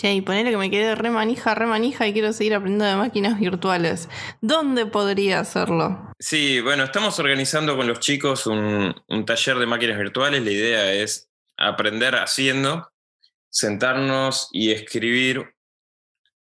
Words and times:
Che, 0.00 0.14
y 0.14 0.22
ponele 0.22 0.50
que 0.50 0.56
me 0.56 0.70
quedé 0.70 0.94
re 0.94 1.10
manija, 1.10 1.54
re 1.54 1.66
manija 1.66 2.06
y 2.06 2.14
quiero 2.14 2.32
seguir 2.32 2.54
aprendiendo 2.54 2.86
de 2.86 2.96
máquinas 2.96 3.38
virtuales. 3.38 4.08
¿Dónde 4.40 4.86
podría 4.86 5.40
hacerlo? 5.40 6.14
Sí, 6.18 6.62
bueno, 6.62 6.84
estamos 6.84 7.18
organizando 7.18 7.76
con 7.76 7.86
los 7.86 8.00
chicos 8.00 8.46
un, 8.46 8.94
taller 9.26 9.58
de 9.58 9.66
máquinas 9.66 9.98
virtuales. 9.98 10.42
La 10.42 10.50
idea 10.50 10.90
es 10.94 11.28
aprender 11.58 12.14
haciendo, 12.14 12.90
sentarnos 13.50 14.48
y 14.52 14.72
escribir 14.72 15.54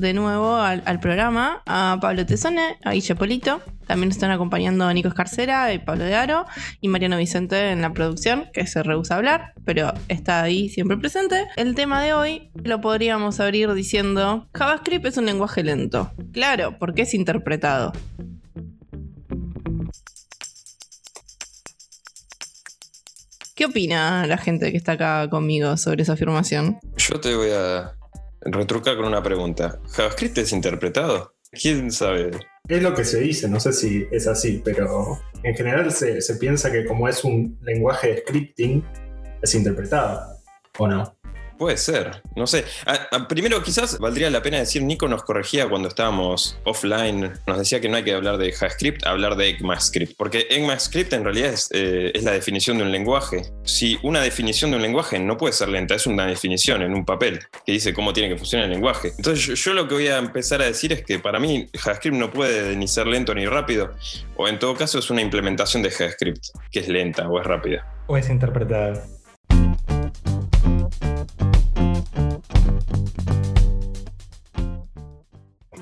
de 0.01 0.12
nuevo 0.12 0.56
al, 0.56 1.00
programa 1.00 1.62
a 1.67 1.98
Pablo 2.00 2.27
Tesone, 2.27 2.78
a 2.84 2.92
Guille 2.92 3.14
Polito. 3.14 3.61
También 3.87 4.11
están 4.11 4.31
acompañando 4.31 4.92
Nico 4.92 5.09
Escarcera 5.09 5.73
y 5.73 5.78
Pablo 5.78 6.05
de 6.05 6.14
Aro 6.14 6.47
y 6.81 6.89
Mariano 6.89 7.17
Vicente 7.19 7.70
en 7.70 7.83
la 7.83 7.92
producción, 7.92 8.47
que 8.53 8.67
se 8.67 8.83
rehúsa 8.83 9.15
a 9.15 9.17
hablar, 9.19 9.53
pero 9.65 9.92
está 10.09 10.42
ahí 10.42 10.69
siempre 10.69 10.97
presente. 10.97 11.47
El 11.56 11.75
tema 11.75 12.03
de 12.03 12.15
hoy 12.15 12.50
lo 12.55 12.81
podríamos 12.81 13.41
abrir 13.41 13.72
diciendo: 13.75 14.48
JavaScript 14.55 15.06
es 15.06 15.17
un 15.17 15.27
lenguaje 15.27 15.62
lento. 15.62 16.12
Claro, 16.33 16.77
porque 16.78 17.03
es 17.03 17.15
interpretado. 17.15 17.92
¿Qué 23.55 23.67
opina 23.67 24.27
la 24.27 24.37
gente 24.37 24.72
que 24.72 24.77
está 24.77 24.92
acá 24.92 25.31
conmigo 25.31 25.77
sobre 25.77 26.03
esa 26.03 26.15
afirmación? 26.15 26.81
Yo 26.97 27.20
te 27.20 27.37
voy 27.37 27.50
a 27.50 27.95
retrucar 28.45 28.97
con 28.97 29.06
una 29.06 29.23
pregunta. 29.23 29.81
¿JavaScript 29.92 30.39
es 30.39 30.53
interpretado? 30.53 31.34
¿Quién 31.50 31.91
sabe? 31.91 32.31
Es 32.69 32.83
lo 32.83 32.95
que 32.95 33.05
se 33.05 33.20
dice, 33.20 33.48
no 33.48 33.61
sé 33.61 33.73
si 33.73 34.06
es 34.11 34.27
así, 34.27 34.61
pero 34.64 35.20
en 35.42 35.55
general 35.55 35.92
se, 35.92 36.20
se 36.20 36.37
piensa 36.37 36.72
que 36.72 36.84
como 36.84 37.09
es 37.09 37.25
un 37.25 37.59
lenguaje 37.62 38.09
de 38.09 38.19
scripting, 38.19 38.84
es 39.42 39.55
interpretado, 39.55 40.39
¿o 40.78 40.89
no? 40.89 41.14
Puede 41.65 41.79
ser, 41.79 42.20
no 42.37 42.47
sé. 42.47 42.62
Primero, 43.27 43.62
quizás 43.62 43.98
valdría 43.98 44.29
la 44.29 44.43
pena 44.43 44.59
decir, 44.59 44.83
Nico 44.83 45.09
nos 45.09 45.23
corregía 45.23 45.67
cuando 45.67 45.89
estábamos 45.89 46.59
offline, 46.65 47.33
nos 47.47 47.56
decía 47.56 47.81
que 47.81 47.89
no 47.89 47.97
hay 47.97 48.05
que 48.05 48.12
hablar 48.12 48.37
de 48.37 48.53
JavaScript, 48.53 49.06
hablar 49.06 49.34
de 49.37 49.48
ECMAScript, 49.48 50.15
porque 50.15 50.47
ECMAScript 50.51 51.15
en 51.15 51.25
realidad 51.25 51.55
es, 51.55 51.71
eh, 51.73 52.12
es 52.15 52.23
la 52.23 52.33
definición 52.33 52.77
de 52.77 52.84
un 52.84 52.93
lenguaje. 52.93 53.47
Si 53.62 53.98
una 54.03 54.21
definición 54.21 54.73
de 54.73 54.77
un 54.77 54.83
lenguaje 54.83 55.19
no 55.19 55.39
puede 55.39 55.55
ser 55.55 55.71
lenta, 55.71 55.95
es 55.95 56.06
una 56.06 56.27
definición 56.27 56.83
en 56.83 56.93
un 56.93 57.06
papel 57.06 57.41
que 57.65 57.73
dice 57.73 57.95
cómo 57.95 58.12
tiene 58.12 58.28
que 58.28 58.37
funcionar 58.37 58.67
el 58.67 58.73
lenguaje. 58.73 59.15
Entonces 59.17 59.47
yo, 59.47 59.55
yo 59.55 59.73
lo 59.73 59.89
que 59.89 59.95
voy 59.95 60.09
a 60.09 60.19
empezar 60.19 60.61
a 60.61 60.67
decir 60.67 60.93
es 60.93 61.03
que 61.03 61.19
para 61.19 61.41
mí 61.41 61.67
JavaScript 61.73 62.15
no 62.15 62.31
puede 62.31 62.77
ni 62.77 62.89
ser 62.89 63.06
lento 63.06 63.34
ni 63.34 63.47
rápido, 63.47 63.95
o 64.37 64.49
en 64.49 64.59
todo 64.59 64.75
caso 64.75 64.99
es 64.99 65.09
una 65.09 65.22
implementación 65.22 65.83
de 65.83 65.91
JavaScript 65.91 66.44
que 66.71 66.81
es 66.81 66.88
lenta 66.88 67.27
o 67.27 67.41
es 67.41 67.47
rápida. 67.47 67.91
O 68.06 68.19
es 68.19 68.28
interpretada. 68.28 69.03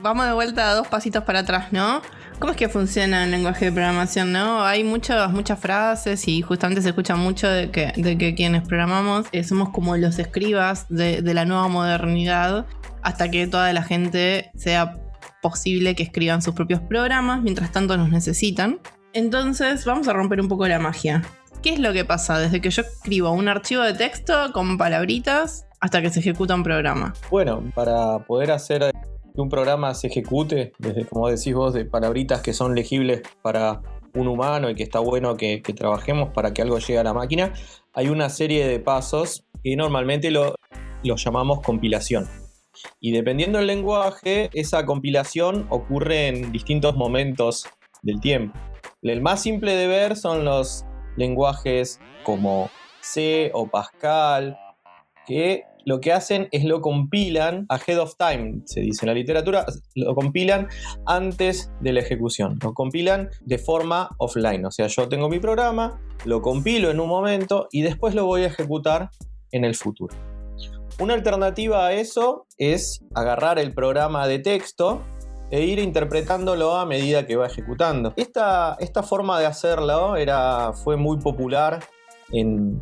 Vamos 0.03 0.27
de 0.27 0.33
vuelta 0.33 0.69
a 0.69 0.75
dos 0.75 0.89
pasitos 0.89 1.23
para 1.23 1.41
atrás, 1.41 1.73
¿no? 1.73 2.03
¿Cómo 2.41 2.51
es 2.51 2.57
que 2.57 2.69
funciona 2.69 3.23
el 3.23 3.31
lenguaje 3.31 3.67
de 3.67 3.73
programación, 3.73 4.33
no? 4.33 4.65
Hay 4.65 4.83
muchas, 4.83 5.31
muchas 5.31 5.61
frases 5.61 6.27
y 6.27 6.43
justamente 6.43 6.83
se 6.83 6.89
escucha 6.89 7.15
mucho 7.15 7.49
de 7.49 7.71
que, 7.71 7.93
de 7.95 8.19
que 8.19 8.35
quienes 8.35 8.67
programamos 8.67 9.27
eh, 9.31 9.45
somos 9.45 9.69
como 9.69 9.97
los 9.97 10.19
escribas 10.19 10.87
de, 10.89 11.23
de 11.23 11.35
la 11.35 11.45
nueva 11.45 11.69
modernidad 11.69 12.67
hasta 13.03 13.31
que 13.31 13.47
toda 13.47 13.73
la 13.73 13.85
gente 13.85 14.51
sea 14.57 14.97
posible 15.41 15.95
que 15.95 16.03
escriban 16.03 16.43
sus 16.43 16.55
propios 16.55 16.81
programas, 16.81 17.41
mientras 17.41 17.71
tanto 17.71 17.97
nos 17.97 18.11
necesitan. 18.11 18.81
Entonces 19.13 19.85
vamos 19.85 20.09
a 20.09 20.13
romper 20.13 20.41
un 20.41 20.49
poco 20.49 20.67
la 20.67 20.81
magia. 20.81 21.23
¿Qué 21.63 21.75
es 21.75 21.79
lo 21.79 21.93
que 21.93 22.05
pasa 22.05 22.41
desde 22.41 22.61
que 22.61 22.71
yo 22.71 22.83
escribo 22.83 23.31
un 23.31 23.47
archivo 23.47 23.83
de 23.83 23.95
texto 23.95 24.53
con 24.53 24.79
palabritas 24.79 25.65
hasta 25.79 26.03
que 26.03 26.11
se 26.11 26.19
ejecuta 26.19 26.57
un 26.57 26.65
programa? 26.65 27.15
Bueno, 27.31 27.63
para 27.73 28.19
poder 28.19 28.51
hacer 28.51 28.91
que 29.35 29.41
un 29.41 29.49
programa 29.49 29.95
se 29.95 30.09
ejecute, 30.09 30.73
desde 30.79 31.07
como 31.07 31.29
decís 31.29 31.55
vos, 31.55 31.75
de 31.75 31.85
palabritas 31.85 32.43
que 32.43 32.53
son 32.53 32.75
legibles 32.75 33.23
para 33.43 33.81
un 34.15 34.29
humano 34.29 34.69
y 34.69 34.75
que 34.75 34.83
está 34.83 34.99
bueno 34.99 35.37
que, 35.37 35.63
trabajemos 35.75 36.31
para 36.35 36.53
que 36.53 36.63
algo 36.63 36.79
llegue 36.79 36.99
a 36.99 37.05
la 37.05 37.15
máquina, 37.15 37.53
hay 37.95 38.09
una 38.09 38.29
serie 38.29 38.67
de 38.67 38.79
pasos 38.79 39.47
que 39.63 39.75
normalmente 39.77 40.31
lo, 40.31 40.55
lo 41.03 41.17
llamamos 41.17 41.61
compilación. 41.61 42.29
Y 43.01 43.13
dependiendo 43.13 43.59
del 43.59 43.69
lenguaje, 43.69 44.51
esa 44.55 44.85
compilación 44.85 45.67
ocurre 45.71 46.29
en 46.29 46.53
distintos 46.53 46.97
momentos 46.97 47.67
del 48.03 48.21
tiempo. 48.21 48.59
El 49.03 49.21
más 49.21 49.43
simple 49.43 49.75
de 49.75 49.87
ver 49.87 50.17
son 50.17 50.45
los 50.45 50.85
lenguajes 51.17 52.01
como 52.25 52.71
C 53.01 53.51
o 53.55 53.67
Pascal, 53.67 54.59
que 55.27 55.65
lo 55.85 56.01
que 56.01 56.13
hacen 56.13 56.49
es 56.53 56.65
lo 56.65 56.81
compilan 56.81 57.67
ahead 57.69 57.99
of 57.99 58.17
time, 58.17 58.63
se 58.65 58.81
dice 58.81 59.05
en 59.05 59.09
la 59.09 59.15
literatura, 59.15 59.67
lo 59.95 60.15
compilan 60.15 60.69
antes 61.07 61.71
de 61.81 61.93
la 61.93 62.01
ejecución, 62.01 62.59
lo 62.63 62.75
compilan 62.75 63.31
de 63.41 63.59
forma 63.59 64.11
offline, 64.19 64.65
o 64.65 64.71
sea, 64.71 64.87
yo 64.87 65.09
tengo 65.09 65.29
mi 65.29 65.39
programa, 65.39 66.01
lo 66.25 66.43
compilo 66.43 66.91
en 66.91 67.01
un 67.01 67.09
momento 67.09 67.69
y 67.71 67.83
después 67.83 68.15
lo 68.15 68.27
voy 68.27 68.43
a 68.43 68.47
ejecutar 68.47 69.11
en 69.51 69.65
el 69.65 69.75
futuro. 69.75 70.15
Una 70.99 71.15
alternativa 71.15 71.87
a 71.87 71.93
eso 71.93 72.47
es 72.59 73.05
agarrar 73.15 73.59
el 73.59 73.75
programa 73.75 74.27
de 74.27 74.39
texto 74.39 75.03
e 75.51 75.63
ir 75.63 75.79
interpretándolo 75.79 76.77
a 76.77 76.87
medida 76.87 77.27
que 77.27 77.37
va 77.37 77.47
ejecutando. 77.47 78.13
Esta, 78.17 78.77
esta 78.79 79.03
forma 79.03 79.39
de 79.39 79.47
hacerlo 79.47 80.17
era, 80.17 80.73
fue 80.73 80.97
muy 80.97 81.19
popular 81.19 81.81
en, 82.31 82.81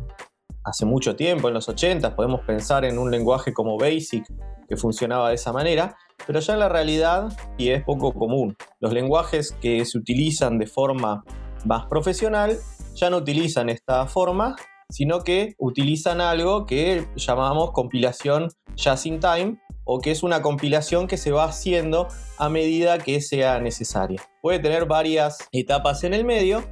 hace 0.63 0.85
mucho 0.85 1.15
tiempo, 1.15 1.47
en 1.47 1.53
los 1.53 1.69
80, 1.69 2.15
podemos 2.15 2.41
pensar 2.41 2.85
en 2.85 2.97
un 2.97 3.11
lenguaje 3.11 3.53
como 3.53 3.77
BASIC 3.77 4.25
que 4.67 4.77
funcionaba 4.77 5.29
de 5.29 5.35
esa 5.35 5.51
manera, 5.51 5.97
pero 6.25 6.39
ya 6.39 6.53
en 6.53 6.59
la 6.59 6.69
realidad 6.69 7.31
y 7.57 7.69
es 7.69 7.83
poco 7.83 8.13
común. 8.13 8.55
Los 8.79 8.93
lenguajes 8.93 9.55
que 9.61 9.83
se 9.85 9.97
utilizan 9.97 10.59
de 10.59 10.67
forma 10.67 11.23
más 11.65 11.85
profesional 11.87 12.57
ya 12.95 13.09
no 13.09 13.17
utilizan 13.17 13.69
esta 13.69 14.05
forma, 14.07 14.55
sino 14.89 15.23
que 15.23 15.55
utilizan 15.57 16.21
algo 16.21 16.65
que 16.65 17.07
llamamos 17.15 17.71
compilación 17.71 18.49
just 18.77 19.05
in 19.05 19.19
time 19.19 19.57
o 19.83 19.99
que 19.99 20.11
es 20.11 20.23
una 20.23 20.41
compilación 20.41 21.07
que 21.07 21.17
se 21.17 21.31
va 21.31 21.45
haciendo 21.45 22.07
a 22.37 22.49
medida 22.49 22.97
que 22.97 23.21
sea 23.21 23.59
necesaria. 23.59 24.21
Puede 24.41 24.59
tener 24.59 24.85
varias 24.85 25.39
etapas 25.51 26.03
en 26.03 26.13
el 26.13 26.23
medio. 26.23 26.63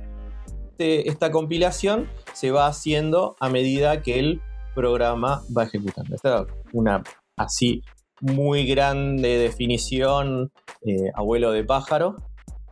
Esta 0.82 1.30
compilación 1.30 2.10
se 2.32 2.52
va 2.52 2.68
haciendo 2.68 3.36
a 3.42 3.50
medida 3.50 4.02
que 4.02 4.18
el 4.18 4.42
programa 4.74 5.42
va 5.56 5.64
ejecutando. 5.66 6.16
Esta 6.16 6.44
es 6.44 6.48
una 6.72 7.04
así 7.36 7.82
muy 8.22 8.66
grande 8.66 9.38
definición, 9.40 10.54
eh, 10.86 11.12
abuelo 11.16 11.52
de 11.52 11.66
pájaro, 11.66 12.16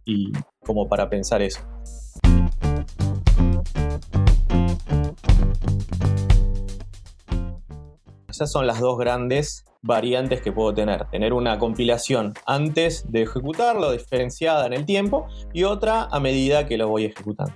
y 0.06 0.32
como 0.66 0.88
para 0.88 1.10
pensar 1.10 1.42
eso. 1.42 1.60
Esas 8.30 8.50
son 8.50 8.68
las 8.68 8.80
dos 8.80 8.98
grandes 8.98 9.66
variantes 9.82 10.42
que 10.42 10.54
puedo 10.54 10.74
tener. 10.74 11.10
Tener 11.10 11.34
una 11.34 11.60
compilación 11.60 12.36
antes 12.46 13.12
de 13.12 13.24
ejecutarlo, 13.24 13.92
diferenciada 13.92 14.66
en 14.66 14.72
el 14.72 14.86
tiempo, 14.86 15.28
y 15.52 15.66
otra 15.66 16.04
a 16.04 16.22
medida 16.22 16.68
que 16.68 16.78
lo 16.78 16.88
voy 16.88 17.04
ejecutando. 17.04 17.54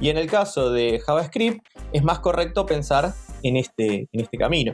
Y 0.00 0.08
en 0.08 0.16
el 0.16 0.28
caso 0.28 0.70
de 0.72 0.98
JavaScript 0.98 1.64
es 1.92 2.02
más 2.02 2.20
correcto 2.20 2.64
pensar 2.64 3.12
en 3.42 3.56
este, 3.56 4.08
en 4.12 4.20
este 4.20 4.38
camino. 4.38 4.72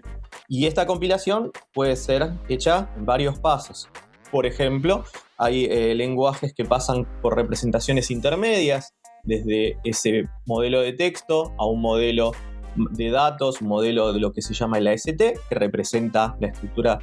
Y 0.49 0.67
esta 0.67 0.87
compilación 0.87 1.50
puede 1.75 1.96
ser 1.96 2.31
hecha 2.49 2.88
en 2.96 3.06
varios 3.06 3.38
pasos. 3.40 3.88
Por 4.31 4.46
ejemplo, 4.46 5.05
hay 5.37 5.64
eh, 5.64 5.94
lenguajes 5.94 6.55
que 6.55 6.64
pasan 6.64 7.06
por 7.20 7.34
representaciones 7.34 8.11
intermedias, 8.11 8.94
desde 9.25 9.76
ese 9.82 10.28
modelo 10.46 10.81
de 10.81 10.93
texto 10.93 11.52
a 11.58 11.67
un 11.67 11.81
modelo 11.81 12.31
de 12.76 13.11
datos, 13.11 13.61
un 13.61 13.69
modelo 13.69 14.12
de 14.12 14.20
lo 14.20 14.32
que 14.32 14.43
se 14.43 14.55
llama 14.55 14.79
el 14.79 14.87
AST, 14.87 15.17
que 15.17 15.55
representa 15.55 16.37
la 16.40 16.49
estructura 16.49 17.00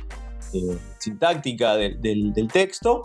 eh, 0.54 0.78
sintáctica 1.00 1.76
del, 1.76 2.00
del 2.02 2.48
texto, 2.48 3.04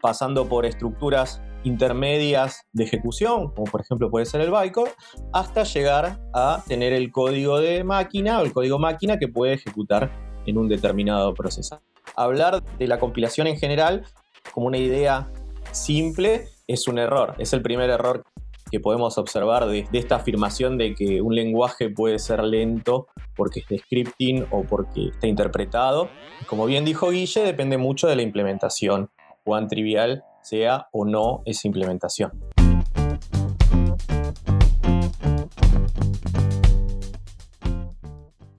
pasando 0.00 0.48
por 0.48 0.66
estructuras 0.66 1.40
intermedias 1.68 2.62
de 2.72 2.84
ejecución, 2.84 3.52
como 3.54 3.64
por 3.64 3.80
ejemplo 3.80 4.10
puede 4.10 4.26
ser 4.26 4.40
el 4.40 4.50
bytecode, 4.50 4.90
hasta 5.32 5.62
llegar 5.62 6.18
a 6.34 6.62
tener 6.66 6.92
el 6.92 7.12
código 7.12 7.60
de 7.60 7.84
máquina 7.84 8.40
o 8.40 8.44
el 8.44 8.52
código 8.52 8.78
máquina 8.78 9.18
que 9.18 9.28
puede 9.28 9.54
ejecutar 9.54 10.10
en 10.46 10.58
un 10.58 10.68
determinado 10.68 11.34
proceso. 11.34 11.80
Hablar 12.16 12.62
de 12.78 12.86
la 12.88 12.98
compilación 12.98 13.46
en 13.46 13.58
general 13.58 14.04
como 14.52 14.66
una 14.66 14.78
idea 14.78 15.30
simple 15.72 16.48
es 16.66 16.88
un 16.88 16.98
error, 16.98 17.34
es 17.38 17.52
el 17.52 17.62
primer 17.62 17.90
error 17.90 18.24
que 18.70 18.80
podemos 18.80 19.16
observar 19.18 19.66
de, 19.66 19.86
esta 19.92 20.16
afirmación 20.16 20.78
de 20.78 20.94
que 20.94 21.22
un 21.22 21.34
lenguaje 21.34 21.88
puede 21.88 22.18
ser 22.18 22.44
lento 22.44 23.06
porque 23.34 23.60
es 23.60 23.68
de 23.68 23.78
scripting 23.78 24.46
o 24.50 24.64
porque 24.64 25.08
está 25.08 25.26
interpretado. 25.26 26.10
Como 26.46 26.66
bien 26.66 26.84
dijo 26.84 27.10
Guille, 27.10 27.40
depende 27.40 27.78
mucho 27.78 28.08
de 28.08 28.16
la 28.16 28.22
implementación, 28.22 29.10
cuán 29.44 29.68
trivial 29.68 30.24
sea 30.48 30.88
o 30.92 31.04
no 31.04 31.42
esa 31.44 31.68
implementación. 31.68 32.32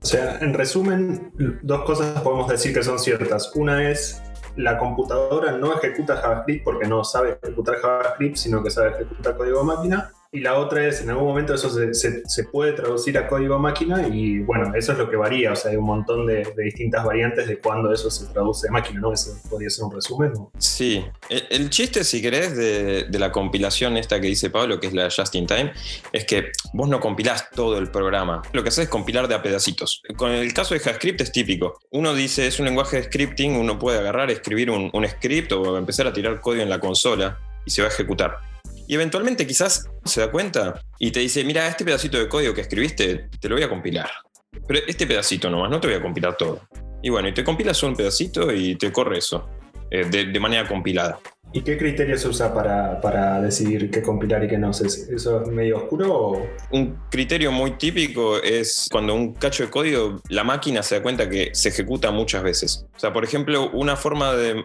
O 0.01 0.05
sea, 0.05 0.39
en 0.39 0.53
resumen, 0.53 1.31
dos 1.61 1.83
cosas 1.83 2.21
podemos 2.21 2.47
decir 2.47 2.73
que 2.73 2.83
son 2.83 2.97
ciertas. 2.99 3.51
Una 3.55 3.89
es 3.89 4.21
la 4.55 4.77
computadora 4.77 5.51
no 5.53 5.73
ejecuta 5.77 6.17
JavaScript 6.17 6.63
porque 6.63 6.87
no 6.87 7.03
sabe 7.03 7.39
ejecutar 7.41 7.75
JavaScript, 7.77 8.35
sino 8.35 8.63
que 8.63 8.69
sabe 8.69 8.89
ejecutar 8.89 9.37
código 9.37 9.63
máquina. 9.63 10.11
Y 10.31 10.41
la 10.41 10.59
otra 10.59 10.85
es, 10.85 11.01
en 11.01 11.09
algún 11.09 11.25
momento 11.25 11.55
eso 11.55 11.71
se, 11.71 12.43
puede 12.51 12.73
traducir 12.73 13.17
a 13.17 13.27
código 13.27 13.57
máquina 13.57 14.07
y 14.07 14.37
bueno, 14.39 14.75
eso 14.75 14.91
es 14.91 14.97
lo 14.99 15.09
que 15.09 15.15
varía. 15.15 15.53
O 15.53 15.55
sea, 15.55 15.71
hay 15.71 15.77
un 15.77 15.85
montón 15.85 16.27
de, 16.27 16.47
distintas 16.55 17.03
variantes 17.03 17.47
de 17.47 17.57
cuándo 17.57 17.91
eso 17.91 18.11
se 18.11 18.27
traduce 18.27 18.67
a 18.67 18.71
máquina, 18.71 18.99
¿no? 18.99 19.11
Eso 19.11 19.31
podría 19.49 19.71
ser 19.71 19.85
un 19.85 19.91
resumen. 19.91 20.33
Sí, 20.59 21.03
el, 21.29 21.71
chiste, 21.71 22.03
si 22.03 22.21
querés, 22.21 22.55
de, 22.55 23.07
la 23.17 23.31
compilación 23.31 23.97
esta 23.97 24.21
que 24.21 24.27
dice 24.27 24.51
Pablo, 24.51 24.79
que 24.79 24.85
es 24.87 24.93
la 24.93 25.09
Just 25.09 25.33
in 25.33 25.47
Time, 25.47 25.73
es 26.13 26.25
que 26.25 26.51
vos 26.73 26.87
no 26.87 26.99
compilás 26.99 27.49
todo 27.49 27.79
el 27.79 27.89
programa. 27.89 28.43
Lo 28.53 28.61
que 28.61 28.69
haces 28.69 28.83
es 28.83 28.89
compilar 28.89 29.27
de 29.27 29.33
a 29.33 29.41
pedacitos. 29.41 30.03
Con 30.15 30.29
el 30.29 30.53
caso 30.53 30.75
de 30.75 30.79
JavaScript 30.79 31.21
es 31.21 31.31
típico. 31.31 31.79
Uno 31.89 32.13
dice, 32.13 32.45
es 32.45 32.59
un 32.59 32.65
lenguaje 32.65 32.97
de 32.97 33.03
scripting, 33.03 33.55
uno 33.55 33.79
puede 33.79 33.97
agarrar, 33.97 34.29
escribir 34.29 34.69
un, 34.69 34.91
un 34.93 35.07
script 35.07 35.51
o 35.53 35.75
empezar 35.75 36.05
a 36.05 36.13
tirar 36.13 36.39
código 36.39 36.61
en 36.61 36.69
la 36.69 36.79
consola 36.79 37.39
y 37.65 37.71
se 37.71 37.81
va 37.81 37.87
a 37.87 37.91
ejecutar. 37.91 38.48
Y 38.89 38.95
eventualmente 38.95 39.45
quizás 39.45 39.87
se 40.03 40.19
da 40.19 40.31
cuenta 40.31 40.81
y 40.97 41.11
te 41.11 41.19
dice, 41.19 41.43
mira, 41.43 41.67
este 41.67 41.85
pedacito 41.85 42.17
de 42.17 42.27
código 42.27 42.55
que 42.55 42.61
escribiste, 42.61 43.29
te 43.39 43.47
lo 43.47 43.53
voy 43.53 43.63
a 43.63 43.69
compilar. 43.69 44.09
Pero 44.67 44.79
este 44.87 45.05
pedacito 45.05 45.47
nomás, 45.47 45.69
no 45.69 45.79
te 45.79 45.85
voy 45.85 45.97
a 45.97 46.01
compilar 46.01 46.35
todo. 46.35 46.61
Y 47.03 47.11
bueno, 47.11 47.27
y 47.27 47.33
te 47.35 47.43
compilas 47.43 47.83
un 47.83 47.95
pedacito 47.95 48.51
y 48.51 48.77
te 48.77 48.91
corre 48.91 49.19
eso, 49.19 49.47
eh, 49.91 50.05
de, 50.05 50.39
manera 50.39 50.67
compilada. 50.67 51.19
¿Y 51.53 51.61
qué 51.61 51.77
criterio 51.77 52.17
se 52.17 52.29
usa 52.29 52.51
para, 52.51 53.39
decidir 53.41 53.91
qué 53.91 54.01
compilar 54.01 54.43
y 54.43 54.47
qué 54.47 54.57
no? 54.57 54.71
¿Eso 54.71 55.43
es 55.43 55.47
medio 55.49 55.77
oscuro? 55.77 56.47
Un 56.71 56.97
criterio 57.11 57.51
muy 57.51 57.77
típico 57.77 58.41
es 58.41 58.87
cuando 58.91 59.13
un 59.13 59.35
cacho 59.35 59.65
de 59.65 59.69
código, 59.69 60.19
la 60.29 60.43
máquina 60.43 60.81
se 60.81 60.95
da 60.95 61.03
cuenta 61.03 61.29
que 61.29 61.51
se 61.53 61.69
ejecuta 61.69 62.09
muchas 62.09 62.41
veces. 62.41 62.87
O 62.95 62.99
sea, 62.99 63.13
por 63.13 63.23
ejemplo, 63.23 63.69
una 63.69 63.95
forma 63.95 64.33
de 64.33 64.63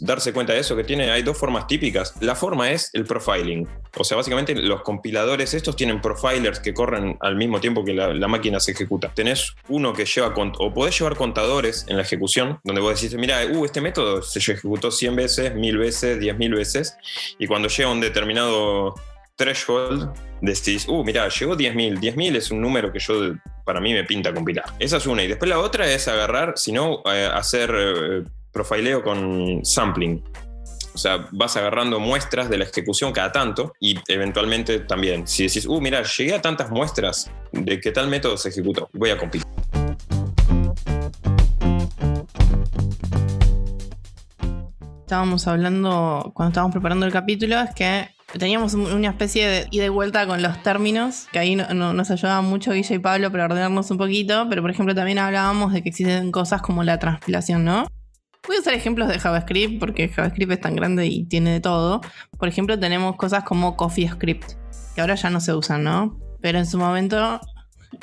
darse 0.00 0.32
cuenta 0.32 0.52
de 0.52 0.60
eso, 0.60 0.76
que 0.76 0.84
tiene, 0.84 1.10
hay 1.10 1.22
dos 1.22 1.36
formas 1.36 1.66
típicas. 1.66 2.14
La 2.20 2.34
forma 2.34 2.70
es 2.70 2.90
el 2.92 3.04
profiling. 3.04 3.68
O 3.96 4.04
sea, 4.04 4.16
básicamente 4.16 4.54
los 4.54 4.82
compiladores 4.82 5.54
estos 5.54 5.76
tienen 5.76 6.00
profilers 6.00 6.60
que 6.60 6.74
corren 6.74 7.16
al 7.20 7.36
mismo 7.36 7.60
tiempo 7.60 7.84
que 7.84 7.94
la, 7.94 8.28
máquina 8.28 8.60
se 8.60 8.72
ejecuta. 8.72 9.12
Tenés 9.14 9.54
uno 9.68 9.92
que 9.92 10.04
lleva, 10.04 10.32
o 10.58 10.72
podés 10.72 10.98
llevar 10.98 11.16
contadores 11.16 11.84
en 11.88 11.96
la 11.96 12.02
ejecución, 12.02 12.60
donde 12.64 12.80
vos 12.80 13.00
decís, 13.00 13.16
mira, 13.18 13.44
uh, 13.46 13.64
este 13.64 13.80
método 13.80 14.22
se 14.22 14.38
ejecutó 14.38 14.90
100 14.90 15.16
veces, 15.16 15.54
1000 15.54 15.78
veces, 15.78 16.18
10.000 16.18 16.56
veces, 16.56 16.96
y 17.38 17.46
cuando 17.46 17.68
llega 17.68 17.90
un 17.90 18.00
determinado 18.00 18.94
threshold, 19.40 20.10
decís, 20.40 20.86
uh, 20.88 21.02
mira, 21.02 21.28
llegó 21.28 21.56
10.000. 21.56 21.98
10.000 21.98 22.36
es 22.36 22.50
un 22.50 22.60
número 22.60 22.92
que 22.92 22.98
yo, 22.98 23.32
para 23.64 23.80
mí, 23.80 23.92
me 23.92 24.04
pinta 24.04 24.32
compilar. 24.32 24.66
Esa 24.78 24.98
es 24.98 25.06
una. 25.06 25.22
Y 25.24 25.28
después 25.28 25.48
la 25.48 25.58
otra 25.58 25.90
es 25.90 26.06
agarrar, 26.08 26.54
si 26.56 26.72
no, 26.72 27.02
eh, 27.06 27.28
hacer... 27.32 27.74
Eh, 27.74 28.22
profileo 28.52 29.02
con 29.02 29.64
sampling. 29.64 30.22
O 30.92 30.98
sea, 30.98 31.28
vas 31.30 31.56
agarrando 31.56 32.00
muestras 32.00 32.50
de 32.50 32.58
la 32.58 32.64
ejecución 32.64 33.12
cada 33.12 33.30
tanto 33.30 33.72
y 33.80 33.96
eventualmente 34.08 34.80
también, 34.80 35.26
si 35.26 35.46
decís, 35.46 35.66
uh, 35.66 35.80
mira, 35.80 36.02
llegué 36.02 36.34
a 36.34 36.42
tantas 36.42 36.70
muestras 36.70 37.30
de 37.52 37.80
qué 37.80 37.92
tal 37.92 38.08
método 38.08 38.36
se 38.36 38.48
ejecutó, 38.48 38.90
voy 38.92 39.10
a 39.10 39.16
compilar. 39.18 39.46
Estábamos 45.02 45.46
hablando, 45.46 46.32
cuando 46.34 46.50
estábamos 46.50 46.72
preparando 46.72 47.06
el 47.06 47.12
capítulo, 47.12 47.58
es 47.60 47.74
que 47.74 48.08
teníamos 48.38 48.74
una 48.74 49.08
especie 49.08 49.48
de 49.48 49.66
ida 49.70 49.84
y 49.84 49.88
vuelta 49.88 50.26
con 50.26 50.42
los 50.42 50.62
términos, 50.62 51.26
que 51.32 51.38
ahí 51.38 51.56
nos 51.56 52.10
ayudaban 52.10 52.44
mucho 52.44 52.72
Guilla 52.72 52.94
y 52.94 52.98
Pablo 52.98 53.30
para 53.30 53.46
ordenarnos 53.46 53.90
un 53.90 53.98
poquito, 53.98 54.46
pero 54.48 54.62
por 54.62 54.70
ejemplo 54.70 54.94
también 54.94 55.18
hablábamos 55.18 55.72
de 55.72 55.82
que 55.82 55.88
existen 55.88 56.30
cosas 56.30 56.62
como 56.62 56.84
la 56.84 56.98
transpilación, 56.98 57.64
¿no? 57.64 57.86
Voy 58.50 58.56
a 58.56 58.60
usar 58.62 58.74
ejemplos 58.74 59.06
de 59.06 59.16
JavaScript 59.16 59.78
porque 59.78 60.08
JavaScript 60.08 60.50
es 60.50 60.60
tan 60.60 60.74
grande 60.74 61.06
y 61.06 61.24
tiene 61.24 61.52
de 61.52 61.60
todo. 61.60 62.00
Por 62.36 62.48
ejemplo, 62.48 62.76
tenemos 62.76 63.14
cosas 63.14 63.44
como 63.44 63.76
CoffeeScript, 63.76 64.54
que 64.92 65.00
ahora 65.00 65.14
ya 65.14 65.30
no 65.30 65.38
se 65.38 65.54
usan, 65.54 65.84
¿no? 65.84 66.18
Pero 66.40 66.58
en 66.58 66.66
su 66.66 66.76
momento 66.76 67.40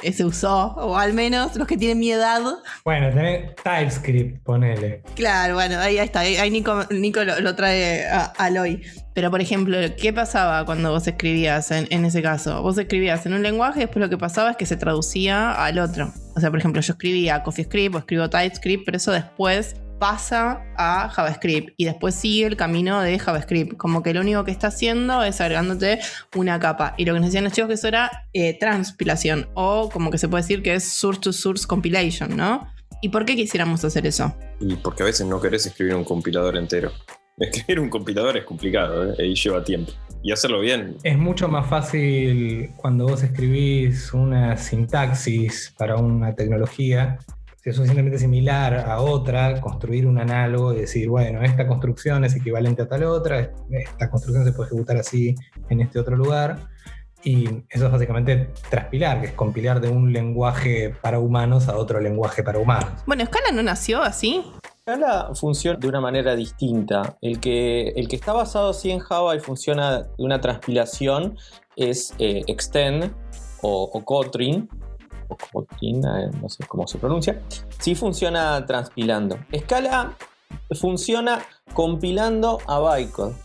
eh, 0.04 0.14
se 0.14 0.24
usó, 0.24 0.68
o 0.78 0.96
al 0.96 1.12
menos 1.12 1.58
los 1.58 1.68
que 1.68 1.76
tienen 1.76 2.00
mi 2.00 2.12
edad. 2.12 2.42
Bueno, 2.86 3.10
tenés 3.10 3.56
TypeScript, 3.58 4.42
ponele. 4.46 5.04
Claro, 5.16 5.56
bueno, 5.56 5.80
ahí, 5.80 5.98
está. 5.98 6.22
Ahí 6.22 6.50
Nico, 6.50 6.86
lo, 7.26 7.56
trae 7.56 8.08
a 8.08 8.28
Aloy. 8.38 8.82
Pero, 9.14 9.30
por 9.30 9.42
ejemplo, 9.42 9.78
¿qué 9.98 10.14
pasaba 10.14 10.64
cuando 10.64 10.92
vos 10.92 11.06
escribías 11.10 11.72
en, 11.72 11.88
en, 11.90 12.06
ese 12.06 12.22
caso? 12.22 12.62
Vos 12.62 12.78
escribías 12.78 13.26
en 13.26 13.34
un 13.34 13.44
lenguaje 13.44 13.80
y 13.80 13.82
después 13.82 14.02
lo 14.02 14.10
que 14.10 14.18
pasaba 14.18 14.52
es 14.52 14.56
que 14.56 14.66
se 14.66 14.78
traducía 14.78 15.52
al 15.52 15.78
otro. 15.78 16.14
O 16.38 16.40
sea, 16.40 16.50
por 16.52 16.60
ejemplo, 16.60 16.82
yo 16.82 16.94
escribía 16.94 17.44
CoffeeScript 17.44 17.96
o 17.96 17.98
escribo 17.98 18.30
TypeScript, 18.30 18.86
pero 18.86 18.96
eso 18.96 19.12
después 19.12 19.76
pasa 20.00 20.64
a 20.78 21.10
JavaScript 21.10 21.74
y 21.78 21.86
después 21.86 22.16
sigue 22.16 22.46
el 22.46 22.58
camino 22.58 23.02
de 23.02 23.18
JavaScript. 23.20 23.78
Como 23.78 24.04
que 24.04 24.14
lo 24.14 24.22
único 24.22 24.44
que 24.44 24.52
está 24.52 24.68
haciendo 24.68 25.24
es 25.24 25.42
agregándote 25.42 26.00
una 26.36 26.60
capa. 26.60 26.94
Y 26.98 27.06
lo 27.06 27.14
que 27.14 27.20
nos 27.20 27.30
decían 27.30 27.44
los 27.44 27.54
chicos 27.54 27.68
que 27.68 27.74
eso 27.76 27.88
era 27.88 28.28
eh, 28.34 28.58
transpilación 28.60 29.50
o 29.54 29.90
como 29.90 30.12
que 30.12 30.18
se 30.18 30.28
puede 30.28 30.44
decir 30.44 30.62
que 30.62 30.76
es 30.76 30.90
source 30.90 31.22
to 31.22 31.34
source 31.34 31.66
compilation, 31.68 32.36
¿no? 32.36 32.68
¿Y 33.02 33.10
por 33.10 33.26
qué 33.26 33.36
quisiéramos 33.36 33.84
hacer 33.86 34.08
eso? 34.08 34.36
Y 34.60 34.76
porque 34.76 35.04
a 35.04 35.06
veces 35.06 35.28
no 35.28 35.40
querés 35.40 35.66
escribir 35.66 35.96
un 35.96 36.04
compilador 36.04 36.58
entero. 36.58 36.92
Escribir 37.38 37.80
un 37.80 37.90
compilador 37.90 38.36
es 38.38 38.46
complicado 38.46 39.14
¿eh? 39.14 39.28
y 39.28 39.36
lleva 39.36 39.64
tiempo. 39.64 39.92
Y 40.24 40.32
hacerlo 40.32 40.60
bien. 40.60 40.98
Es 41.04 41.18
mucho 41.18 41.48
más 41.48 41.70
fácil 41.70 42.72
cuando 42.76 43.06
vos 43.06 43.22
escribís 43.22 44.12
una 44.14 44.58
sintaxis 44.58 45.74
para 45.78 45.98
una 45.98 46.34
tecnología 46.34 47.20
es 47.70 47.76
suficientemente 47.76 48.20
similar 48.20 48.76
a 48.76 49.02
otra, 49.02 49.60
construir 49.60 50.08
un 50.08 50.18
análogo 50.18 50.74
y 50.74 50.78
decir, 50.78 51.10
bueno, 51.10 51.42
esta 51.42 51.68
construcción 51.68 52.24
es 52.24 52.36
equivalente 52.36 52.84
a 52.84 52.88
tal 52.88 53.04
otra, 53.04 53.52
esta 53.70 54.10
construcción 54.10 54.46
se 54.46 54.54
puede 54.54 54.70
ejecutar 54.70 54.98
así 54.98 55.36
en 55.70 55.82
este 55.82 56.00
otro 56.00 56.16
lugar. 56.16 56.70
Y 57.24 57.46
eso 57.70 57.88
es 57.88 57.92
básicamente 57.92 58.52
transpilar, 58.70 59.20
que 59.20 59.28
es 59.28 59.34
compilar 59.34 59.82
de 59.82 59.90
un 59.90 60.14
lenguaje 60.14 60.96
para 61.02 61.20
humanos 61.20 61.68
a 61.68 61.76
otro 61.76 62.00
lenguaje 62.00 62.44
para 62.44 62.60
humanos. 62.60 63.02
Bueno, 63.06 63.26
Scala 63.26 63.52
no 63.52 63.64
nació 63.64 64.02
así. 64.02 64.46
Scala 64.82 65.32
funciona 65.34 65.78
de 65.78 65.88
una 65.88 66.00
manera 66.00 66.36
distinta. 66.36 67.18
El 67.22 67.40
que, 67.42 67.90
el 67.90 68.08
que 68.08 68.16
está 68.16 68.34
basado 68.34 68.70
así 68.70 68.92
en 68.92 69.00
Java 69.00 69.36
y 69.36 69.40
funciona 69.40 70.04
de 70.04 70.10
una 70.20 70.40
transpilación 70.40 71.36
es 71.76 72.14
eh, 72.20 72.44
Extend 72.48 73.12
o, 73.62 73.90
o 73.92 74.06
Kotlin, 74.06 74.70
o 75.54 75.66
eh, 75.82 76.30
no 76.42 76.50
sé 76.50 76.66
cómo 76.68 76.88
se 76.88 76.98
pronuncia, 76.98 77.42
sí 77.80 77.96
funciona 77.96 78.66
transpilando. 78.66 79.38
Scala 79.58 80.16
funciona 80.80 81.44
compilando 81.74 82.60
a 82.68 82.80
bytecode. 82.80 83.36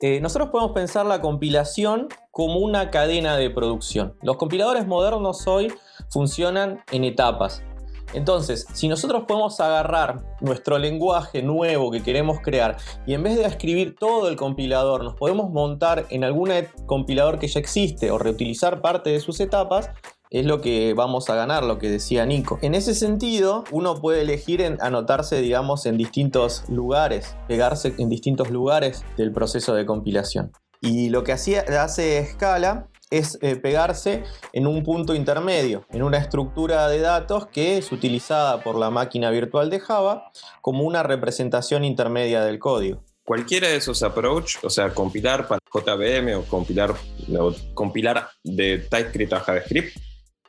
Eh, 0.00 0.20
nosotros 0.20 0.50
podemos 0.50 0.72
pensar 0.72 1.06
la 1.06 1.20
compilación 1.20 2.08
como 2.30 2.60
una 2.60 2.90
cadena 2.90 3.36
de 3.36 3.50
producción. 3.50 4.14
Los 4.22 4.36
compiladores 4.36 4.86
modernos 4.86 5.46
hoy 5.48 5.72
funcionan 6.10 6.84
en 6.92 7.02
etapas. 7.02 7.64
Entonces, 8.14 8.66
si 8.72 8.88
nosotros 8.88 9.24
podemos 9.26 9.60
agarrar 9.60 10.22
nuestro 10.40 10.78
lenguaje 10.78 11.42
nuevo 11.42 11.90
que 11.90 12.02
queremos 12.02 12.40
crear 12.40 12.76
y 13.06 13.14
en 13.14 13.22
vez 13.22 13.36
de 13.36 13.44
escribir 13.44 13.96
todo 13.96 14.28
el 14.28 14.36
compilador, 14.36 15.04
nos 15.04 15.14
podemos 15.14 15.50
montar 15.50 16.06
en 16.10 16.24
algún 16.24 16.50
compilador 16.86 17.38
que 17.38 17.48
ya 17.48 17.60
existe 17.60 18.10
o 18.10 18.18
reutilizar 18.18 18.80
parte 18.80 19.10
de 19.10 19.20
sus 19.20 19.40
etapas, 19.40 19.90
es 20.30 20.44
lo 20.44 20.60
que 20.60 20.94
vamos 20.94 21.30
a 21.30 21.34
ganar, 21.34 21.64
lo 21.64 21.78
que 21.78 21.90
decía 21.90 22.26
Nico. 22.26 22.58
En 22.62 22.74
ese 22.74 22.94
sentido, 22.94 23.64
uno 23.70 24.00
puede 24.00 24.22
elegir 24.22 24.64
anotarse, 24.80 25.40
digamos, 25.40 25.86
en 25.86 25.96
distintos 25.96 26.64
lugares, 26.68 27.36
pegarse 27.46 27.94
en 27.98 28.08
distintos 28.08 28.50
lugares 28.50 29.04
del 29.16 29.32
proceso 29.32 29.74
de 29.74 29.86
compilación. 29.86 30.52
Y 30.80 31.08
lo 31.10 31.24
que 31.24 31.32
hace 31.32 32.26
Scala 32.32 32.88
es 33.10 33.38
eh, 33.40 33.56
pegarse 33.56 34.24
en 34.52 34.66
un 34.66 34.82
punto 34.82 35.14
intermedio, 35.14 35.86
en 35.90 36.02
una 36.02 36.18
estructura 36.18 36.88
de 36.88 37.00
datos 37.00 37.46
que 37.46 37.78
es 37.78 37.90
utilizada 37.90 38.62
por 38.62 38.76
la 38.76 38.90
máquina 38.90 39.30
virtual 39.30 39.70
de 39.70 39.80
Java 39.80 40.30
como 40.60 40.84
una 40.84 41.02
representación 41.02 41.84
intermedia 41.84 42.44
del 42.44 42.58
código. 42.58 43.02
Cualquiera 43.24 43.68
de 43.68 43.76
esos 43.76 44.02
approach, 44.02 44.56
o 44.62 44.70
sea, 44.70 44.94
compilar 44.94 45.48
para 45.48 45.60
JVM 45.72 46.38
o 46.38 46.42
compilar, 46.44 46.94
o 47.38 47.54
compilar 47.74 48.28
de 48.42 48.78
TypeScript 48.78 49.32
a 49.34 49.40
JavaScript, 49.40 49.98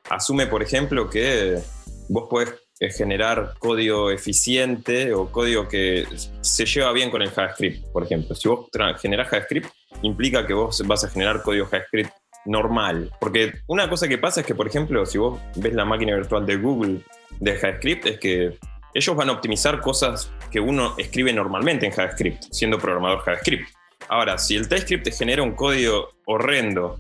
asume, 0.10 0.48
por 0.48 0.62
ejemplo, 0.62 1.10
que 1.10 1.60
vos 2.08 2.28
podés 2.30 2.54
eh, 2.80 2.92
generar 2.92 3.56
código 3.60 4.10
eficiente 4.10 5.14
o 5.14 5.32
código 5.32 5.68
que 5.68 6.06
se 6.42 6.66
lleva 6.66 6.92
bien 6.94 7.12
con 7.12 7.22
el 7.22 7.30
JavaScript, 7.30 7.88
por 7.92 8.04
ejemplo. 8.04 8.36
Si 8.36 8.48
vos 8.48 8.68
generás 9.02 9.28
JavaScript, 9.28 9.70
implica 10.02 10.48
que 10.48 10.54
vos 10.54 10.82
vas 10.88 11.04
a 11.04 11.10
generar 11.10 11.44
código 11.44 11.66
JavaScript 11.66 12.12
normal. 12.46 13.12
Porque 13.20 13.54
una 13.68 13.90
cosa 13.90 14.08
que 14.08 14.18
pasa 14.18 14.42
es 14.42 14.48
que, 14.48 14.56
por 14.56 14.68
ejemplo, 14.68 15.06
si 15.06 15.18
vos 15.18 15.40
ves 15.56 15.74
la 15.74 15.86
máquina 15.86 16.16
virtual 16.16 16.46
de 16.46 16.56
Google 16.56 17.02
de 17.40 17.58
JavaScript, 17.58 18.06
es 18.06 18.20
que 18.20 18.58
ellos 18.94 19.16
van 19.16 19.30
a 19.30 19.34
optimizar 19.34 19.82
cosas 19.82 20.32
que 20.50 20.60
uno 20.60 20.96
escribe 20.98 21.34
normalmente 21.34 21.86
en 21.86 21.92
JavaScript, 21.92 22.44
siendo 22.52 22.80
programador 22.80 23.20
JavaScript. 23.20 23.70
Ahora, 24.08 24.38
si 24.38 24.56
el 24.56 24.68
TypeScript 24.68 25.04
te 25.04 25.12
genera 25.12 25.44
un 25.44 25.52
código 25.52 26.10
horrendo 26.26 26.98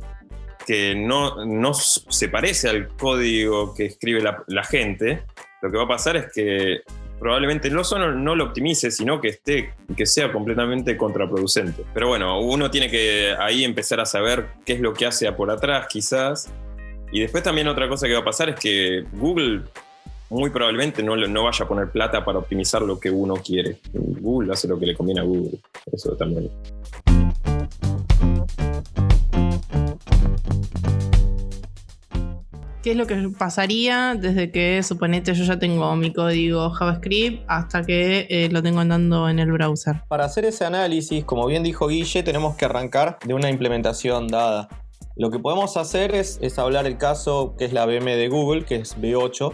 que 0.69 0.93
no, 0.93 1.43
no 1.45 1.73
se 1.73 2.29
parece 2.29 2.69
al 2.69 2.89
código 2.89 3.73
que 3.73 3.87
escribe 3.87 4.21
la, 4.21 4.63
gente, 4.63 5.23
lo 5.63 5.71
que 5.71 5.77
va 5.77 5.85
a 5.85 5.87
pasar 5.87 6.15
es 6.15 6.31
que 6.31 6.81
probablemente 7.17 7.71
no 7.71 7.83
solo 7.83 8.11
no 8.13 8.35
lo 8.35 8.43
optimice, 8.43 8.91
sino 8.91 9.19
que 9.19 9.29
esté, 9.29 9.73
que 9.97 10.05
sea 10.05 10.31
completamente 10.31 10.95
contraproducente. 10.95 11.85
Pero 11.91 12.09
bueno, 12.09 12.39
uno 12.39 12.69
tiene 12.69 12.87
que 12.87 13.35
ahí 13.39 13.63
empezar 13.63 13.99
a 13.99 14.05
saber 14.05 14.45
qué 14.63 14.73
es 14.73 14.79
lo 14.79 14.93
que 14.93 15.07
hace 15.07 15.31
por 15.31 15.49
atrás, 15.49 15.87
quizás. 15.89 16.51
Y 17.11 17.19
después 17.19 17.41
también 17.41 17.67
otra 17.67 17.89
cosa 17.89 18.05
que 18.05 18.13
va 18.13 18.19
a 18.19 18.25
pasar 18.25 18.49
es 18.49 18.59
que 18.59 19.05
Google 19.13 19.63
muy 20.29 20.51
probablemente 20.51 21.01
no, 21.01 21.15
no 21.15 21.45
vaya 21.45 21.65
a 21.65 21.67
poner 21.67 21.89
plata 21.89 22.23
para 22.23 22.37
optimizar 22.37 22.83
lo 22.83 22.99
que 22.99 23.09
uno 23.09 23.37
quiere. 23.37 23.79
Google 23.91 24.53
hace 24.53 24.67
lo 24.67 24.77
que 24.77 24.85
le 24.85 24.93
conviene 24.93 25.21
a 25.21 25.23
Google. 25.23 25.57
Eso 25.91 26.15
también. 26.15 26.51
¿Qué 32.89 32.93
es 32.93 32.97
lo 32.97 33.05
que 33.05 33.29
pasaría 33.37 34.15
desde 34.15 34.51
que, 34.51 34.81
suponete, 34.81 35.35
yo 35.35 35.43
ya 35.43 35.59
tengo 35.59 35.95
mi 35.95 36.11
código 36.11 36.71
JavaScript 36.71 37.43
hasta 37.47 37.83
que 37.83 38.25
eh, 38.31 38.49
lo 38.51 38.63
tengo 38.63 38.79
andando 38.79 39.29
en 39.29 39.37
el 39.37 39.51
browser? 39.51 40.01
Para 40.07 40.25
hacer 40.25 40.45
ese 40.45 40.65
análisis, 40.65 41.23
como 41.23 41.45
bien 41.45 41.61
dijo 41.61 41.87
Guille, 41.87 42.23
tenemos 42.23 42.55
que 42.55 42.65
arrancar 42.65 43.19
de 43.23 43.35
una 43.35 43.51
implementación 43.51 44.27
dada. 44.27 44.69
Lo 45.15 45.29
que 45.29 45.37
podemos 45.37 45.77
hacer 45.77 46.15
es, 46.15 46.39
es 46.41 46.57
hablar 46.57 46.87
el 46.87 46.97
caso 46.97 47.53
que 47.59 47.65
es 47.65 47.73
la 47.73 47.85
VM 47.85 48.15
de 48.15 48.27
Google, 48.27 48.65
que 48.65 48.77
es 48.77 48.99
B8, 48.99 49.53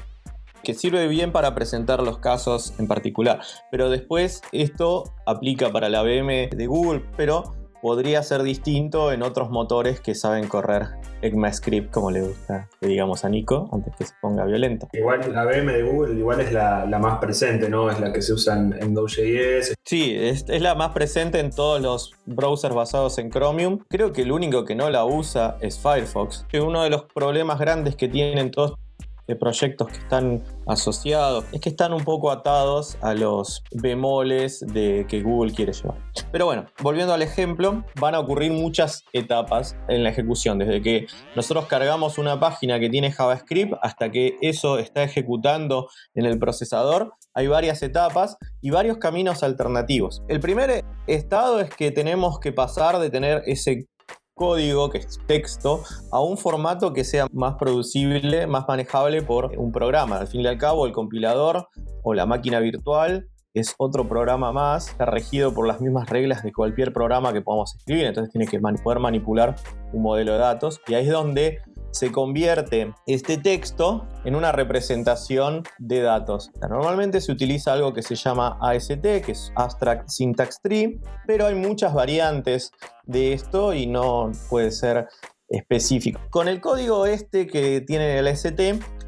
que 0.64 0.74
sirve 0.74 1.10
bien 1.10 1.34
para 1.34 1.54
presentar 1.54 2.02
los 2.02 2.20
casos 2.20 2.74
en 2.80 2.88
particular. 2.88 3.42
Pero 3.70 3.90
después 3.90 4.44
esto 4.54 5.12
aplica 5.26 5.74
para 5.74 5.90
la 5.90 6.04
VM 6.04 6.52
de 6.56 6.68
Google, 6.68 7.04
pero 7.18 7.54
podría 7.86 8.24
ser 8.24 8.42
distinto 8.42 9.12
en 9.12 9.22
otros 9.22 9.52
motores 9.52 10.00
que 10.00 10.16
saben 10.16 10.48
correr 10.48 10.88
ECMAScript 11.22 11.94
como 11.94 12.10
le 12.10 12.24
gusta 12.24 12.68
que 12.82 12.88
digamos 12.88 13.24
a 13.26 13.30
Nico 13.30 13.70
antes 13.72 13.96
que 13.96 14.06
se 14.06 14.14
ponga 14.20 14.44
violento. 14.44 14.90
Igual 14.92 15.32
la 15.32 15.46
VM 15.46 15.72
de 15.72 15.84
Google 15.84 16.16
igual 16.16 16.40
es 16.40 16.52
la, 16.52 16.88
más 17.00 17.20
presente, 17.20 17.70
¿no? 17.70 17.92
Es 17.92 18.00
la 18.00 18.12
que 18.12 18.24
se 18.24 18.34
usa 18.34 18.56
en, 18.56 18.92
Node.js. 18.92 19.76
Sí, 19.84 20.16
es, 20.18 20.46
es, 20.50 20.62
la 20.64 20.74
más 20.74 20.94
presente 20.94 21.40
en 21.40 21.52
todos 21.52 21.80
los 21.80 22.14
browsers 22.26 22.74
basados 22.74 23.20
en 23.20 23.30
Chromium. 23.30 23.78
Creo 23.88 24.14
que 24.14 24.24
el 24.24 24.32
único 24.32 24.66
que 24.66 24.74
no 24.74 24.90
la 24.90 25.06
usa 25.06 25.58
es 25.62 25.78
Firefox. 25.78 26.48
Uno 26.60 26.82
de 26.82 26.90
los 26.90 27.04
problemas 27.04 27.60
grandes 27.60 27.96
que 27.96 28.08
tienen 28.08 28.50
todos 28.50 28.80
de 29.28 29.36
proyectos 29.36 29.88
que 29.88 29.98
están 29.98 30.44
asociados, 30.68 31.46
es 31.52 31.62
que 31.62 31.70
están 31.70 31.94
un 31.94 32.04
poco 32.04 32.32
atados 32.32 32.98
a 33.02 33.14
los 33.14 33.64
bemoles 33.72 34.60
de 34.60 35.06
que 35.08 35.22
Google 35.22 35.54
quiere 35.54 35.74
llevar. 35.74 35.98
Pero 36.32 36.46
bueno, 36.46 36.66
volviendo 36.82 37.14
al 37.14 37.22
ejemplo, 37.22 37.84
van 38.00 38.16
a 38.16 38.20
ocurrir 38.20 38.52
muchas 38.52 39.04
etapas 39.14 39.76
en 39.88 40.04
la 40.04 40.10
ejecución, 40.10 40.60
desde 40.60 40.82
que 40.82 41.08
nosotros 41.36 41.66
cargamos 41.66 42.18
una 42.18 42.40
página 42.40 42.80
que 42.80 42.90
tiene 42.90 43.12
JavaScript 43.12 43.74
hasta 43.82 44.12
que 44.12 44.38
eso 44.42 44.78
está 44.78 45.04
ejecutando 45.04 45.90
en 46.14 46.26
el 46.26 46.38
procesador, 46.40 47.14
hay 47.34 47.48
varias 47.48 47.84
etapas 47.84 48.38
y 48.62 48.70
varios 48.70 48.98
caminos 48.98 49.44
alternativos. 49.44 50.24
El 50.28 50.40
primer 50.40 50.84
estado 51.08 51.60
es 51.60 51.70
que 51.70 51.92
tenemos 51.92 52.40
que 52.40 52.54
pasar 52.54 53.00
de 53.00 53.10
tener 53.10 53.44
ese 53.46 53.88
código, 54.36 54.90
que 54.90 55.00
es 55.00 55.20
texto, 55.26 55.82
a 56.12 56.22
un 56.22 56.38
formato 56.38 56.94
que 56.94 57.04
sea 57.04 57.28
más 57.32 57.56
producible, 57.56 58.48
más 58.48 58.66
manejable 58.68 59.22
por 59.22 59.58
un 59.58 59.72
programa. 59.72 60.18
Al 60.18 60.28
fin 60.28 60.42
y 60.42 60.48
al 60.48 60.58
cabo, 60.58 60.86
el 60.86 60.92
compilador 60.92 61.70
o 62.04 62.14
la 62.14 62.26
máquina 62.26 62.60
virtual 62.60 63.30
es 63.54 63.74
otro 63.78 64.08
programa 64.08 64.52
más, 64.52 64.90
está 64.90 65.06
regido 65.06 65.54
por 65.54 65.66
las 65.66 65.80
mismas 65.80 66.10
reglas 66.10 66.44
de 66.44 66.52
cualquier 66.52 66.92
programa 66.92 67.32
que 67.32 67.42
podamos 67.42 67.74
escribir, 67.76 68.06
entonces 68.06 68.34
tiene 68.34 68.48
que 68.48 68.60
poder 68.60 69.00
manipular 69.00 69.56
un 69.94 70.02
modelo 70.04 70.34
de 70.34 70.40
datos. 70.40 70.82
Y 70.88 70.96
ahí 70.96 71.06
es 71.06 71.12
donde 71.12 71.60
se 71.96 72.12
convierte 72.12 72.94
este 73.08 73.38
texto 73.38 74.06
en 74.26 74.36
una 74.36 74.52
representación 74.52 75.64
de 75.80 76.02
datos. 76.02 76.52
Normalmente 76.70 77.22
se 77.22 77.32
utiliza 77.32 77.72
algo 77.72 77.94
que 77.94 78.02
se 78.02 78.16
llama 78.16 78.58
AST, 78.60 79.02
que 79.02 79.32
es 79.32 79.54
Abstract 79.56 80.10
Syntax 80.10 80.60
Tree, 80.62 81.00
pero 81.26 81.48
hay 81.48 81.56
muchas 81.56 81.94
variantes 81.94 82.74
de 83.06 83.32
esto 83.32 83.74
y 83.74 83.88
no 83.88 84.30
puede 84.50 84.72
ser 84.72 85.08
específico. 85.48 86.20
Con 86.32 86.50
el 86.50 86.60
código 86.60 87.06
este 87.06 87.48
que 87.48 87.80
tiene 87.80 88.20
el 88.20 88.28
AST, 88.28 88.60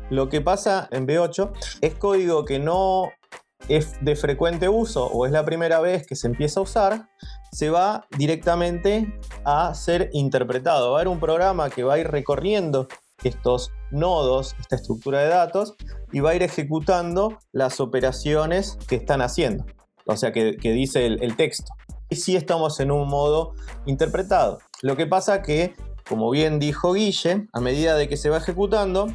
lo 0.10 0.30
que 0.30 0.40
pasa 0.40 0.88
en 0.92 1.06
B8 1.06 1.52
es 1.82 1.94
código 1.96 2.46
que 2.46 2.60
no 2.60 3.10
es 3.68 3.94
de 4.02 4.16
frecuente 4.16 4.70
uso 4.70 5.08
o 5.08 5.26
es 5.26 5.32
la 5.32 5.46
primera 5.46 5.80
vez 5.80 6.06
que 6.06 6.16
se 6.16 6.28
empieza 6.28 6.60
a 6.60 6.64
usar, 6.64 7.10
se 7.52 7.70
va 7.70 8.08
directamente 8.18 9.20
a 9.44 9.74
ser 9.74 10.10
interpretado. 10.14 10.92
Va 10.92 10.98
a 10.98 11.02
haber 11.02 11.08
un 11.08 11.20
programa 11.20 11.70
que 11.70 11.84
va 11.84 11.96
a 11.96 12.00
ir 12.00 12.08
recorriendo 12.08 12.88
estos 13.24 13.72
nodos, 13.92 14.56
esta 14.60 14.76
estructura 14.76 15.20
de 15.22 15.30
datos, 15.30 15.76
y 16.12 16.20
va 16.20 16.32
a 16.32 16.36
ir 16.36 16.44
ejecutando 16.44 17.40
las 17.52 17.80
operaciones 17.80 18.78
que 18.88 18.96
están 18.96 19.22
haciendo, 19.22 19.66
o 20.06 20.16
sea, 20.16 20.32
que, 20.32 20.56
dice 20.62 21.06
el, 21.06 21.36
texto. 21.36 21.74
Y 22.10 22.16
sí 22.16 22.36
estamos 22.36 22.80
en 22.80 22.92
un 22.92 23.08
modo 23.10 23.54
interpretado. 23.86 24.60
Lo 24.82 24.96
que 24.96 25.08
pasa 25.08 25.42
que, 25.42 25.74
como 26.08 26.30
bien 26.30 26.60
dijo 26.60 26.94
Guille, 26.94 27.48
a 27.52 27.60
medida 27.60 27.96
de 27.96 28.08
que 28.08 28.18
se 28.18 28.30
va 28.30 28.38
ejecutando, 28.38 29.08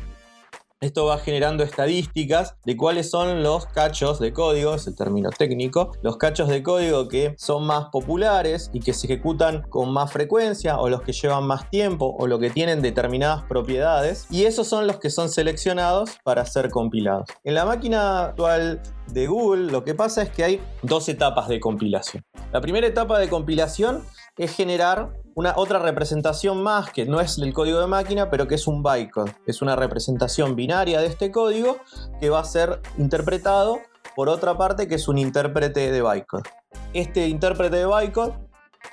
esto 0.82 1.06
va 1.06 1.18
generando 1.18 1.62
estadísticas 1.62 2.56
de 2.64 2.76
cuáles 2.76 3.08
son 3.08 3.42
los 3.42 3.66
cachos 3.66 4.18
de 4.18 4.32
código, 4.32 4.74
es 4.74 4.86
el 4.88 4.96
término 4.96 5.30
técnico, 5.30 5.92
los 6.02 6.16
cachos 6.16 6.48
de 6.48 6.62
código 6.62 7.06
que 7.06 7.36
son 7.38 7.64
más 7.64 7.86
populares 7.92 8.68
y 8.72 8.80
que 8.80 8.92
se 8.92 9.06
ejecutan 9.06 9.62
con 9.70 9.92
más 9.92 10.12
frecuencia 10.12 10.78
o 10.78 10.88
los 10.88 11.02
que 11.02 11.12
llevan 11.12 11.44
más 11.44 11.70
tiempo 11.70 12.16
o 12.18 12.26
los 12.26 12.40
que 12.40 12.50
tienen 12.50 12.82
determinadas 12.82 13.44
propiedades 13.44 14.26
y 14.28 14.44
esos 14.44 14.66
son 14.66 14.88
los 14.88 14.98
que 14.98 15.10
son 15.10 15.28
seleccionados 15.28 16.18
para 16.24 16.44
ser 16.44 16.68
compilados. 16.68 17.28
En 17.44 17.54
la 17.54 17.64
máquina 17.64 18.24
actual 18.24 18.82
de 19.12 19.28
Google 19.28 19.70
lo 19.70 19.84
que 19.84 19.94
pasa 19.94 20.22
es 20.22 20.30
que 20.30 20.42
hay 20.42 20.60
dos 20.82 21.08
etapas 21.08 21.46
de 21.46 21.60
compilación. 21.60 22.24
La 22.52 22.60
primera 22.60 22.88
etapa 22.88 23.20
de 23.20 23.28
compilación 23.28 24.02
es 24.38 24.54
generar 24.54 25.12
una 25.34 25.54
otra 25.56 25.78
representación 25.78 26.62
más 26.62 26.90
que 26.90 27.06
no 27.06 27.20
es 27.20 27.38
el 27.38 27.52
código 27.52 27.80
de 27.80 27.86
máquina, 27.86 28.30
pero 28.30 28.46
que 28.48 28.54
es 28.54 28.66
un 28.66 28.82
bytecode. 28.82 29.34
Es 29.46 29.62
una 29.62 29.76
representación 29.76 30.56
binaria 30.56 31.00
de 31.00 31.06
este 31.06 31.30
código 31.30 31.78
que 32.20 32.30
va 32.30 32.40
a 32.40 32.44
ser 32.44 32.80
interpretado 32.98 33.80
por 34.14 34.28
otra 34.28 34.56
parte 34.56 34.88
que 34.88 34.96
es 34.96 35.08
un 35.08 35.18
intérprete 35.18 35.90
de 35.90 36.02
bytecode. 36.02 36.48
Este 36.92 37.28
intérprete 37.28 37.76
de 37.76 37.86
bytecode 37.86 38.34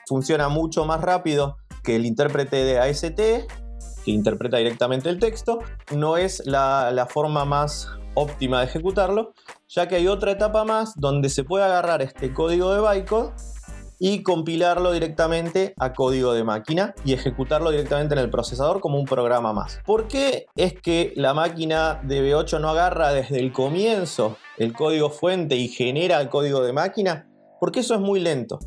funciona 0.08 0.50
mucho 0.50 0.86
más 0.86 1.01
rápido 1.01 1.58
que 1.84 1.96
el 1.96 2.05
intérprete 2.05 2.63
de 2.63 2.79
AST, 2.79 3.15
que 3.15 3.48
interpreta 4.12 4.58
directamente 4.58 5.10
el 5.10 5.19
texto. 5.19 5.60
No 5.96 6.17
es 6.17 6.46
la, 6.46 6.91
la 6.91 7.05
forma 7.05 7.46
más 7.46 7.89
óptima 8.13 8.60
de 8.60 8.65
ejecutarlo, 8.65 9.34
ya 9.67 9.88
que 9.88 9.96
hay 9.96 10.08
otra 10.08 10.31
etapa 10.31 10.63
más 10.65 10.93
donde 10.96 11.29
se 11.29 11.43
puede 11.43 11.65
agarrar 11.65 12.01
este 12.01 12.34
código 12.34 12.74
de 12.74 12.81
bytecode 12.81 13.31
y 13.99 14.23
compilarlo 14.23 14.91
directamente 14.91 15.73
a 15.77 15.93
código 15.93 16.33
de 16.33 16.43
máquina 16.43 16.95
y 17.03 17.13
ejecutarlo 17.13 17.69
directamente 17.71 18.15
en 18.15 18.21
el 18.21 18.29
procesador 18.29 18.79
como 18.79 18.97
un 18.97 19.05
programa 19.05 19.53
más. 19.53 19.79
¿Por 19.85 20.07
qué 20.07 20.47
es 20.55 20.73
que 20.73 21.13
la 21.15 21.33
máquina 21.33 21.99
de 22.03 22.23
B8 22.23 22.59
no 22.59 22.69
agarra 22.69 23.11
desde 23.11 23.39
el 23.39 23.51
comienzo 23.51 24.37
el 24.57 24.73
código 24.73 25.09
fuente 25.09 25.55
y 25.55 25.67
genera 25.67 26.21
el 26.21 26.29
código 26.29 26.61
de 26.61 26.73
máquina? 26.73 27.29
Porque 27.59 27.81
eso 27.81 27.93
es 27.93 28.01
muy 28.01 28.19
lento. 28.19 28.59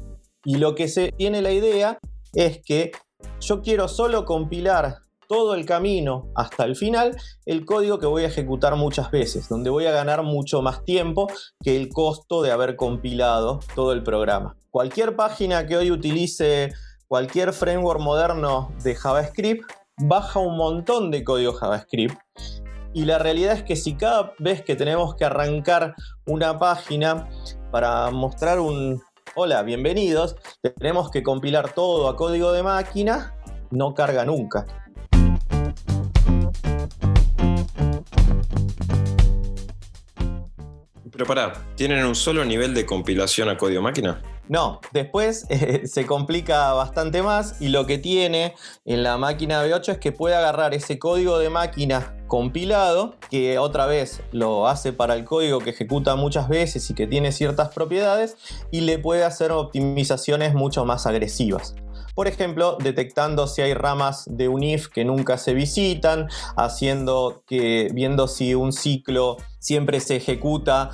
Y 0.44 0.56
lo 0.56 0.74
que 0.74 0.88
se 0.88 1.12
tiene 1.12 1.40
la 1.40 1.52
idea 1.52 1.98
es 2.34 2.60
que 2.64 2.92
yo 3.40 3.62
quiero 3.62 3.88
solo 3.88 4.24
compilar 4.24 4.98
todo 5.32 5.54
el 5.54 5.64
camino 5.64 6.30
hasta 6.34 6.64
el 6.64 6.76
final 6.76 7.16
el 7.46 7.64
código 7.64 7.98
que 7.98 8.04
voy 8.04 8.24
a 8.24 8.26
ejecutar 8.26 8.76
muchas 8.76 9.10
veces, 9.10 9.48
donde 9.48 9.70
voy 9.70 9.86
a 9.86 9.90
ganar 9.90 10.22
mucho 10.22 10.60
más 10.60 10.84
tiempo 10.84 11.26
que 11.64 11.74
el 11.74 11.88
costo 11.88 12.42
de 12.42 12.50
haber 12.50 12.76
compilado 12.76 13.60
todo 13.74 13.94
el 13.94 14.02
programa. 14.02 14.58
Cualquier 14.70 15.16
página 15.16 15.66
que 15.66 15.78
hoy 15.78 15.90
utilice 15.90 16.74
cualquier 17.08 17.54
framework 17.54 17.98
moderno 17.98 18.72
de 18.84 18.94
JavaScript 18.94 19.64
baja 19.96 20.38
un 20.38 20.58
montón 20.58 21.10
de 21.10 21.24
código 21.24 21.54
JavaScript. 21.54 22.14
Y 22.92 23.06
la 23.06 23.18
realidad 23.18 23.54
es 23.54 23.62
que 23.62 23.76
si 23.76 23.94
cada 23.94 24.34
vez 24.38 24.62
que 24.62 24.76
tenemos 24.76 25.14
que 25.14 25.24
arrancar 25.24 25.94
una 26.26 26.58
página 26.58 27.30
para 27.70 28.10
mostrar 28.10 28.60
un 28.60 29.00
hola, 29.34 29.62
bienvenidos, 29.62 30.36
tenemos 30.76 31.10
que 31.10 31.22
compilar 31.22 31.72
todo 31.72 32.10
a 32.10 32.16
código 32.16 32.52
de 32.52 32.62
máquina, 32.62 33.34
no 33.70 33.94
carga 33.94 34.26
nunca. 34.26 34.66
Pero 41.22 41.34
pará, 41.36 41.52
¿tienen 41.76 42.04
un 42.04 42.16
solo 42.16 42.44
nivel 42.44 42.74
de 42.74 42.84
compilación 42.84 43.48
a 43.48 43.56
código 43.56 43.80
máquina? 43.80 44.20
No, 44.48 44.80
después 44.92 45.46
eh, 45.50 45.86
se 45.86 46.04
complica 46.04 46.72
bastante 46.72 47.22
más 47.22 47.62
y 47.62 47.68
lo 47.68 47.86
que 47.86 47.96
tiene 47.96 48.56
en 48.84 49.04
la 49.04 49.18
máquina 49.18 49.64
V8 49.64 49.92
es 49.92 49.98
que 49.98 50.10
puede 50.10 50.34
agarrar 50.34 50.74
ese 50.74 50.98
código 50.98 51.38
de 51.38 51.48
máquina 51.48 52.16
compilado, 52.26 53.14
que 53.30 53.58
otra 53.58 53.86
vez 53.86 54.20
lo 54.32 54.66
hace 54.66 54.92
para 54.92 55.14
el 55.14 55.24
código 55.24 55.60
que 55.60 55.70
ejecuta 55.70 56.16
muchas 56.16 56.48
veces 56.48 56.90
y 56.90 56.94
que 56.94 57.06
tiene 57.06 57.30
ciertas 57.30 57.72
propiedades, 57.72 58.36
y 58.72 58.80
le 58.80 58.98
puede 58.98 59.22
hacer 59.22 59.52
optimizaciones 59.52 60.54
mucho 60.54 60.84
más 60.84 61.06
agresivas. 61.06 61.76
Por 62.14 62.28
ejemplo, 62.28 62.76
detectando 62.82 63.46
si 63.46 63.62
hay 63.62 63.72
ramas 63.72 64.24
de 64.26 64.48
un 64.48 64.62
if 64.62 64.88
que 64.88 65.04
nunca 65.04 65.38
se 65.38 65.54
visitan, 65.54 66.28
haciendo 66.56 67.42
que, 67.46 67.88
viendo 67.94 68.28
si 68.28 68.54
un 68.54 68.72
ciclo 68.72 69.38
siempre 69.58 69.98
se 70.00 70.16
ejecuta 70.16 70.90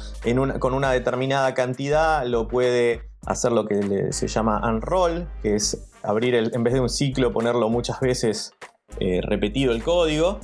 con 0.61 0.75
una 0.75 0.93
determinada 0.93 1.55
cantidad, 1.55 2.25
lo 2.25 2.47
puede 2.47 3.11
hacer 3.27 3.51
lo 3.51 3.67
que 3.67 4.13
se 4.13 4.29
llama 4.29 4.61
unroll, 4.65 5.29
que 5.43 5.57
es 5.57 5.91
abrir 6.03 6.37
el, 6.37 6.55
en 6.55 6.63
vez 6.63 6.75
de 6.75 6.81
un 6.81 6.89
ciclo, 6.89 7.33
ponerlo 7.33 7.69
muchas 7.69 7.99
veces 7.99 8.53
eh, 9.01 9.21
repetido 9.23 9.73
el 9.73 9.83
código, 9.83 10.39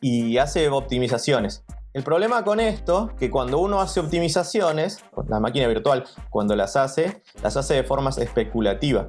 y 0.00 0.38
hace 0.38 0.68
optimizaciones. 0.68 1.64
El 1.94 2.02
problema 2.02 2.44
con 2.44 2.60
esto, 2.60 3.10
que 3.18 3.30
cuando 3.30 3.58
uno 3.58 3.80
hace 3.80 4.00
optimizaciones, 4.00 5.02
la 5.28 5.40
máquina 5.40 5.66
virtual 5.66 6.04
cuando 6.28 6.54
las 6.54 6.76
hace, 6.76 7.22
las 7.42 7.56
hace 7.56 7.74
de 7.74 7.84
formas 7.84 8.18
especulativas. 8.18 9.08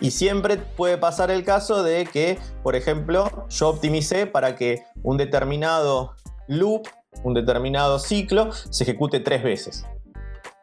Y 0.00 0.10
siempre 0.10 0.58
puede 0.58 0.98
pasar 0.98 1.30
el 1.30 1.44
caso 1.44 1.82
de 1.82 2.06
que, 2.06 2.38
por 2.62 2.76
ejemplo, 2.76 3.46
yo 3.48 3.68
optimicé 3.68 4.26
para 4.26 4.54
que 4.56 4.82
un 5.02 5.16
determinado 5.16 6.14
loop, 6.48 6.86
un 7.22 7.34
determinado 7.34 7.98
ciclo, 7.98 8.52
se 8.52 8.84
ejecute 8.84 9.20
tres 9.20 9.42
veces. 9.42 9.86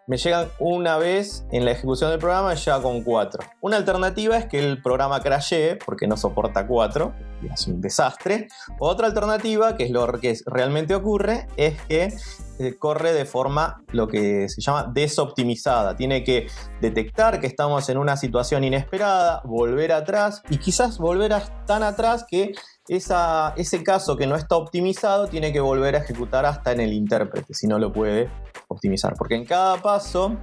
Me 0.05 0.17
llegan 0.17 0.50
una 0.60 0.98
vez 0.98 1.45
en 1.51 1.63
la 1.63 1.72
ejecución 1.72 2.10
del 2.12 2.19
programa, 2.19 2.53
llega 2.55 2.81
con 2.81 3.03
cuatro. 3.03 3.41
Una 3.62 3.77
alternativa 3.77 4.38
es 4.38 4.45
que 4.48 4.60
el 4.60 4.81
programa 4.81 5.22
crashee 5.22 5.77
porque 5.77 6.07
no 6.07 6.17
soporta 6.17 6.67
cuatro, 6.67 7.13
y 7.41 7.48
es 7.48 7.67
un 7.67 7.79
desastre. 7.79 8.48
Otra 8.79 9.07
alternativa, 9.07 9.77
que 9.77 9.86
es 9.86 9.91
lo 9.91 10.05
que 10.19 10.38
realmente 10.45 10.93
ocurre, 10.93 11.48
es 11.55 11.79
que 11.83 12.13
eh, 12.60 12.75
corre 12.77 13.13
de 13.13 13.24
forma 13.24 13.81
lo 13.91 14.07
que 14.10 14.50
se 14.50 14.62
llama 14.62 14.91
desoptimizada. 14.93 15.95
Tiene 15.95 16.24
que 16.24 16.48
detectar 16.81 17.39
que 17.39 17.48
estamos 17.48 17.88
en 17.88 17.98
una 17.98 18.17
situación 18.17 18.65
inesperada, 18.65 19.41
volver 19.45 19.93
atrás 19.93 20.41
y 20.50 20.57
quizás 20.57 20.98
volver 20.98 21.33
tan 21.65 21.81
atrás 21.81 22.25
que 22.29 22.53
ese 22.87 23.83
caso 23.83 24.17
que 24.17 24.27
no 24.27 24.35
está 24.35 24.57
optimizado 24.57 25.27
tiene 25.27 25.53
que 25.53 25.61
volver 25.61 25.95
a 25.95 25.99
ejecutar 25.99 26.45
hasta 26.45 26.73
en 26.73 26.81
el 26.81 26.93
intérprete, 26.93 27.53
si 27.53 27.67
no 27.67 27.79
lo 27.79 27.93
puede 27.93 28.29
optimizar. 28.67 29.15
Porque 29.17 29.35
en 29.35 29.45
cada 29.45 29.81
paso 29.81 30.37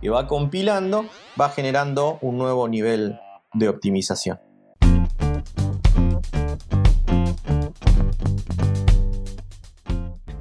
que 0.00 0.10
va 0.10 0.26
compilando 0.26 1.06
va 1.40 1.48
generando 1.50 2.18
un 2.20 2.36
nuevo 2.38 2.68
nivel 2.68 3.18
de 3.54 3.68
optimización. 3.68 4.38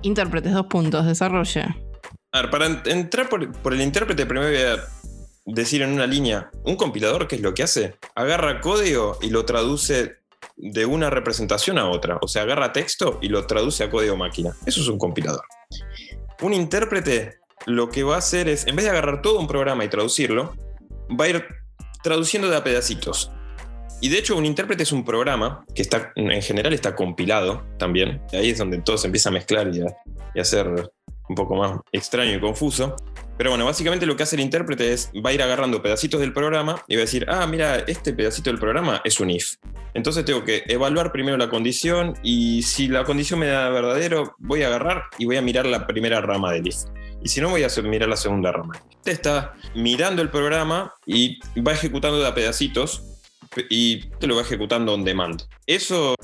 Intérpretes, 0.01 0.53
dos 0.53 0.67
puntos, 0.67 1.05
desarrolle. 1.05 1.65
A 2.31 2.41
ver, 2.41 2.50
para 2.50 2.67
entrar 2.86 3.27
por, 3.27 3.74
el 3.74 3.81
intérprete, 3.81 4.25
primero 4.25 4.48
voy 4.48 4.58
a 4.58 4.77
decir 5.46 5.81
en 5.81 5.91
una 5.91 6.05
línea, 6.05 6.49
un 6.63 6.75
compilador, 6.75 7.28
¿qué 7.28 7.36
es 7.36 7.41
lo 7.41 7.54
que 7.54 7.63
hace? 7.63 7.95
Agarra 8.15 8.62
código 8.62 9.17
y 9.21 9.30
lo 9.30 9.45
traduce 9.45 10.18
de 10.60 10.86
una 10.86 11.10
representación 11.10 11.78
a 11.78 11.89
otra. 11.89 12.19
O 12.22 12.28
sea, 12.28 12.43
agarra 12.43 12.74
texto 12.74 13.17
y 13.22 13.30
lo 13.30 13.48
traduce 13.48 13.84
a 13.84 13.89
código 13.89 14.15
máquina. 14.15 14.56
Eso 14.65 14.82
es 14.82 14.88
un 14.88 14.98
compilador. 14.98 15.43
Un 16.41 16.54
intérprete 16.54 17.39
lo 17.65 17.89
que 17.89 18.04
va 18.04 18.15
a 18.15 18.19
hacer 18.19 18.48
es, 18.48 18.67
en 18.67 18.76
vez 18.76 18.86
de 18.86 18.91
agarrar 18.91 19.22
todo 19.22 19.39
un 19.39 19.48
programa 19.48 19.84
y 19.86 19.89
traducirlo, 19.89 20.56
va 21.19 21.26
a 21.26 21.30
ir 21.30 21.45
traduciendo 22.04 22.50
de 22.50 22.58
a 22.58 22.63
pedacitos. 22.63 23.32
Y 24.02 24.10
de 24.10 24.17
hecho, 24.17 24.38
un 24.38 24.45
intérprete 24.45 24.84
es 24.84 24.91
un 24.91 25.04
programa 25.04 25.65
que 25.76 25.82
está, 25.82 26.13
en 26.15 26.41
general 26.41 26.74
está 26.74 26.95
compilado 26.95 27.65
también. 27.78 28.22
Ahí 28.32 28.52
es 28.52 28.58
donde 28.58 28.82
todo 28.82 28.98
se 28.98 29.08
empieza 29.08 29.30
a 29.30 29.34
mezclar 29.34 29.74
y 29.74 29.82
a, 29.82 29.88
y 30.34 30.39
a 30.39 30.45
ser 30.45 30.67
un 31.28 31.36
poco 31.36 31.56
más 31.56 31.80
extraño 31.91 32.34
y 32.34 32.39
confuso. 32.39 32.95
Pero 33.38 33.52
bueno, 33.52 33.65
básicamente 33.65 34.06
lo 34.06 34.15
que 34.15 34.24
hace 34.24 34.36
el 34.36 34.41
intérprete 34.41 34.93
es, 34.93 35.12
va 35.26 35.30
a 35.30 35.34
ir 35.34 35.41
agarrando 35.41 35.82
pedacitos 35.82 36.19
del 36.19 36.34
programa 36.34 36.82
y 36.88 36.95
va 36.95 37.02
a 37.02 37.06
decir, 37.06 37.26
ah, 37.30 37.45
mira, 37.48 37.78
este 37.88 38.13
pedacito 38.13 38.50
del 38.50 38.60
programa 38.60 39.02
es 39.04 39.19
un 39.19 39.30
if. 39.32 39.56
Entonces 39.93 40.25
tengo 40.25 40.43
que 40.43 40.63
evaluar 40.67 41.12
primero 41.12 41.38
la 41.38 41.49
condición 41.49 42.15
y 42.23 42.63
si 42.63 42.88
la 42.88 43.04
condición 43.04 43.39
me 43.39 43.47
da 43.47 43.69
verdadero, 43.69 44.36
voy 44.38 44.63
a 44.63 44.67
agarrar 44.67 45.04
y 45.17 45.25
voy 45.25 45.38
a 45.38 45.41
mirar 45.41 45.65
la 45.65 45.88
primera 45.88 46.21
rama 46.21 46.52
del 46.52 46.67
if. 46.67 46.78
Y 47.21 47.30
si 47.30 47.41
no, 47.41 47.49
voy 47.49 47.63
a 47.63 47.69
mirar 47.84 48.10
la 48.10 48.15
segunda 48.15 48.52
rama. 48.52 48.82
Este 48.91 49.12
está 49.12 49.54
mirando 49.75 50.21
el 50.21 50.30
programa 50.30 50.93
y 51.06 51.39
va 51.62 51.73
ejecutando 51.73 52.19
de 52.19 52.28
a 52.28 52.34
pedacitos 52.34 53.04
y 53.69 54.10
te 54.19 54.28
lo 54.28 54.36
va 54.36 54.41
ejecutando 54.41 54.93
on 54.93 55.04
demand. 55.04 55.41
Eso 55.65 56.15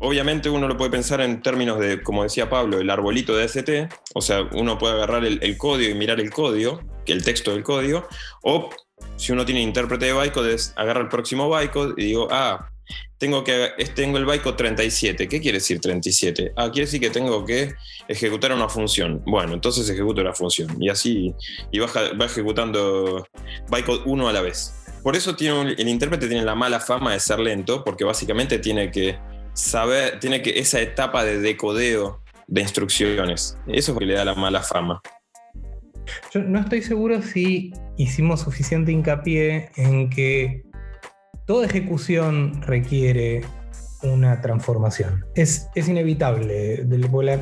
obviamente 0.00 0.50
uno 0.50 0.66
lo 0.66 0.76
puede 0.76 0.90
pensar 0.90 1.20
en 1.20 1.42
términos 1.42 1.78
de, 1.78 2.02
como 2.02 2.22
decía 2.22 2.48
Pablo, 2.48 2.80
el 2.80 2.90
arbolito 2.90 3.36
de 3.36 3.44
ST, 3.44 3.88
o 4.14 4.20
sea, 4.20 4.48
uno 4.52 4.78
puede 4.78 4.94
agarrar 4.94 5.24
el, 5.24 5.56
código 5.58 5.90
y 5.90 5.94
mirar 5.94 6.20
el 6.20 6.30
código, 6.30 6.80
el 7.06 7.22
texto 7.22 7.52
del 7.52 7.62
código, 7.62 8.06
o 8.42 8.70
si 9.16 9.32
uno 9.32 9.44
tiene 9.44 9.60
intérprete 9.60 10.06
de 10.06 10.12
bytecode, 10.12 10.54
es 10.54 10.72
agarrar 10.76 11.04
el 11.04 11.08
próximo 11.08 11.48
bytecode 11.48 11.94
y 11.96 12.06
digo, 12.06 12.28
ah, 12.30 12.70
tengo, 13.18 13.44
que, 13.44 13.70
tengo 13.94 14.18
el 14.18 14.24
bytecode 14.24 14.56
37. 14.56 15.28
¿Qué 15.28 15.40
quiere 15.40 15.58
decir 15.58 15.80
37? 15.80 16.52
Ah, 16.56 16.70
quiere 16.70 16.86
decir 16.86 17.00
que 17.00 17.10
tengo 17.10 17.44
que 17.44 17.74
ejecutar 18.08 18.52
una 18.52 18.68
función. 18.68 19.22
Bueno, 19.26 19.54
entonces 19.54 19.88
ejecuto 19.88 20.22
la 20.22 20.34
función. 20.34 20.82
Y 20.82 20.88
así 20.88 21.34
y 21.70 21.78
va, 21.78 21.86
va 22.20 22.24
ejecutando 22.24 23.26
bytecode 23.70 24.02
1 24.06 24.28
a 24.28 24.32
la 24.32 24.40
vez. 24.40 24.74
Por 25.02 25.16
eso 25.16 25.34
tiene 25.34 25.74
el 25.78 25.88
intérprete 25.88 26.28
tiene 26.28 26.44
la 26.44 26.54
mala 26.54 26.80
fama 26.80 27.12
de 27.12 27.20
ser 27.20 27.40
lento, 27.40 27.84
porque 27.84 28.04
básicamente 28.04 28.58
tiene 28.58 28.90
que 28.90 29.18
saber, 29.54 30.20
tiene 30.20 30.42
que 30.42 30.58
esa 30.58 30.80
etapa 30.80 31.24
de 31.24 31.40
decodeo 31.40 32.22
de 32.46 32.60
instrucciones. 32.60 33.56
Eso 33.66 33.76
es 33.76 33.88
lo 33.88 33.98
que 33.98 34.06
le 34.06 34.14
da 34.14 34.24
la 34.24 34.34
mala 34.34 34.62
fama. 34.62 35.00
Yo 36.32 36.42
no 36.42 36.60
estoy 36.60 36.82
seguro 36.82 37.22
si 37.22 37.72
hicimos 37.96 38.40
suficiente 38.40 38.92
hincapié 38.92 39.70
en 39.76 40.10
que 40.10 40.64
toda 41.50 41.66
ejecución 41.66 42.62
requiere 42.62 43.40
una 44.04 44.40
transformación. 44.40 45.24
Es, 45.34 45.68
es 45.74 45.88
inevitable. 45.88 46.86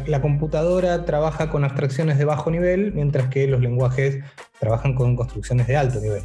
La, 0.06 0.22
computadora 0.22 1.04
trabaja 1.04 1.50
con 1.50 1.62
abstracciones 1.62 2.16
de 2.16 2.24
bajo 2.24 2.50
nivel, 2.50 2.94
mientras 2.94 3.28
que 3.28 3.46
los 3.46 3.60
lenguajes 3.60 4.24
trabajan 4.58 4.94
con 4.94 5.14
construcciones 5.14 5.66
de 5.66 5.76
alto 5.76 6.00
nivel. 6.00 6.22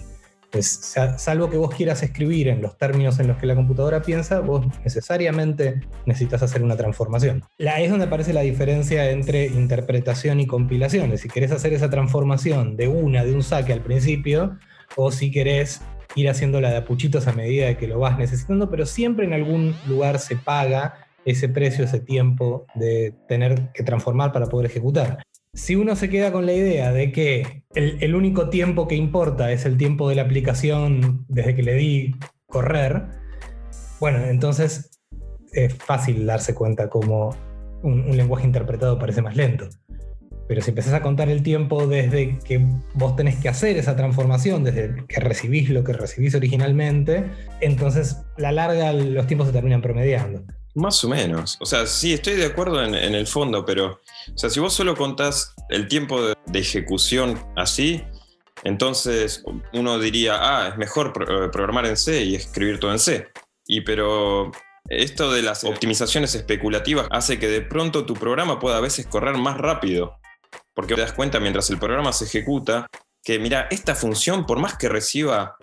Pues, 0.50 0.96
salvo 1.18 1.50
que 1.50 1.58
vos 1.58 1.76
quieras 1.76 2.04
escribir 2.04 2.48
en 2.48 2.62
los 2.62 2.78
términos 2.78 3.20
en 3.20 3.28
los 3.28 3.36
que 3.36 3.48
la 3.48 3.56
computadora 3.56 4.02
piensa, 4.02 4.40
vos 4.40 4.66
necesariamente 4.86 5.82
necesitas 6.06 6.42
hacer 6.42 6.64
una 6.64 6.78
transformación. 6.78 7.44
La, 7.58 7.82
es 7.82 7.90
donde 7.90 8.06
aparece 8.06 8.32
la 8.32 8.44
diferencia 8.44 9.12
entre 9.12 9.48
interpretación 9.48 10.40
y 10.40 10.48
compilación. 10.48 11.18
Si 11.18 11.28
querés 11.28 11.52
hacer 11.52 11.74
esa 11.74 11.90
transformación 11.90 12.78
de 12.78 12.88
una, 12.88 13.26
de 13.26 13.34
un 13.34 13.44
saque 13.44 13.74
al 13.74 13.82
principio, 13.82 14.58
o 14.96 15.12
si 15.12 15.32
querés 15.32 15.82
ir 16.16 16.30
haciéndola 16.30 16.70
de 16.72 16.78
apuchitos 16.78 17.28
a 17.28 17.34
medida 17.34 17.68
de 17.68 17.78
que 17.78 17.88
lo 17.88 18.00
vas 18.00 18.18
necesitando, 18.18 18.70
pero 18.70 18.86
siempre 18.86 19.26
en 19.26 19.34
algún 19.34 19.76
lugar 19.88 20.20
se 20.20 20.36
paga 20.36 21.08
ese 21.26 21.50
precio, 21.50 21.86
ese 21.86 22.00
tiempo 22.00 22.66
de 22.76 23.14
tener 23.28 23.72
que 23.74 23.84
transformar 23.84 24.32
para 24.32 24.48
poder 24.48 24.70
ejecutar 24.70 25.24
si 25.54 25.76
uno 25.76 25.96
se 25.96 26.10
queda 26.10 26.32
con 26.32 26.46
la 26.46 26.54
idea 26.54 26.92
de 26.92 27.12
que 27.12 27.64
el, 27.76 28.16
único 28.16 28.50
tiempo 28.50 28.88
que 28.88 28.96
importa 28.96 29.52
es 29.52 29.66
el 29.66 29.78
tiempo 29.78 30.10
de 30.10 30.16
la 30.16 30.24
aplicación 30.24 31.26
desde 31.28 31.56
que 31.56 31.64
le 31.64 31.76
di 31.76 32.16
correr, 32.48 33.04
bueno, 34.00 34.26
entonces 34.26 35.00
es 35.52 35.74
fácil 35.76 36.26
darse 36.26 36.56
cuenta 36.56 36.90
cómo 36.90 37.36
un, 37.84 38.18
lenguaje 38.18 38.48
interpretado 38.48 38.98
parece 38.98 39.22
más 39.22 39.36
lento. 39.36 39.70
Pero 40.48 40.62
si 40.62 40.72
empezás 40.72 40.94
a 40.94 41.02
contar 41.02 41.30
el 41.30 41.42
tiempo 41.42 41.88
desde 41.88 42.40
que 42.40 42.66
vos 42.94 43.16
tenés 43.16 43.38
que 43.38 43.50
hacer 43.50 43.78
esa 43.78 43.96
transformación, 43.96 44.64
desde 44.64 45.06
que 45.08 45.20
recibís 45.20 45.70
lo 45.70 45.84
que 45.84 45.94
recibís 45.94 46.36
originalmente, 46.36 47.26
entonces 47.62 48.18
la 48.38 48.52
larga 48.52 48.92
los 48.94 49.26
tiempos 49.28 49.48
se 49.48 49.54
terminan 49.54 49.82
promediando. 49.82 50.44
Más 50.76 51.04
o 51.04 51.10
menos. 51.10 51.58
O 51.60 51.66
sea, 51.66 51.86
sí, 51.86 52.14
estoy 52.14 52.34
de 52.34 52.48
acuerdo 52.48 52.84
en, 52.84 52.96
el 52.96 53.28
fondo, 53.28 53.64
pero, 53.64 54.02
o 54.34 54.38
sea, 54.38 54.50
si 54.50 54.60
vos 54.60 54.74
solo 54.74 54.96
contás 54.96 55.54
el 55.70 55.88
tiempo 55.88 56.20
de, 56.22 56.36
ejecución 56.54 57.40
así, 57.56 58.04
entonces 58.64 59.44
uno 59.74 60.00
diría, 60.00 60.38
ah, 60.40 60.70
es 60.70 60.78
mejor 60.78 61.14
eh, 61.30 61.50
programar 61.52 61.86
en 61.86 61.98
C 61.98 62.24
y 62.24 62.36
escribir 62.36 62.80
todo 62.80 62.92
en 62.92 63.00
C. 63.00 63.28
Y 63.68 63.82
pero 63.82 64.52
Esto 64.90 65.32
de 65.32 65.42
las 65.44 65.64
optimizaciones 65.64 66.36
especulativas 66.36 67.08
hace 67.12 67.40
que 67.40 67.48
de 67.48 67.62
pronto 67.62 68.06
tu 68.06 68.16
programa 68.16 68.60
pueda 68.60 68.78
a 68.78 68.82
veces 68.82 69.06
correr 69.06 69.38
más 69.38 69.58
rápido. 69.58 70.18
Porque 70.74 70.96
te 70.96 71.02
das 71.02 71.14
cuenta 71.14 71.40
mientras 71.40 71.70
el 71.70 71.78
programa 71.78 72.14
se 72.14 72.26
ejecuta 72.26 72.88
que, 73.24 73.40
mira, 73.40 73.68
esta 73.72 73.96
función, 73.96 74.46
por 74.46 74.60
más 74.60 74.78
que 74.78 74.90
reciba 74.90 75.58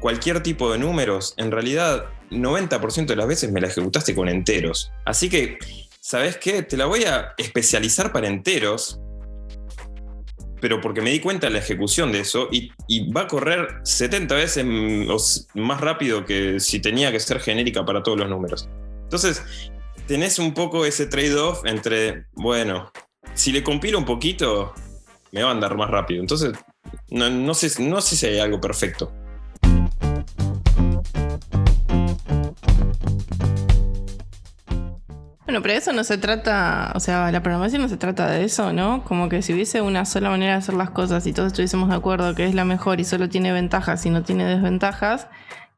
cualquier 0.00 0.42
tipo 0.42 0.70
de 0.72 0.78
números, 0.78 1.34
en 1.36 1.50
realidad 1.50 2.06
90% 2.30 3.06
de 3.06 3.16
las 3.16 3.26
veces 3.26 3.52
me 3.52 3.60
la 3.60 3.68
ejecutaste 3.68 4.14
con 4.14 4.28
enteros. 4.28 4.90
Así 5.04 5.30
que, 5.30 5.58
¿sabes 6.00 6.36
qué? 6.36 6.62
Te 6.62 6.76
la 6.76 6.86
voy 6.86 7.04
a 7.04 7.34
especializar 7.38 8.12
para 8.12 8.26
enteros, 8.26 9.00
pero 10.60 10.80
porque 10.80 11.02
me 11.02 11.10
di 11.10 11.20
cuenta 11.20 11.46
de 11.46 11.54
la 11.54 11.58
ejecución 11.60 12.12
de 12.12 12.20
eso 12.20 12.48
y, 12.50 12.70
va 13.12 13.22
a 13.22 13.26
correr 13.26 13.80
70 13.84 14.34
veces 14.34 14.64
más 15.54 15.80
rápido 15.80 16.24
que 16.24 16.60
si 16.60 16.80
tenía 16.80 17.10
que 17.10 17.20
ser 17.20 17.40
genérica 17.40 17.84
para 17.84 18.02
todos 18.02 18.18
los 18.18 18.28
números. 18.28 18.68
Entonces, 19.02 19.42
tenés 20.06 20.38
un 20.38 20.54
poco 20.54 20.84
ese 20.84 21.06
trade-off 21.06 21.64
entre, 21.64 22.26
bueno, 22.32 22.92
si 23.34 23.52
le 23.52 23.62
compilo 23.62 23.98
un 23.98 24.04
poquito, 24.04 24.74
me 25.32 25.42
va 25.42 25.50
a 25.50 25.52
andar 25.52 25.76
más 25.76 25.90
rápido. 25.90 26.20
Entonces, 26.20 26.52
no, 27.10 27.54
sé, 27.54 27.82
no 27.82 28.00
sé 28.00 28.16
si 28.16 28.26
hay 28.26 28.38
algo 28.38 28.60
perfecto. 28.60 29.12
Bueno, 35.44 35.60
pero 35.60 35.74
eso 35.74 35.92
no 35.92 36.02
se 36.02 36.16
trata, 36.16 36.92
o 36.94 37.00
sea, 37.00 37.30
la 37.30 37.42
programación 37.42 37.82
no 37.82 37.88
se 37.88 37.98
trata 37.98 38.30
de 38.30 38.42
eso, 38.44 38.72
¿no? 38.72 39.04
Como 39.04 39.28
que 39.28 39.42
si 39.42 39.52
hubiese 39.52 39.82
una 39.82 40.06
sola 40.06 40.30
manera 40.30 40.52
de 40.52 40.58
hacer 40.58 40.74
las 40.74 40.88
cosas 40.88 41.26
y 41.26 41.34
todos 41.34 41.48
estuviésemos 41.48 41.90
de 41.90 41.94
acuerdo 41.94 42.34
que 42.34 42.46
es 42.46 42.54
la 42.54 42.64
mejor 42.64 43.00
y 43.00 43.04
solo 43.04 43.28
tiene 43.28 43.52
ventajas 43.52 44.06
y 44.06 44.10
no 44.10 44.22
tiene 44.22 44.46
desventajas, 44.46 45.26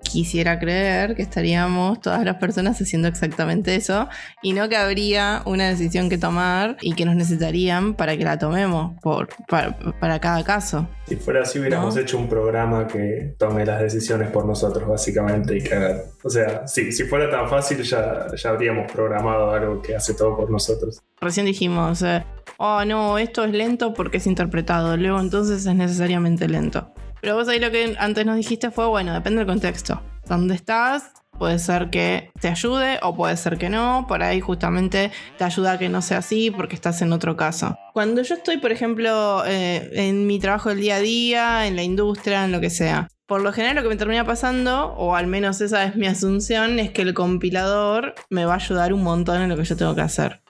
quisiera 0.05 0.61
creer 0.61 1.17
que 1.17 1.23
estaríamos 1.23 2.01
todas 2.01 2.25
las 2.25 2.37
personas 2.37 2.81
haciendo 2.81 3.09
exactamente 3.09 3.75
eso 3.75 4.09
y 4.43 4.53
no 4.53 4.69
que 4.69 4.77
habría 4.77 5.43
una 5.47 5.69
decisión 5.69 6.09
que 6.09 6.19
tomar 6.19 6.77
y 6.81 6.95
que 6.95 7.05
nos 7.05 7.17
necesitarían 7.17 7.95
para 7.95 8.17
que 8.17 8.23
la 8.23 8.39
tomemos 8.39 8.93
por, 9.01 9.29
para, 9.49 10.21
cada 10.21 10.45
caso. 10.45 10.87
Si 11.09 11.17
fuera 11.17 11.43
así, 11.43 11.59
hubiéramos 11.59 11.97
hecho 11.97 12.17
un 12.17 12.29
programa 12.29 12.87
que 12.87 13.35
tome 13.39 13.67
las 13.67 13.81
decisiones 13.81 14.31
por 14.31 14.47
nosotros, 14.47 14.89
básicamente, 14.89 15.57
y 15.57 15.63
que 15.63 16.03
O 16.23 16.31
sea, 16.31 16.67
sí, 16.67 16.93
si 16.93 17.05
fuera 17.05 17.31
tan 17.31 17.49
fácil, 17.49 17.83
ya, 17.83 18.29
ya 18.35 18.51
habríamos 18.51 18.91
programado 18.93 19.51
algo 19.51 19.83
que 19.83 19.97
hace 19.97 20.15
todo 20.15 20.37
por 20.37 20.51
nosotros. 20.51 21.01
Recién 21.21 21.47
dijimos, 21.47 22.03
eh, 22.03 22.25
oh 22.59 22.85
no, 22.85 23.19
esto 23.19 23.45
es 23.45 23.53
lento 23.53 23.93
porque 23.93 24.19
es 24.19 24.27
interpretado, 24.27 24.97
luego 24.97 25.21
entonces 25.21 25.67
es 25.67 25.75
necesariamente 25.75 26.49
lento. 26.49 26.94
Pero 27.25 27.37
vos 27.37 27.49
ahí 27.49 27.59
lo 27.59 27.71
que 27.71 27.97
antes 27.99 28.27
nos 28.27 28.37
dijiste 28.37 28.71
fue, 28.71 28.87
bueno, 28.87 29.15
depende 29.15 29.39
del 29.39 29.47
contexto. 29.47 29.99
¿Dónde 30.29 30.55
estás? 30.55 31.11
Puede 31.39 31.59
ser 31.59 31.89
que 31.89 32.31
te 32.39 32.49
ayude 32.49 32.99
o 33.01 33.17
puede 33.17 33.35
ser 33.39 33.57
que 33.57 33.71
no. 33.71 34.05
Por 34.07 34.23
ahí 34.23 34.43
justamente 34.43 35.11
te 35.39 35.45
ayuda 35.45 35.73
a 35.73 35.79
que 35.79 35.89
no 35.89 36.03
sea 36.03 36.19
así 36.19 36.51
porque 36.51 36.75
estás 36.75 37.01
en 37.01 37.15
otro 37.15 37.35
caso. 37.35 37.79
Cuando 37.95 38.21
yo 38.21 38.35
estoy, 38.35 38.59
por 38.59 38.73
ejemplo, 38.73 39.43
eh, 39.47 39.89
en 39.95 40.27
mi 40.27 40.39
trabajo 40.39 40.69
del 40.69 40.81
día 40.81 40.97
a 40.97 41.01
día, 41.01 41.67
en 41.67 41.77
la 41.77 41.83
industria, 41.83 42.45
en 42.45 42.53
lo 42.53 42.61
que 42.61 42.69
sea, 42.69 43.09
por 43.25 43.41
lo 43.41 43.55
general 43.55 43.77
lo 43.77 43.83
que 43.85 43.89
me 43.89 43.97
termina 43.97 44.27
pasando, 44.27 44.93
o 44.99 45.17
al 45.17 45.27
menos 45.27 45.63
esa 45.63 45.83
es 45.85 45.97
mi 45.97 46.07
asunción, 46.07 46.79
es 46.79 46.91
que 46.91 47.01
el 47.01 47.15
compilador 47.15 48.15
me 48.29 48.45
va 48.45 48.53
a 48.53 48.57
ayudar 48.57 48.93
un 48.93 49.03
montón 49.03 49.41
en 49.41 49.49
lo 49.49 49.57
que 49.57 49.65
yo 49.65 49.79
tengo 49.79 49.95
que 49.95 50.03
hacer. 50.03 50.44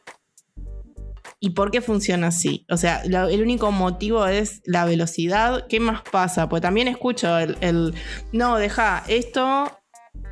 ¿Y 1.45 1.51
por 1.51 1.71
qué 1.71 1.83
funciona 1.83 2.29
así? 2.29 2.65
O 2.71 2.79
sea, 2.79 3.03
el 3.03 3.43
único 3.43 3.71
motivo 3.71 4.27
es 4.27 4.63
la 4.65 4.87
velocidad. 4.87 5.67
¿Qué 5.69 5.79
más 5.79 6.01
pasa? 6.11 6.49
Pues 6.49 6.63
también 6.63 6.89
escucho 6.89 7.37
el, 7.37 7.95
no, 8.33 8.57
deja, 8.57 9.05
esto 9.09 9.71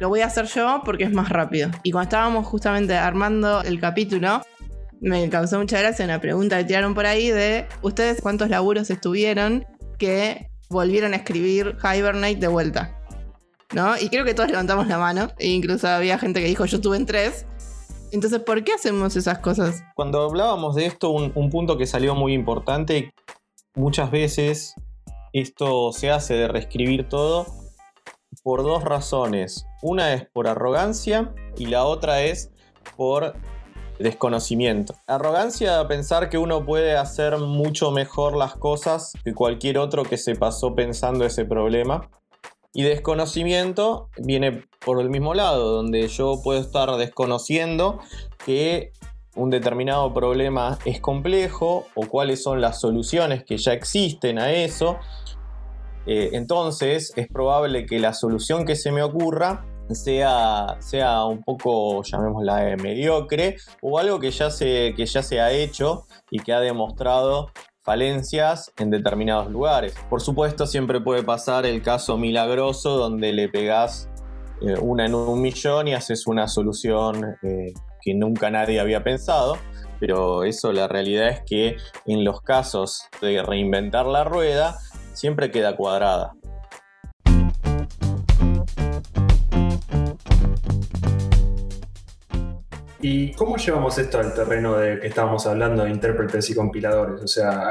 lo 0.01 0.09
voy 0.09 0.21
a 0.21 0.27
hacer 0.29 0.47
yo 0.47 0.81
porque 0.87 1.05
es 1.05 1.13
más 1.13 1.29
rápido. 1.29 1.71
Y 1.83 1.91
cuando 1.91 2.05
estábamos 2.05 2.47
justamente 2.47 2.97
armando 2.97 3.63
el 3.63 3.79
capítulo, 3.79 4.41
me 5.03 5.29
causó 5.29 5.59
mucha 5.59 5.79
gracia 5.81 6.07
una 6.07 6.19
pregunta 6.19 6.57
que 6.57 6.65
tiraron 6.65 6.95
por 6.95 7.05
ahí 7.05 7.31
de 7.31 7.67
ustedes 7.83 8.23
cuántos 8.23 8.49
laburos 8.49 8.89
estuvieron 8.89 9.67
que 9.99 10.49
volvieron 10.71 11.13
a 11.13 11.17
escribir 11.17 11.77
Hibernate 11.85 12.37
de 12.37 12.49
vuelta. 12.49 12.99
¿No? 13.75 13.99
Y 13.99 14.09
creo 14.09 14.25
que 14.25 14.33
todos 14.33 14.49
levantamos 14.49 14.87
la 14.87 14.97
mano. 14.97 15.31
E 15.39 15.49
incluso 15.49 15.89
había 15.89 16.19
gente 16.19 16.41
que 16.41 16.47
dijo 16.47 16.65
yo 16.65 16.79
estuve 16.79 16.97
en 16.97 17.05
tres. 17.05 17.45
Entonces, 18.13 18.41
¿por 18.41 18.63
qué 18.63 18.75
hacemos 18.75 19.17
esas 19.17 19.39
cosas? 19.39 19.83
Cuando 19.95 20.23
hablábamos 20.23 20.75
de 20.75 20.85
esto, 20.85 21.11
un, 21.11 21.33
punto 21.51 21.79
que 21.79 21.87
salió 21.87 22.15
muy 22.15 22.35
importante, 22.35 23.15
muchas 23.75 24.11
veces 24.11 24.75
esto 25.33 25.93
se 25.93 26.11
hace 26.11 26.35
de 26.35 26.47
reescribir 26.47 27.09
todo 27.09 27.47
por 28.43 28.63
dos 28.65 28.85
razones. 28.85 29.67
Una 29.81 30.13
es 30.13 30.27
por 30.31 30.47
arrogancia 30.47 31.35
y 31.57 31.67
la 31.67 31.87
otra 31.87 32.23
es 32.23 32.51
por 32.99 33.35
desconocimiento. 33.99 34.95
Arrogancia 35.07 35.89
pensar 35.89 36.29
que 36.29 36.37
uno 36.37 36.67
puede 36.67 36.99
hacer 36.99 37.39
mucho 37.39 37.93
mejor 37.93 38.37
las 38.37 38.57
cosas 38.57 39.13
que 39.25 39.33
cualquier 39.33 39.79
otro 39.79 40.03
que 40.03 40.19
se 40.19 40.35
pasó 40.35 40.75
pensando 40.75 41.25
ese 41.25 41.47
problema. 41.47 42.11
Y 42.75 42.83
desconocimiento 42.83 44.09
viene 44.17 44.65
por 44.85 45.01
el 45.01 45.11
mismo 45.11 45.35
lado, 45.35 45.73
donde 45.73 46.09
yo 46.09 46.41
puedo 46.43 46.61
estar 46.61 46.91
desconociendo 46.97 48.01
que 48.45 48.93
un 49.35 49.51
determinado 49.51 50.13
problema 50.13 50.79
es 50.85 51.01
complejo 51.01 51.87
o 51.95 52.07
cuáles 52.07 52.43
son 52.43 52.61
las 52.61 52.81
soluciones 52.81 53.45
que 53.45 53.57
ya 53.57 53.73
existen 53.73 54.39
a 54.39 54.53
eso. 54.53 54.99
Eh, 56.07 56.31
entonces 56.33 57.13
es 57.17 57.29
probable 57.29 57.87
que 57.87 57.99
la 57.99 58.13
solución 58.13 58.65
que 58.65 58.77
se 58.77 58.91
me 58.91 59.03
ocurra 59.03 59.65
sea, 59.91 60.77
sea 60.81 61.25
un 61.25 61.43
poco, 61.43 62.03
llamémosla, 62.03 62.77
mediocre 62.77 63.57
o 63.81 63.99
algo 63.99 64.19
que 64.19 64.31
ya, 64.31 64.51
se, 64.51 64.95
que 64.97 65.07
ya 65.07 65.23
se 65.23 65.41
ha 65.41 65.53
hecho 65.53 66.07
y 66.31 66.41
que 66.41 66.53
ha 66.53 66.61
demostrado 66.61 67.51
falencias 67.83 68.73
en 68.79 68.91
determinados 68.91 69.51
lugares. 69.51 69.95
Por 70.09 70.21
supuesto, 70.21 70.67
siempre 70.67 71.01
puede 71.01 71.23
pasar 71.23 71.67
el 71.67 71.83
caso 71.83 72.17
milagroso 72.17 72.97
donde 72.97 73.33
le 73.33 73.49
pegás 73.49 74.09
eh, 74.61 74.77
una 74.81 75.07
en 75.07 75.15
un 75.15 75.41
millón 75.41 75.89
y 75.89 75.95
haces 75.95 76.27
una 76.27 76.49
solución 76.49 77.37
eh, 77.43 77.73
que 78.01 78.15
nunca 78.15 78.51
nadie 78.51 78.81
había 78.81 79.03
pensado. 79.03 79.59
Pero 79.99 80.43
eso 80.43 80.73
la 80.73 80.89
realidad 80.89 81.29
es 81.29 81.43
que 81.47 81.77
en 82.07 82.25
los 82.25 82.41
casos 82.41 83.05
de 83.21 83.41
reinventar 83.43 84.07
la 84.07 84.25
rueda 84.25 84.79
siempre 85.13 85.51
queda 85.51 85.77
cuadrada. 85.77 86.33
¿Y 93.05 93.33
cómo 93.33 93.57
llevamos 93.57 93.99
esto 93.99 94.21
al 94.21 94.33
terreno 94.33 94.77
de 94.77 95.01
que 95.01 95.09
estábamos 95.09 95.45
hablando 95.49 95.83
de 95.83 95.91
intérpretes 95.91 96.49
y 96.51 96.55
compiladores? 96.55 97.21
O 97.21 97.27
sea, 97.27 97.65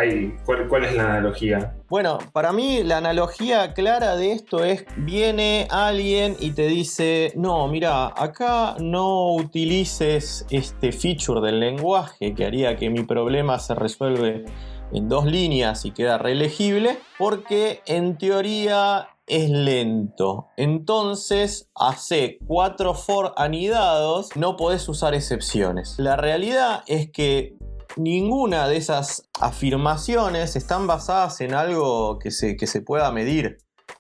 ¿cuál, 0.46 0.84
es 0.84 0.94
la 0.94 1.04
analogía? 1.04 1.74
Bueno, 1.88 2.18
para 2.34 2.52
mí 2.52 2.84
la 2.84 2.98
analogía 2.98 3.74
clara 3.74 4.18
de 4.18 4.34
esto 4.34 4.66
es, 4.66 4.84
viene 4.98 5.70
alguien 5.72 6.36
y 6.38 6.52
te 6.52 6.68
dice, 6.68 7.32
no, 7.38 7.66
mira, 7.70 8.08
acá 8.08 8.76
no 8.82 9.36
utilices 9.36 10.46
este 10.50 10.92
feature 10.92 11.40
del 11.40 11.62
lenguaje 11.62 12.36
que 12.36 12.46
haría 12.46 12.76
que 12.76 12.90
mi 12.90 13.04
problema 13.04 13.58
se 13.58 13.74
resuelve 13.74 14.44
en 14.92 15.08
dos 15.08 15.26
líneas 15.26 15.86
y 15.86 15.92
queda 15.92 16.18
reelegible, 16.18 16.98
porque 17.18 17.80
en 17.86 18.18
teoría 18.18 19.08
es 19.32 19.50
lento. 19.50 20.50
Entonces, 20.58 21.72
hace 21.74 22.38
cuatro 22.46 22.94
for 22.94 23.34
anidados, 23.38 24.36
no 24.36 24.58
podés 24.58 24.88
usar 24.90 25.16
excepciones. 25.16 25.96
La 25.98 26.18
realidad 26.18 26.84
es 26.86 27.10
que 27.12 27.56
ninguna 27.96 28.68
de 28.68 28.76
esas 28.76 29.30
afirmaciones 29.40 30.58
están 30.58 30.86
basadas 30.86 31.40
en 31.40 31.54
algo 31.54 32.20
que 32.20 32.30
se, 32.30 32.58
que 32.58 32.68
se 32.68 32.82
pueda 32.82 33.10
medir. 33.12 33.60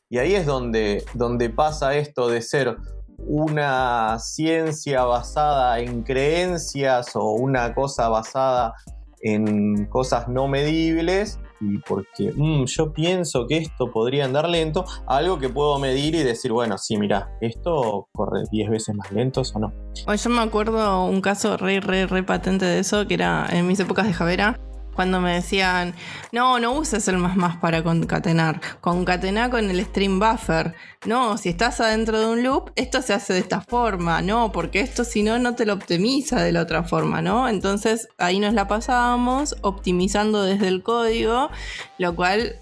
Y 0.09 0.17
ahí 0.17 0.35
es 0.35 0.45
donde, 0.45 1.05
donde 1.13 1.49
pasa 1.49 1.95
esto 1.95 2.27
de 2.27 2.41
ser 2.41 2.75
una 3.17 4.19
ciencia 4.19 5.05
basada 5.05 5.79
en 5.79 6.03
creencias 6.03 7.15
o 7.15 7.31
una 7.31 7.73
cosa 7.73 8.09
basada 8.09 8.73
en 9.21 9.85
cosas 9.85 10.27
no 10.27 10.49
medibles 10.49 11.39
y 11.61 11.77
porque 11.79 12.31
mm, 12.35 12.65
yo 12.65 12.91
pienso 12.91 13.45
que 13.47 13.57
esto 13.57 13.91
podría 13.91 14.25
andar 14.25 14.49
lento, 14.49 14.85
algo 15.07 15.39
que 15.39 15.49
puedo 15.49 15.77
medir 15.79 16.15
y 16.15 16.23
decir, 16.23 16.51
bueno, 16.51 16.77
sí, 16.77 16.97
mira, 16.97 17.29
esto 17.39 18.07
corre 18.11 18.43
10 18.51 18.69
veces 18.69 18.95
más 18.95 19.11
lento 19.11 19.41
o 19.53 19.59
no. 19.59 19.73
yo 20.15 20.29
me 20.29 20.41
acuerdo 20.41 21.05
un 21.05 21.21
caso 21.21 21.57
re, 21.57 21.79
re, 21.79 22.07
re 22.07 22.23
patente 22.23 22.65
de 22.65 22.79
eso, 22.79 23.07
que 23.07 23.13
era 23.13 23.47
en 23.51 23.67
mis 23.67 23.79
épocas 23.79 24.07
de 24.07 24.13
Javera 24.13 24.59
cuando 24.95 25.21
me 25.21 25.33
decían, 25.33 25.93
no, 26.31 26.59
no 26.59 26.73
uses 26.73 27.07
el 27.07 27.17
más 27.17 27.35
más 27.35 27.57
para 27.57 27.83
concatenar, 27.83 28.61
concatena 28.81 29.49
con 29.49 29.69
el 29.69 29.83
stream 29.85 30.19
buffer. 30.19 30.75
No, 31.05 31.37
si 31.37 31.49
estás 31.49 31.79
adentro 31.79 32.19
de 32.19 32.27
un 32.27 32.43
loop, 32.43 32.71
esto 32.75 33.01
se 33.01 33.13
hace 33.13 33.33
de 33.33 33.39
esta 33.39 33.61
forma, 33.61 34.21
no, 34.21 34.51
porque 34.51 34.81
esto 34.81 35.03
si 35.03 35.23
no, 35.23 35.39
no 35.39 35.55
te 35.55 35.65
lo 35.65 35.73
optimiza 35.73 36.41
de 36.41 36.51
la 36.51 36.61
otra 36.61 36.83
forma, 36.83 37.21
¿no? 37.21 37.47
Entonces 37.47 38.09
ahí 38.17 38.39
nos 38.39 38.53
la 38.53 38.67
pasábamos 38.67 39.55
optimizando 39.61 40.43
desde 40.43 40.67
el 40.67 40.83
código, 40.83 41.49
lo 41.97 42.15
cual 42.15 42.55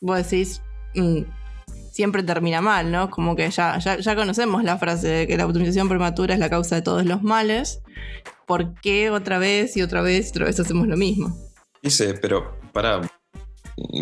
vos 0.00 0.16
decís, 0.18 0.62
mm, 0.94 1.22
siempre 1.90 2.22
termina 2.22 2.60
mal, 2.60 2.92
¿no? 2.92 3.10
Como 3.10 3.36
que 3.36 3.50
ya, 3.50 3.78
ya, 3.78 3.98
ya 3.98 4.16
conocemos 4.16 4.62
la 4.64 4.78
frase 4.78 5.08
de 5.08 5.26
que 5.26 5.36
la 5.36 5.46
optimización 5.46 5.88
prematura 5.88 6.34
es 6.34 6.40
la 6.40 6.50
causa 6.50 6.76
de 6.76 6.82
todos 6.82 7.04
los 7.04 7.22
males. 7.22 7.82
¿Por 8.46 8.74
qué 8.80 9.10
otra 9.10 9.38
vez 9.38 9.76
y 9.76 9.82
otra 9.82 10.02
vez 10.02 10.28
y 10.28 10.30
otra 10.30 10.46
vez 10.46 10.58
hacemos 10.60 10.86
lo 10.86 10.96
mismo? 10.96 11.49
Dice, 11.82 12.14
pero 12.20 12.56
para, 12.72 13.00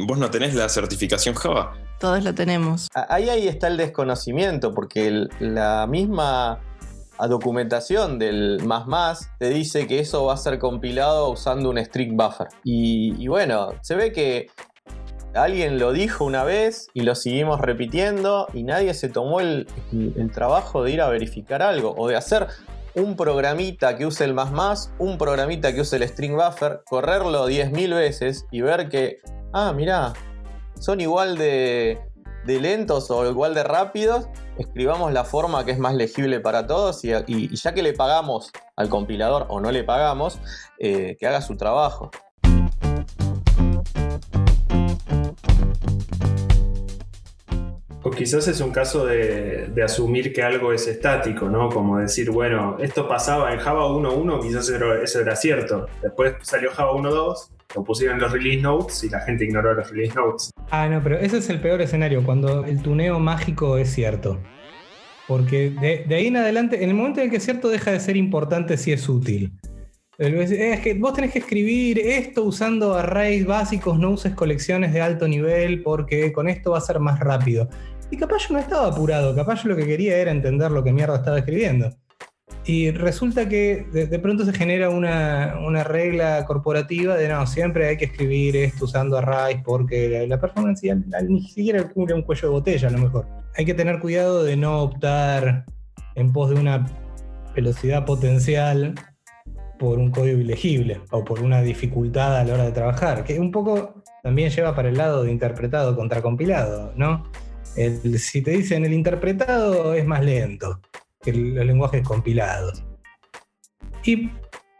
vos 0.06 0.18
no 0.18 0.30
tenés 0.30 0.54
la 0.54 0.68
certificación 0.68 1.34
Java. 1.34 1.74
Todos 2.00 2.22
lo 2.24 2.34
tenemos. 2.34 2.88
Ahí, 2.94 3.28
ahí 3.28 3.48
está 3.48 3.66
el 3.68 3.76
desconocimiento, 3.76 4.72
porque 4.74 5.06
el- 5.08 5.30
la 5.40 5.86
misma 5.88 6.60
documentación 7.28 8.18
del 8.20 8.62
más 8.64 8.86
más 8.86 9.30
te 9.40 9.48
dice 9.48 9.88
que 9.88 9.98
eso 9.98 10.24
va 10.26 10.34
a 10.34 10.36
ser 10.36 10.58
compilado 10.60 11.30
usando 11.30 11.70
un 11.70 11.78
strict 11.78 12.12
buffer. 12.14 12.46
Y, 12.62 13.14
y 13.22 13.26
bueno, 13.26 13.70
se 13.82 13.96
ve 13.96 14.12
que 14.12 14.46
alguien 15.34 15.78
lo 15.80 15.92
dijo 15.92 16.24
una 16.24 16.44
vez 16.44 16.88
y 16.94 17.00
lo 17.02 17.14
seguimos 17.16 17.60
repitiendo 17.60 18.46
y 18.54 18.62
nadie 18.62 18.94
se 18.94 19.08
tomó 19.08 19.40
el, 19.40 19.66
el 19.92 20.30
trabajo 20.30 20.84
de 20.84 20.92
ir 20.92 21.00
a 21.00 21.08
verificar 21.08 21.60
algo 21.62 21.92
o 21.96 22.06
de 22.08 22.14
hacer 22.16 22.46
un 22.94 23.16
programita 23.16 23.96
que 23.96 24.06
use 24.06 24.24
el 24.24 24.34
más 24.34 24.52
más, 24.52 24.92
un 24.98 25.18
programita 25.18 25.74
que 25.74 25.80
use 25.80 25.96
el 25.96 26.08
string 26.08 26.34
buffer, 26.36 26.82
correrlo 26.88 27.48
10.000 27.48 27.94
veces 27.94 28.46
y 28.50 28.60
ver 28.60 28.88
que, 28.88 29.18
ah, 29.52 29.72
mirá, 29.72 30.12
son 30.78 31.00
igual 31.00 31.36
de, 31.36 32.00
lentos 32.46 33.10
o 33.10 33.28
igual 33.28 33.54
de 33.54 33.62
rápidos, 33.62 34.26
escribamos 34.56 35.12
la 35.12 35.24
forma 35.24 35.64
que 35.64 35.72
es 35.72 35.78
más 35.78 35.94
legible 35.94 36.40
para 36.40 36.66
todos 36.66 37.04
y 37.04 37.56
ya 37.56 37.74
que 37.74 37.82
le 37.82 37.92
pagamos 37.92 38.50
al 38.76 38.88
compilador 38.88 39.46
o 39.48 39.60
no 39.60 39.70
le 39.70 39.84
pagamos, 39.84 40.38
eh, 40.78 41.16
que 41.20 41.26
haga 41.26 41.42
su 41.42 41.56
trabajo. 41.56 42.10
Quizás 48.18 48.48
es 48.48 48.60
un 48.60 48.72
caso 48.72 49.06
de, 49.06 49.72
asumir 49.82 50.32
que 50.32 50.42
algo 50.42 50.72
es 50.72 50.88
estático, 50.88 51.48
¿no? 51.48 51.68
Como 51.68 51.98
decir, 51.98 52.30
bueno, 52.30 52.76
esto 52.80 53.06
pasaba 53.06 53.52
en 53.52 53.60
Java 53.60 53.86
1.1, 53.86 54.42
quizás 54.42 54.68
eso 54.68 55.20
era 55.20 55.36
cierto. 55.36 55.86
Después 56.02 56.34
salió 56.42 56.70
Java 56.72 56.92
1.2, 56.92 57.50
lo 57.76 57.84
pusieron 57.84 58.18
los 58.18 58.32
release 58.32 58.60
notes 58.60 59.04
y 59.04 59.08
la 59.08 59.20
gente 59.20 59.44
ignoró 59.44 59.72
los 59.72 59.88
release 59.90 60.14
notes. 60.14 60.50
Ah, 60.70 60.88
no, 60.88 61.00
pero 61.02 61.16
ese 61.18 61.38
es 61.38 61.48
el 61.48 61.60
peor 61.60 61.80
escenario, 61.80 62.24
cuando 62.24 62.64
el 62.64 62.82
tuneo 62.82 63.20
mágico 63.20 63.78
es 63.78 63.90
cierto. 63.90 64.38
Porque 65.28 65.70
de, 65.70 66.14
ahí 66.14 66.26
en 66.26 66.36
adelante, 66.36 66.82
en 66.82 66.90
el 66.90 66.96
momento 66.96 67.20
en 67.20 67.26
el 67.26 67.30
que 67.30 67.36
es 67.36 67.44
cierto, 67.44 67.68
deja 67.68 67.92
de 67.92 68.00
ser 68.00 68.16
importante 68.16 68.76
si 68.76 68.92
es 68.92 69.08
útil. 69.08 69.52
Es 70.18 70.80
que 70.80 70.94
vos 70.94 71.14
tenés 71.14 71.30
que 71.30 71.38
escribir 71.38 72.00
esto 72.00 72.42
usando 72.42 72.94
arrays 72.94 73.46
básicos, 73.46 73.96
no 74.00 74.10
uses 74.10 74.34
colecciones 74.34 74.92
de 74.92 75.00
alto 75.00 75.28
nivel, 75.28 75.84
porque 75.84 76.32
con 76.32 76.48
esto 76.48 76.72
va 76.72 76.78
a 76.78 76.80
ser 76.80 76.98
más 76.98 77.20
rápido. 77.20 77.68
Y 78.10 78.16
capaz 78.16 78.48
yo 78.48 78.54
no 78.54 78.60
estaba 78.60 78.88
apurado, 78.88 79.34
capaz 79.34 79.62
yo 79.62 79.70
lo 79.70 79.76
que 79.76 79.86
quería 79.86 80.16
era 80.16 80.30
entender 80.30 80.70
lo 80.70 80.82
que 80.82 80.92
mierda 80.92 81.16
estaba 81.16 81.38
escribiendo. 81.38 81.90
Y 82.64 82.90
resulta 82.90 83.48
que 83.48 83.86
de, 83.92 84.18
pronto 84.18 84.44
se 84.44 84.52
genera 84.52 84.90
una, 84.90 85.56
una 85.66 85.84
regla 85.84 86.44
corporativa 86.44 87.16
de 87.16 87.28
no, 87.28 87.46
siempre 87.46 87.88
hay 87.88 87.96
que 87.96 88.06
escribir 88.06 88.56
esto 88.56 88.84
usando 88.84 89.16
arrays 89.16 89.62
porque 89.64 90.08
la, 90.08 90.26
la 90.26 90.40
performance 90.40 90.82
ya 90.82 90.94
ni 90.94 91.42
siquiera 91.42 91.88
cubre 91.88 92.14
un 92.14 92.22
cuello 92.22 92.48
de 92.48 92.52
botella 92.52 92.88
a 92.88 92.90
lo 92.90 92.98
mejor. 92.98 93.26
Hay 93.56 93.64
que 93.64 93.74
tener 93.74 94.00
cuidado 94.00 94.44
de 94.44 94.56
no 94.56 94.82
optar 94.82 95.64
en 96.14 96.32
pos 96.32 96.50
de 96.50 96.56
una 96.56 96.86
velocidad 97.54 98.04
potencial 98.04 98.94
por 99.78 99.98
un 99.98 100.10
código 100.10 100.38
ilegible 100.38 101.00
o 101.10 101.24
por 101.24 101.40
una 101.40 101.62
dificultad 101.62 102.36
a 102.36 102.44
la 102.44 102.54
hora 102.54 102.64
de 102.64 102.72
trabajar, 102.72 103.24
que 103.24 103.38
un 103.40 103.50
poco 103.50 104.02
también 104.22 104.50
lleva 104.50 104.74
para 104.74 104.88
el 104.88 104.96
lado 104.96 105.22
de 105.22 105.30
interpretado 105.30 105.96
contra 105.96 106.20
compilado, 106.20 106.92
¿no? 106.96 107.24
Si 108.18 108.42
te 108.42 108.50
dicen 108.52 108.84
el 108.84 108.92
interpretado 108.92 109.94
es 109.94 110.04
más 110.06 110.24
lento 110.24 110.80
que 111.22 111.32
los 111.32 111.66
lenguajes 111.66 112.02
compilados. 112.02 112.82
Y 114.04 114.30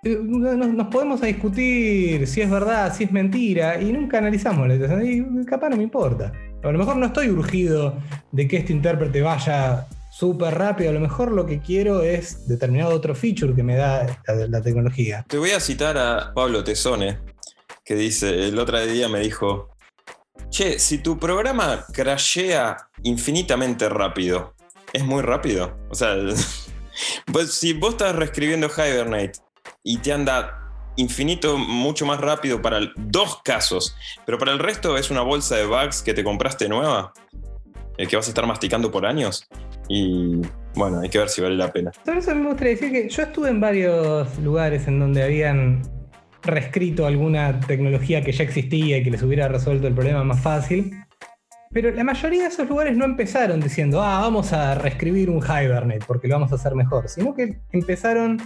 eh, 0.05 0.19
nos, 0.23 0.57
nos 0.57 0.87
podemos 0.89 1.23
a 1.23 1.27
discutir 1.27 2.27
si 2.27 2.41
es 2.41 2.51
verdad, 2.51 2.95
si 2.95 3.05
es 3.05 3.13
mentira, 3.13 3.81
y 3.81 3.93
nunca 3.93 4.19
analizamos 4.19 4.69
la 4.69 4.75
situación. 4.75 5.07
Y 5.07 5.45
capaz 5.45 5.71
no 5.71 5.77
me 5.77 5.83
importa. 5.83 6.33
A 6.63 6.73
lo 6.73 6.79
mejor 6.79 6.97
no 6.97 7.07
estoy 7.07 7.29
urgido 7.29 7.97
de 8.33 8.49
que 8.49 8.59
este 8.59 8.73
intérprete 8.73 9.21
vaya 9.21 9.87
súper 10.11 10.55
rápido. 10.55 10.91
A 10.91 10.93
lo 10.93 11.01
mejor 11.01 11.31
lo 11.31 11.47
que 11.47 11.61
quiero 11.61 12.03
es 12.03 12.49
determinado 12.49 12.95
otro 12.95 13.15
feature 13.15 13.55
que 13.55 13.63
me 13.63 13.77
da 13.77 14.07
la, 14.27 14.47
la 14.49 14.63
tecnología. 14.63 15.25
Te 15.29 15.39
voy 15.39 15.51
a 15.51 15.61
citar 15.61 15.97
a 15.97 16.33
Pablo 16.35 16.65
Tesone, 16.65 17.19
que 17.85 17.95
dice, 17.95 18.49
el 18.49 18.59
otro 18.59 18.85
día 18.85 19.09
me 19.09 19.21
dijo, 19.21 19.71
che, 20.51 20.79
si 20.79 20.99
tu 20.99 21.19
programa 21.19 21.85
crashea 21.93 22.77
infinitamente 23.03 23.89
rápido, 23.89 24.55
¿es 24.93 25.05
muy 25.05 25.23
rápido? 25.23 25.77
O 25.91 25.95
sea, 25.95 26.17
pues 27.33 27.53
si 27.53 27.73
vos 27.73 27.91
estás 27.91 28.15
reescribiendo 28.15 28.69
Hibernate 28.69 29.33
y 29.83 29.99
te 29.99 30.13
anda 30.13 30.55
infinito 30.97 31.57
mucho 31.57 32.07
más 32.07 32.21
rápido 32.21 32.61
para 32.61 32.81
dos 32.97 33.41
casos, 33.43 33.97
pero 34.27 34.39
para 34.39 34.53
el 34.53 34.59
resto 34.59 34.97
es 34.97 35.11
una 35.11 35.23
bolsa 35.23 35.57
de 35.57 35.67
bugs 35.67 36.03
que 36.03 36.13
te 36.13 36.25
compraste 36.25 36.69
nueva, 36.69 37.13
eh, 37.97 38.07
que 38.07 38.17
vas 38.17 38.27
a 38.27 38.31
estar 38.31 38.47
masticando 38.47 38.91
por 38.91 39.07
años, 39.07 39.49
y 39.89 40.43
bueno, 40.75 41.01
hay 41.01 41.09
que 41.09 41.19
ver 41.19 41.29
si 41.29 41.41
vale 41.41 41.57
la 41.57 41.73
pena. 41.73 41.93
Sobre 42.05 42.19
eso 42.19 42.35
me 42.35 42.49
gustaría 42.49 42.75
decir 42.75 42.93
que 42.93 43.09
yo 43.09 43.23
estuve 43.23 43.49
en 43.49 43.61
varios 43.61 44.39
lugares 44.39 44.87
en 44.89 45.01
donde 45.01 45.23
habían 45.23 45.83
reescrito 46.43 47.07
alguna 47.07 47.61
tecnología 47.61 48.23
que 48.23 48.33
ya 48.33 48.45
existía 48.45 48.99
y 48.99 49.05
que 49.05 49.11
les 49.11 49.23
hubiera 49.23 49.49
resuelto 49.49 49.87
el 49.87 49.95
problema 49.95 50.25
más 50.25 50.41
fácil. 50.41 50.93
Pero 51.71 51.91
la 51.91 52.05
mayoría 52.05 52.43
de 52.43 52.49
esos 52.49 52.69
lugares 52.69 52.97
no 52.97 53.05
empezaron 53.05 53.61
diciendo, 53.61 54.03
ah, 54.03 54.21
vamos 54.21 54.53
a 54.53 54.75
reescribir 54.75 55.29
un 55.29 55.43
Hibernate 55.43 56.05
porque 56.07 56.27
lo 56.27 56.37
vamos 56.37 56.53
a 56.53 56.55
hacer 56.55 56.75
mejor, 56.75 57.09
sino 57.09 57.35
que 57.35 57.59
empezaron 57.73 58.41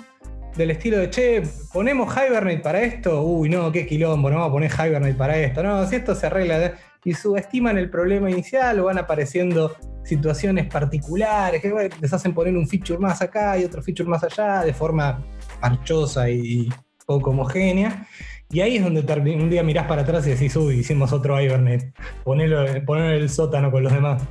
del 0.57 0.73
estilo 0.73 0.99
de, 0.99 1.09
che, 1.09 1.43
ponemos 1.73 2.13
Hibernate 2.15 2.59
para 2.59 2.83
esto, 2.83 3.23
uy, 3.23 3.49
no, 3.49 3.71
qué 3.71 3.87
quilombo, 3.87 4.29
no 4.29 4.37
vamos 4.37 4.51
a 4.51 4.53
poner 4.53 4.71
Hibernate 4.71 5.15
para 5.15 5.39
esto, 5.39 5.63
no, 5.63 5.87
si 5.87 5.97
esto 5.97 6.15
se 6.15 6.27
arregla, 6.27 6.75
y 7.05 7.15
subestiman 7.15 7.79
el 7.79 7.91
problema 7.91 8.31
inicial 8.31 8.79
o 8.81 8.85
van 8.85 8.99
apareciendo 8.99 9.75
situaciones 10.05 10.67
particulares, 10.67 11.61
que 11.61 11.91
les 12.01 12.13
hacen 12.13 12.35
poner 12.35 12.57
un 12.57 12.69
feature 12.69 12.99
más 12.99 13.23
acá 13.23 13.59
y 13.59 13.65
otro 13.65 13.83
feature 13.83 14.09
más 14.09 14.23
allá, 14.25 14.63
de 14.63 14.75
forma 14.75 15.25
parchosa 15.61 16.29
y 16.29 16.69
poco 17.07 17.31
homogénea. 17.31 18.07
Y 18.51 18.61
ahí 18.61 18.77
es 18.77 18.85
donde 18.85 19.01
un 19.35 19.49
día 19.49 19.63
mirás 19.63 19.87
para 19.87 20.03
atrás 20.03 20.27
y 20.27 20.31
decís, 20.31 20.55
uy, 20.57 20.81
hicimos 20.81 21.13
otro 21.13 21.41
Hibernate, 21.41 21.93
ponelo, 22.23 22.65
ponelo 22.85 23.09
en 23.09 23.23
el 23.23 23.31
sótano 23.31 23.71
con 23.71 23.83
los 23.83 23.93
demás. 23.93 24.23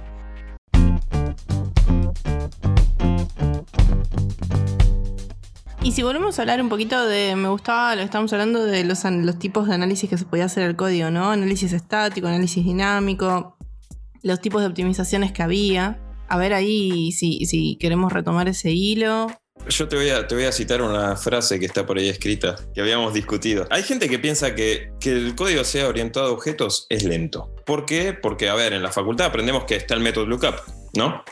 Y 5.84 5.94
si 5.94 6.04
volvemos 6.04 6.38
a 6.38 6.44
hablar 6.44 6.62
un 6.62 6.70
poquito 6.70 7.08
de, 7.08 7.36
me 7.36 7.50
gustaba, 7.50 7.96
lo 7.96 8.04
estamos 8.04 8.32
hablando 8.34 8.64
de 8.64 8.84
los, 8.84 9.04
los 9.04 9.40
tipos 9.40 9.68
de 9.68 9.74
análisis 9.74 10.08
que 10.08 10.18
se 10.18 10.26
podía 10.26 10.46
hacer 10.46 10.64
el 10.64 10.76
código, 10.76 11.10
¿no? 11.10 11.32
Análisis 11.32 11.74
estático, 11.74 12.28
análisis 12.28 12.64
dinámico, 12.64 13.58
los 14.22 14.40
tipos 14.40 14.62
de 14.62 14.68
optimizaciones 14.68 15.32
que 15.32 15.42
había. 15.42 16.00
A 16.30 16.38
ver 16.38 16.54
ahí 16.54 17.12
si, 17.12 17.46
si 17.46 17.78
queremos 17.78 18.14
retomar 18.14 18.48
ese 18.48 18.70
hilo. 18.70 19.28
Yo 19.68 19.88
te 19.88 19.96
voy, 19.96 20.44
a, 20.44 20.52
citar 20.52 20.82
una 20.82 21.16
frase 21.16 21.60
que 21.60 21.66
está 21.66 21.86
por 21.86 21.98
ahí 21.98 22.10
escrita, 22.10 22.56
que 22.74 22.82
habíamos 22.82 23.14
discutido. 23.14 23.68
Hay 23.70 23.84
gente 23.84 24.10
que 24.10 24.18
piensa 24.18 24.56
que, 24.56 24.92
que 25.00 25.12
el 25.12 25.36
código 25.36 25.64
sea 25.64 25.88
orientado 25.88 26.28
a 26.28 26.32
objetos 26.32 26.88
es 26.90 27.04
lento. 27.04 27.54
¿Por 27.66 27.86
qué? 27.86 28.14
Porque, 28.14 28.50
a 28.50 28.56
ver, 28.56 28.74
en 28.74 28.82
la 28.82 28.92
facultad 28.92 29.28
aprendemos 29.28 29.66
que 29.66 29.76
está 29.76 29.94
el 29.94 30.00
método 30.00 30.26
lookup, 30.26 30.56
¿no? 30.96 31.24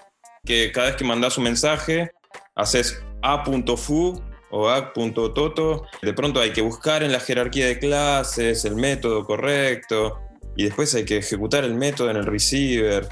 Que 0.46 0.72
cada 0.72 0.88
vez 0.88 0.96
que 0.96 1.04
mandas 1.04 1.38
un 1.38 1.46
mensaje, 1.46 2.12
haces 2.56 3.04
a.fu 3.24 4.22
o 4.52 4.70
a.toto. 4.70 5.86
De 6.02 6.14
pronto 6.14 6.40
hay 6.40 6.52
que 6.52 6.62
buscar 6.62 7.04
en 7.04 7.12
la 7.12 7.20
jerarquía 7.20 7.68
de 7.68 7.80
clases 7.80 8.64
el 8.66 8.76
método 8.76 9.26
correcto 9.26 10.20
y 10.56 10.66
después 10.66 10.94
hay 10.96 11.06
que 11.06 11.18
ejecutar 11.18 11.64
el 11.64 11.76
método 11.76 12.10
en 12.12 12.18
el 12.18 12.26
receiver. 12.26 13.08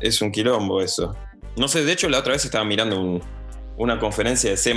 Es 0.00 0.20
un 0.22 0.32
quilombo 0.32 0.80
eso. 0.80 1.14
No 1.56 1.68
sé, 1.68 1.84
de 1.84 1.92
hecho 1.92 2.08
la 2.08 2.18
otra 2.18 2.32
vez 2.32 2.44
estaba 2.44 2.64
mirando 2.64 3.00
un, 3.00 3.22
una 3.80 3.98
conferencia 3.98 4.50
de 4.50 4.58
C 4.58 4.74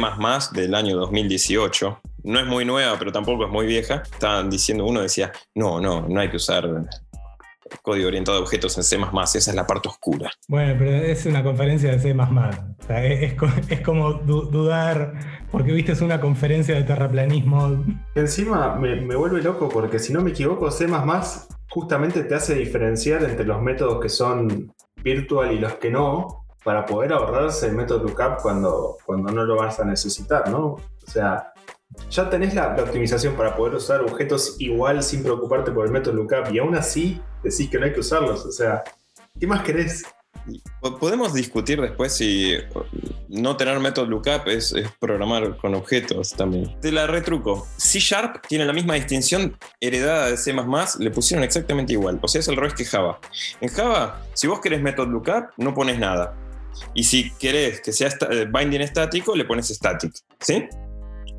del 0.53 0.73
año 0.73 0.95
2018. 0.95 1.99
No 2.23 2.39
es 2.39 2.45
muy 2.45 2.63
nueva, 2.63 2.95
pero 2.97 3.11
tampoco 3.11 3.43
es 3.45 3.51
muy 3.51 3.65
vieja. 3.65 4.01
Estaban 4.03 4.49
diciendo, 4.49 4.85
uno 4.85 5.01
decía, 5.01 5.33
no, 5.55 5.81
no, 5.81 6.07
no 6.07 6.21
hay 6.21 6.29
que 6.29 6.37
usar 6.37 6.65
código 7.81 8.07
orientado 8.07 8.37
a 8.37 8.41
objetos 8.41 8.77
en 8.77 8.83
C, 8.83 8.95
esa 8.95 9.37
es 9.37 9.55
la 9.55 9.67
parte 9.67 9.89
oscura. 9.89 10.31
Bueno, 10.47 10.75
pero 10.77 10.91
es 10.91 11.25
una 11.25 11.43
conferencia 11.43 11.91
de 11.91 11.99
C. 11.99 12.13
O 12.13 12.83
sea, 12.87 13.03
es, 13.05 13.23
es 13.23 13.33
co- 13.33 13.49
es 13.67 13.81
como 13.81 14.13
du- 14.13 14.49
dudar, 14.49 15.13
porque 15.51 15.73
viste, 15.73 15.91
es 15.91 16.01
una 16.01 16.21
conferencia 16.21 16.73
de 16.75 16.83
terraplanismo. 16.83 17.83
Encima 18.15 18.75
me, 18.75 18.95
me 19.01 19.15
vuelve 19.17 19.41
loco 19.41 19.67
porque 19.67 19.99
si 19.99 20.13
no 20.13 20.21
me 20.21 20.29
equivoco, 20.31 20.71
C 20.71 20.87
justamente 21.69 22.23
te 22.23 22.35
hace 22.35 22.55
diferenciar 22.55 23.21
entre 23.23 23.43
los 23.45 23.61
métodos 23.61 23.99
que 23.99 24.07
son 24.07 24.71
virtual 25.03 25.51
y 25.51 25.59
los 25.59 25.73
que 25.73 25.89
no, 25.89 26.42
para 26.63 26.85
poder 26.85 27.13
ahorrarse 27.13 27.67
el 27.67 27.75
método 27.75 28.03
lookup 28.03 28.41
cuando, 28.41 28.97
cuando 29.05 29.31
no 29.31 29.43
lo 29.43 29.57
vas 29.57 29.79
a 29.79 29.85
necesitar, 29.85 30.49
¿no? 30.49 30.65
O 30.65 30.81
sea, 31.05 31.53
ya 32.09 32.29
tenés 32.29 32.53
la, 32.53 32.75
optimización 32.75 33.35
para 33.35 33.55
poder 33.55 33.75
usar 33.75 34.01
objetos 34.01 34.55
igual 34.59 35.03
sin 35.03 35.23
preocuparte 35.23 35.71
por 35.71 35.85
el 35.85 35.91
método 35.91 36.15
lookup 36.15 36.53
y 36.53 36.59
aún 36.59 36.75
así 36.75 37.21
decís 37.43 37.69
que 37.69 37.77
no 37.77 37.85
hay 37.85 37.93
que 37.93 37.99
usarlos. 37.99 38.45
O 38.45 38.51
sea, 38.51 38.83
¿qué 39.39 39.47
más 39.47 39.63
querés? 39.63 40.03
Podemos 40.99 41.33
discutir 41.33 41.79
después 41.79 42.13
si 42.13 42.57
no 43.29 43.55
tener 43.55 43.79
método 43.79 44.05
lookup 44.05 44.47
es, 44.47 44.73
es, 44.73 44.89
programar 44.99 45.55
con 45.57 45.73
objetos 45.75 46.31
también. 46.31 46.79
Te 46.81 46.91
la 46.91 47.07
retruco. 47.07 47.65
C 47.77 47.99
Sharp 47.99 48.45
tiene 48.47 48.65
la 48.65 48.73
misma 48.73 48.95
distinción 48.95 49.57
heredada 49.79 50.29
de 50.29 50.37
C, 50.37 50.53
le 50.99 51.11
pusieron 51.11 51.43
exactamente 51.43 51.93
igual. 51.93 52.19
O 52.21 52.27
sea, 52.27 52.39
es 52.39 52.47
el 52.47 52.57
revés 52.57 52.73
que 52.73 52.83
Java. 52.83 53.19
En 53.61 53.69
Java, 53.69 54.21
si 54.33 54.47
vos 54.47 54.59
querés 54.59 54.81
método 54.81 55.07
lookup, 55.07 55.51
no 55.57 55.73
pones 55.73 55.97
nada. 55.97 56.35
Y 56.93 57.03
si 57.03 57.31
querés 57.31 57.81
que 57.81 57.91
sea 57.91 58.09
eh, 58.29 58.47
binding 58.51 58.81
estático, 58.81 59.35
le 59.35 59.45
pones 59.45 59.67
static. 59.67 60.13
¿Sí? 60.39 60.67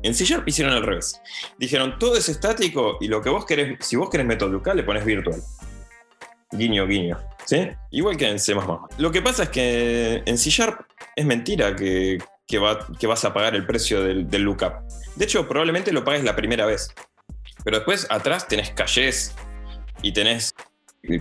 En 0.03 0.13
C 0.13 0.23
Sharp 0.25 0.47
hicieron 0.47 0.73
al 0.73 0.83
revés. 0.83 1.19
Dijeron 1.57 1.97
todo 1.97 2.15
es 2.15 2.29
estático 2.29 2.97
y 3.01 3.07
lo 3.07 3.21
que 3.21 3.29
vos 3.29 3.45
querés, 3.45 3.77
si 3.79 3.95
vos 3.95 4.09
querés 4.09 4.25
método 4.25 4.51
lookup, 4.51 4.75
le 4.75 4.83
pones 4.83 5.03
virtual. 5.03 5.41
Guiño, 6.51 6.85
guiño. 6.87 7.17
¿Sí? 7.45 7.69
Igual 7.91 8.17
que 8.17 8.29
en 8.29 8.39
C. 8.39 8.55
Lo 8.97 9.11
que 9.11 9.21
pasa 9.21 9.43
es 9.43 9.49
que 9.49 10.23
en 10.25 10.37
C 10.37 10.49
Sharp 10.49 10.81
es 11.15 11.25
mentira 11.25 11.75
que, 11.75 12.19
que, 12.47 12.57
vas 12.59 13.25
a 13.25 13.33
pagar 13.33 13.55
el 13.55 13.65
precio 13.65 14.03
del, 14.03 14.41
lookup. 14.41 14.73
De 15.15 15.25
hecho, 15.25 15.47
probablemente 15.47 15.91
lo 15.91 16.03
pagues 16.03 16.23
la 16.23 16.35
primera 16.35 16.65
vez. 16.65 16.93
Pero 17.63 17.77
después 17.77 18.07
atrás 18.09 18.47
tenés 18.47 18.71
calles 18.71 19.33
y 20.01 20.11
tenés 20.13 20.53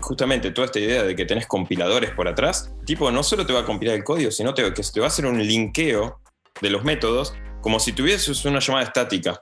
justamente 0.00 0.50
toda 0.50 0.66
esta 0.66 0.80
idea 0.80 1.02
de 1.02 1.14
que 1.16 1.24
tenés 1.24 1.46
compiladores 1.46 2.10
por 2.10 2.28
atrás. 2.28 2.74
Tipo, 2.84 3.10
no 3.10 3.22
solo 3.22 3.46
te 3.46 3.52
va 3.52 3.60
a 3.60 3.64
compilar 3.64 3.94
el 3.96 4.04
código, 4.04 4.30
sino 4.30 4.54
que 4.54 4.70
te 4.70 5.00
va 5.00 5.06
a 5.06 5.08
hacer 5.08 5.26
un 5.26 5.42
linkeo 5.44 6.20
de 6.60 6.70
los 6.70 6.84
métodos 6.84 7.34
como 7.60 7.80
si 7.80 7.92
tuvieses 7.92 8.44
una 8.44 8.60
llamada 8.60 8.84
estática, 8.84 9.40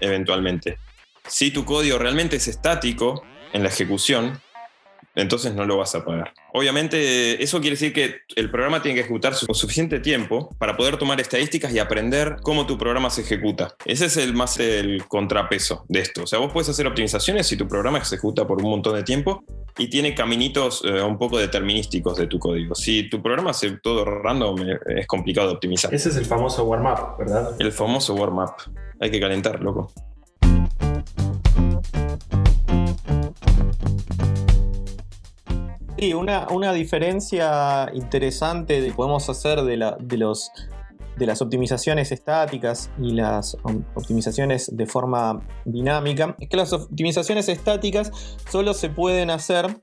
eventualmente. 0.00 0.78
Si 1.26 1.50
tu 1.50 1.64
código 1.64 1.98
realmente 1.98 2.36
es 2.36 2.48
estático 2.48 3.22
en 3.52 3.62
la 3.62 3.68
ejecución, 3.68 4.40
entonces 5.16 5.54
no 5.54 5.64
lo 5.64 5.78
vas 5.78 5.94
a 5.94 6.04
pagar. 6.04 6.32
Obviamente, 6.52 7.42
eso 7.42 7.60
quiere 7.60 7.74
decir 7.74 7.92
que 7.92 8.20
el 8.36 8.50
programa 8.50 8.82
tiene 8.82 8.94
que 8.94 9.00
ejecutar 9.00 9.34
su 9.34 9.46
suficiente 9.52 9.98
tiempo 9.98 10.54
para 10.58 10.76
poder 10.76 10.98
tomar 10.98 11.20
estadísticas 11.20 11.72
y 11.74 11.78
aprender 11.78 12.36
cómo 12.42 12.66
tu 12.66 12.78
programa 12.78 13.10
se 13.10 13.22
ejecuta. 13.22 13.74
Ese 13.84 14.06
es 14.06 14.16
el 14.16 14.34
más 14.34 14.60
el 14.60 15.04
contrapeso 15.08 15.84
de 15.88 16.00
esto. 16.00 16.22
O 16.22 16.26
sea, 16.26 16.38
vos 16.38 16.52
puedes 16.52 16.68
hacer 16.68 16.86
optimizaciones 16.86 17.46
si 17.46 17.56
tu 17.56 17.66
programa 17.66 18.04
se 18.04 18.14
ejecuta 18.14 18.46
por 18.46 18.62
un 18.62 18.70
montón 18.70 18.94
de 18.94 19.02
tiempo 19.02 19.42
y 19.78 19.88
tiene 19.88 20.14
caminitos 20.14 20.82
eh, 20.84 21.02
un 21.02 21.18
poco 21.18 21.38
determinísticos 21.38 22.16
de 22.16 22.26
tu 22.26 22.38
código. 22.38 22.74
Si 22.74 23.08
tu 23.08 23.22
programa 23.22 23.50
hace 23.50 23.78
todo 23.82 24.04
random, 24.04 24.60
eh, 24.68 24.78
es 24.98 25.06
complicado 25.06 25.48
de 25.48 25.54
optimizar. 25.54 25.92
Ese 25.94 26.10
es 26.10 26.16
el 26.16 26.26
famoso 26.26 26.64
warm-up, 26.64 27.18
¿verdad? 27.18 27.56
El 27.58 27.72
famoso 27.72 28.14
warm-up. 28.14 28.52
Hay 29.00 29.10
que 29.10 29.20
calentar, 29.20 29.62
loco. 29.62 29.92
Sí, 35.98 36.12
una, 36.12 36.46
una 36.50 36.74
diferencia 36.74 37.90
interesante 37.94 38.84
que 38.84 38.92
podemos 38.92 39.28
hacer 39.30 39.62
de, 39.62 39.78
la, 39.78 39.96
de, 39.98 40.18
los, 40.18 40.50
de 41.16 41.24
las 41.24 41.40
optimizaciones 41.40 42.12
estáticas 42.12 42.90
y 43.00 43.12
las 43.12 43.56
optimizaciones 43.94 44.76
de 44.76 44.86
forma 44.86 45.40
dinámica 45.64 46.36
es 46.38 46.50
que 46.50 46.56
las 46.58 46.74
optimizaciones 46.74 47.48
estáticas 47.48 48.12
solo 48.50 48.74
se 48.74 48.90
pueden 48.90 49.30
hacer 49.30 49.80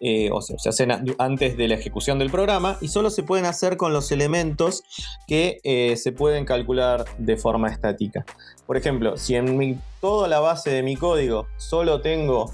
eh, 0.00 0.30
o 0.32 0.40
sea, 0.40 0.58
se 0.58 0.68
hacen 0.68 0.90
antes 1.18 1.56
de 1.56 1.68
la 1.68 1.74
ejecución 1.74 2.18
del 2.18 2.30
programa 2.30 2.78
y 2.80 2.88
solo 2.88 3.10
se 3.10 3.22
pueden 3.22 3.46
hacer 3.46 3.76
con 3.76 3.92
los 3.92 4.12
elementos 4.12 4.84
que 5.26 5.60
eh, 5.64 5.96
se 5.96 6.12
pueden 6.12 6.44
calcular 6.44 7.04
de 7.18 7.36
forma 7.36 7.68
estática. 7.68 8.24
Por 8.66 8.76
ejemplo, 8.76 9.16
si 9.16 9.34
en 9.34 9.80
toda 10.00 10.28
la 10.28 10.40
base 10.40 10.70
de 10.70 10.82
mi 10.82 10.96
código 10.96 11.46
solo 11.56 12.00
tengo 12.00 12.52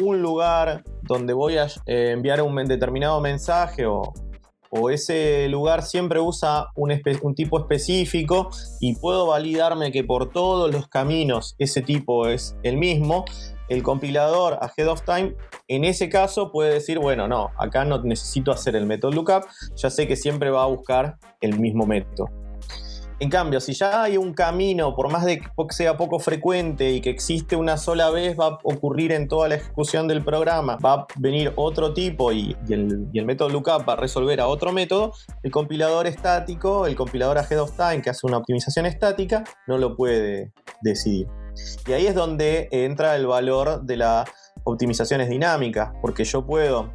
un 0.00 0.22
lugar 0.22 0.84
donde 1.08 1.32
voy 1.32 1.58
a 1.58 1.66
eh, 1.86 2.10
enviar 2.12 2.42
un 2.42 2.54
determinado 2.66 3.20
mensaje 3.20 3.86
o, 3.86 4.12
ese 4.90 5.48
lugar 5.48 5.82
siempre 5.82 6.20
usa 6.20 6.66
un, 6.76 6.92
un, 7.22 7.34
tipo 7.34 7.58
específico 7.58 8.50
y 8.80 8.94
puedo 8.96 9.26
validarme 9.26 9.90
que 9.90 10.04
por 10.04 10.30
todos 10.30 10.70
los 10.70 10.88
caminos 10.88 11.56
ese 11.58 11.80
tipo 11.80 12.28
es 12.28 12.54
el 12.62 12.76
mismo, 12.76 13.24
el 13.70 13.82
compilador 13.82 14.58
ahead 14.60 14.88
of 14.88 15.00
time 15.02 15.34
en 15.68 15.84
ese 15.84 16.10
caso 16.10 16.52
puede 16.52 16.74
decir, 16.74 16.98
bueno, 16.98 17.28
no, 17.28 17.50
acá 17.56 17.86
no 17.86 18.02
necesito 18.02 18.52
hacer 18.52 18.76
el 18.76 18.84
método 18.84 19.12
lookup, 19.12 19.44
ya 19.74 19.88
sé 19.88 20.06
que 20.06 20.16
siempre 20.16 20.50
va 20.50 20.64
a 20.64 20.66
buscar 20.66 21.16
el 21.40 21.58
mismo 21.58 21.86
método. 21.86 22.28
En 23.20 23.30
cambio, 23.30 23.60
si 23.60 23.72
ya 23.72 24.04
hay 24.04 24.16
un 24.16 24.32
camino, 24.32 24.94
por 24.94 25.10
más 25.10 25.24
de 25.24 25.40
que 25.40 25.48
sea 25.70 25.96
poco 25.96 26.20
frecuente 26.20 26.92
y 26.92 27.00
que 27.00 27.10
existe 27.10 27.56
una 27.56 27.76
sola 27.76 28.10
vez, 28.10 28.38
va 28.38 28.46
a 28.46 28.58
ocurrir 28.62 29.10
en 29.10 29.26
toda 29.26 29.48
la 29.48 29.56
ejecución 29.56 30.06
del 30.06 30.22
programa, 30.22 30.76
va 30.76 30.92
a 30.92 31.06
venir 31.16 31.52
otro 31.56 31.92
tipo 31.92 32.30
y, 32.30 32.56
el, 32.68 33.08
método 33.24 33.48
lookup 33.48 33.88
va 33.88 33.94
a 33.94 33.96
resolver 33.96 34.40
a 34.40 34.46
otro 34.46 34.72
método, 34.72 35.12
el 35.42 35.50
compilador 35.50 36.06
estático, 36.06 36.86
el 36.86 36.94
compilador 36.94 37.38
ahead 37.38 37.60
of 37.60 37.76
time 37.76 38.02
que 38.02 38.10
hace 38.10 38.24
una 38.24 38.38
optimización 38.38 38.86
estática, 38.86 39.42
no 39.66 39.78
lo 39.78 39.96
puede 39.96 40.52
decidir. 40.82 41.26
Y 41.88 41.92
ahí 41.92 42.06
es 42.06 42.14
donde 42.14 42.68
entra 42.70 43.16
el 43.16 43.26
valor 43.26 43.82
de 43.82 43.96
las 43.96 44.30
optimizaciones 44.62 45.28
dinámicas, 45.28 45.90
porque 46.00 46.22
yo 46.22 46.46
puedo 46.46 46.92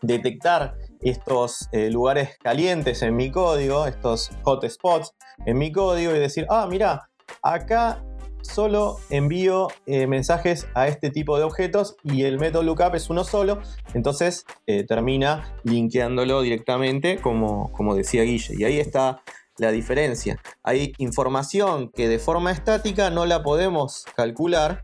detectar 0.00 0.74
estos 1.04 1.68
eh, 1.72 1.90
lugares 1.90 2.38
calientes 2.42 3.02
en 3.02 3.14
mi 3.14 3.30
código, 3.30 3.86
estos 3.86 4.30
hotspots 4.42 5.14
en 5.46 5.58
mi 5.58 5.70
código 5.70 6.14
y 6.14 6.18
decir, 6.18 6.46
ah, 6.50 6.66
mira, 6.68 7.10
acá 7.42 8.02
solo 8.42 8.98
envío 9.10 9.68
eh, 9.86 10.06
mensajes 10.06 10.66
a 10.74 10.88
este 10.88 11.10
tipo 11.10 11.38
de 11.38 11.44
objetos 11.44 11.96
y 12.02 12.24
el 12.24 12.38
método 12.38 12.62
lookup 12.62 12.94
es 12.94 13.10
uno 13.10 13.24
solo, 13.24 13.60
entonces 13.94 14.44
eh, 14.66 14.84
termina 14.84 15.54
linkeándolo 15.64 16.42
directamente 16.42 17.18
como, 17.20 17.72
como 17.72 17.94
decía 17.94 18.22
Guille. 18.22 18.54
Y 18.58 18.64
ahí 18.64 18.78
está 18.78 19.22
la 19.58 19.70
diferencia. 19.70 20.40
Hay 20.62 20.92
información 20.98 21.90
que 21.90 22.08
de 22.08 22.18
forma 22.18 22.50
estática 22.50 23.10
no 23.10 23.24
la 23.26 23.42
podemos 23.42 24.04
calcular, 24.16 24.82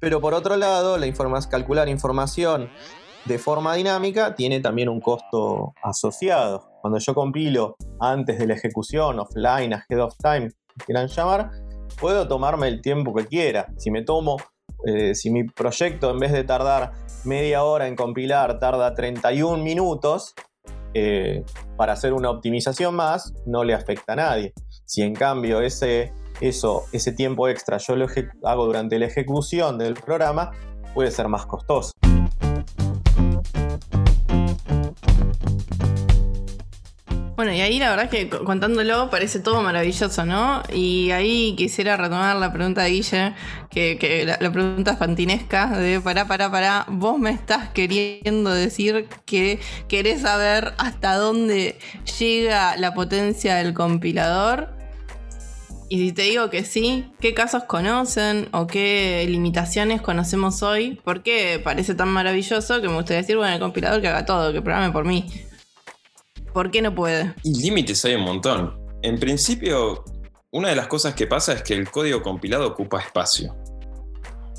pero 0.00 0.20
por 0.20 0.34
otro 0.34 0.56
lado, 0.56 0.98
la 0.98 1.06
calcular 1.50 1.88
información 1.88 2.70
de 3.24 3.38
forma 3.38 3.74
dinámica 3.74 4.34
tiene 4.34 4.60
también 4.60 4.88
un 4.88 5.00
costo 5.00 5.74
asociado. 5.82 6.68
Cuando 6.80 6.98
yo 6.98 7.14
compilo 7.14 7.76
antes 8.00 8.38
de 8.38 8.46
la 8.46 8.54
ejecución, 8.54 9.18
offline, 9.18 9.72
ahead 9.72 10.00
of 10.00 10.14
time, 10.18 10.50
quieran 10.84 11.08
llamar, 11.08 11.50
puedo 11.98 12.28
tomarme 12.28 12.68
el 12.68 12.82
tiempo 12.82 13.14
que 13.14 13.26
quiera. 13.26 13.68
Si 13.78 13.90
me 13.90 14.02
tomo, 14.02 14.36
eh, 14.86 15.14
si 15.14 15.30
mi 15.30 15.44
proyecto 15.44 16.10
en 16.10 16.18
vez 16.18 16.32
de 16.32 16.44
tardar 16.44 16.92
media 17.24 17.64
hora 17.64 17.88
en 17.88 17.96
compilar, 17.96 18.58
tarda 18.58 18.94
31 18.94 19.62
minutos, 19.62 20.34
eh, 20.92 21.44
para 21.76 21.94
hacer 21.94 22.12
una 22.12 22.30
optimización 22.30 22.94
más, 22.94 23.32
no 23.46 23.64
le 23.64 23.74
afecta 23.74 24.12
a 24.12 24.16
nadie. 24.16 24.52
Si 24.84 25.02
en 25.02 25.14
cambio 25.14 25.60
ese, 25.60 26.12
eso, 26.40 26.84
ese 26.92 27.12
tiempo 27.12 27.48
extra 27.48 27.78
yo 27.78 27.96
lo 27.96 28.06
hago 28.44 28.66
durante 28.66 28.98
la 28.98 29.06
ejecución 29.06 29.78
del 29.78 29.94
programa, 29.94 30.50
puede 30.92 31.10
ser 31.10 31.28
más 31.28 31.46
costoso. 31.46 31.92
Bueno, 37.44 37.58
y 37.58 37.60
ahí 37.60 37.78
la 37.78 37.90
verdad 37.90 38.06
es 38.06 38.10
que 38.10 38.30
contándolo 38.30 39.10
parece 39.10 39.38
todo 39.38 39.60
maravilloso, 39.60 40.24
¿no? 40.24 40.62
Y 40.72 41.10
ahí 41.10 41.54
quisiera 41.58 41.94
retomar 41.98 42.36
la 42.36 42.54
pregunta 42.54 42.84
de 42.84 42.88
Guille, 42.88 43.34
que, 43.68 44.24
la, 44.24 44.50
pregunta 44.50 44.96
fantinesca 44.96 45.66
de 45.78 46.00
para, 46.00 46.26
para, 46.26 46.50
para, 46.50 46.86
vos 46.88 47.18
me 47.18 47.28
estás 47.28 47.68
queriendo 47.68 48.48
decir 48.48 49.08
que 49.26 49.60
querés 49.88 50.22
saber 50.22 50.72
hasta 50.78 51.16
dónde 51.16 51.78
llega 52.18 52.78
la 52.78 52.94
potencia 52.94 53.56
del 53.56 53.74
compilador. 53.74 54.70
Y 55.90 55.98
si 55.98 56.12
te 56.12 56.22
digo 56.22 56.48
que 56.48 56.64
sí, 56.64 57.12
¿qué 57.20 57.34
casos 57.34 57.64
conocen 57.64 58.48
o 58.52 58.66
qué 58.66 59.26
limitaciones 59.28 60.00
conocemos 60.00 60.62
hoy? 60.62 60.98
Porque 61.04 61.60
parece 61.62 61.94
tan 61.94 62.08
maravilloso 62.08 62.80
que 62.80 62.88
me 62.88 62.94
gustaría 62.94 63.20
decir, 63.20 63.36
bueno, 63.36 63.52
el 63.52 63.60
compilador 63.60 64.00
que 64.00 64.08
haga 64.08 64.24
todo, 64.24 64.50
que 64.50 64.62
programe 64.62 64.92
por 64.92 65.04
mí. 65.04 65.26
¿Por 66.54 66.70
qué 66.70 66.80
no 66.80 66.94
puede? 66.94 67.34
Y 67.42 67.60
límites 67.60 68.04
hay 68.04 68.14
un 68.14 68.22
montón. 68.22 68.78
En 69.02 69.18
principio, 69.18 70.04
una 70.52 70.68
de 70.68 70.76
las 70.76 70.86
cosas 70.86 71.14
que 71.14 71.26
pasa 71.26 71.52
es 71.52 71.62
que 71.64 71.74
el 71.74 71.90
código 71.90 72.22
compilado 72.22 72.68
ocupa 72.68 73.00
espacio. 73.00 73.56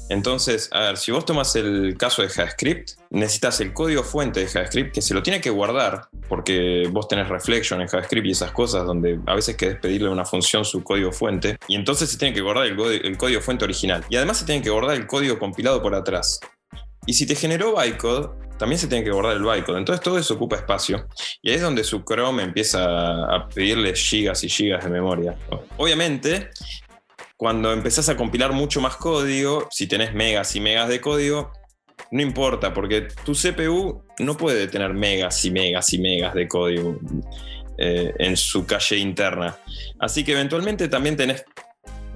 Entonces, 0.10 0.70
a 0.74 0.82
ver, 0.82 0.98
si 0.98 1.14
vos 1.14 1.24
tomas 1.24 1.56
el 1.56 1.96
caso 1.98 2.22
de 2.22 2.28
JavaScript, 2.28 2.92
necesitas 3.12 3.62
el 3.62 3.72
código 3.72 4.04
fuente 4.04 4.42
de 4.42 4.48
JavaScript 4.48 4.94
que 4.94 5.02
se 5.02 5.14
lo 5.14 5.24
tiene 5.24 5.40
que 5.40 5.50
guardar, 5.50 6.10
porque 6.28 6.88
vos 6.92 7.08
tenés 7.08 7.30
reflection 7.30 7.82
en 7.82 7.88
JavaScript 7.88 8.28
y 8.28 8.32
esas 8.32 8.52
cosas 8.52 8.86
donde 8.86 9.18
a 9.26 9.34
veces 9.34 9.56
querés 9.56 9.80
pedirle 9.80 10.10
a 10.10 10.12
una 10.12 10.26
función 10.26 10.66
su 10.66 10.84
código 10.84 11.14
fuente, 11.14 11.58
y 11.70 11.76
entonces 11.76 12.10
se 12.10 12.18
tiene 12.18 12.36
que 12.36 12.42
guardar 12.42 12.66
el, 12.66 12.78
el 12.78 13.18
código 13.18 13.40
fuente 13.40 13.64
original. 13.64 14.04
Y 14.10 14.18
además 14.18 14.38
se 14.38 14.46
tiene 14.46 14.62
que 14.62 14.70
guardar 14.70 14.98
el 14.98 15.08
código 15.08 15.40
compilado 15.40 15.82
por 15.82 15.96
atrás. 15.96 16.42
Y 17.06 17.14
si 17.14 17.26
te 17.26 17.36
generó 17.36 17.76
bytecode, 17.76 18.30
también 18.58 18.80
se 18.80 18.88
tiene 18.88 19.04
que 19.04 19.12
guardar 19.12 19.38
el 19.38 19.44
bytecode. 19.44 19.80
Entonces 19.80 20.04
todo 20.04 20.18
eso 20.18 20.36
ocupa 20.36 20.56
espacio. 20.56 21.08
Y 21.42 21.50
ahí 21.50 21.56
es 21.56 21.62
donde 21.62 21.84
su 21.84 22.04
Chrome 22.04 22.44
empieza 22.44 23.26
a 23.26 23.48
pedirle 23.48 23.96
gigas 23.96 24.44
y 24.44 24.50
gigas 24.50 24.84
de 24.84 24.90
memoria. 24.90 25.36
Obviamente, 25.78 26.50
cuando 27.38 27.74
empezás 27.74 28.10
a 28.10 28.16
compilar 28.16 28.54
mucho 28.54 28.82
más 28.82 28.96
código, 28.96 29.68
si 29.72 29.88
tenés 29.88 30.14
megas 30.14 30.56
y 30.56 30.62
megas 30.62 30.88
de 30.88 31.02
código, 31.02 31.52
no 32.12 32.22
importa, 32.22 32.74
porque 32.74 33.08
tu 33.24 33.34
CPU 33.34 34.04
no 34.20 34.38
puede 34.38 34.68
tener 34.68 34.94
megas 34.94 35.44
y 35.44 35.52
megas 35.52 35.92
y 35.94 36.00
megas 36.00 36.34
de 36.34 36.48
código 36.48 37.00
eh, 37.78 38.14
en 38.20 38.38
su 38.38 38.66
calle 38.66 38.98
interna. 38.98 39.58
Así 40.00 40.24
que 40.24 40.32
eventualmente 40.32 40.88
también 40.88 41.18
tenés 41.18 41.44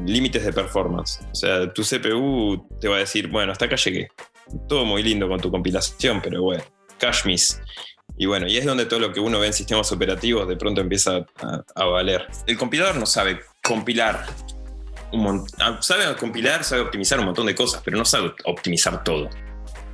límites 0.06 0.46
de 0.46 0.54
performance. 0.54 1.20
O 1.32 1.36
sea, 1.36 1.74
tu 1.74 1.84
CPU 1.84 2.66
te 2.80 2.88
va 2.88 2.98
a 2.98 3.00
decir, 3.00 3.28
bueno, 3.28 3.52
hasta 3.52 3.66
acá 3.66 3.76
llegué. 3.76 4.10
Todo 4.68 4.86
muy 4.86 5.04
lindo 5.04 5.28
con 5.28 5.40
tu 5.40 5.52
compilación, 5.52 6.22
pero 6.22 6.42
bueno, 6.42 6.64
cache 6.98 7.28
miss. 7.28 7.62
Y 8.18 8.26
bueno, 8.26 8.48
y 8.48 8.58
es 8.58 8.66
donde 8.66 8.86
todo 8.86 9.00
lo 9.00 9.14
que 9.14 9.20
uno 9.20 9.40
ve 9.40 9.48
en 9.48 9.54
sistemas 9.54 9.92
operativos 9.92 10.48
de 10.48 10.58
pronto 10.58 10.82
empieza 10.82 11.26
a, 11.76 11.86
valer. 11.86 12.28
El 12.48 12.58
compilador 12.58 12.98
no 12.98 13.06
sabe 13.06 13.42
compilar. 13.64 14.26
Un 15.12 15.46
ah, 15.60 15.78
sabe 15.82 16.16
compilar, 16.18 16.64
sabe 16.64 16.82
optimizar 16.82 17.20
un 17.20 17.28
montón 17.28 17.46
de 17.46 17.56
cosas, 17.56 17.82
pero 17.84 17.98
no 17.98 18.06
sabe 18.06 18.34
optimizar 18.46 19.04
todo. 19.04 19.30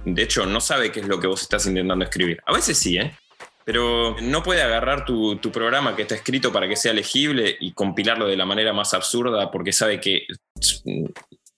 De 0.06 0.24
hecho, 0.24 0.45
no 0.45 0.60
sabe 0.60 0.91
qué 0.91 1.01
es 1.01 1.08
lo 1.08 1.20
que 1.20 1.28
vos 1.28 1.41
estás 1.41 1.66
intentando 1.68 2.03
escribir. 2.03 2.41
A 2.45 2.53
veces 2.53 2.78
sí, 2.78 2.97
¿eh? 2.97 3.16
Pero 3.64 4.16
no 4.22 4.43
puede 4.43 4.62
agarrar 4.62 5.06
tu, 5.06 5.38
tu, 5.38 5.51
programa 5.51 5.95
que 5.95 6.03
está 6.03 6.16
escrito 6.16 6.51
para 6.51 6.68
que 6.68 6.76
sea 6.76 6.93
legible 6.93 7.56
y 7.60 7.74
compilarlo 7.74 8.28
de 8.28 8.38
la 8.38 8.45
manera 8.45 8.74
más 8.74 8.93
absurda 8.93 9.49
porque 9.49 9.72
sabe 9.72 9.99
que 9.99 10.28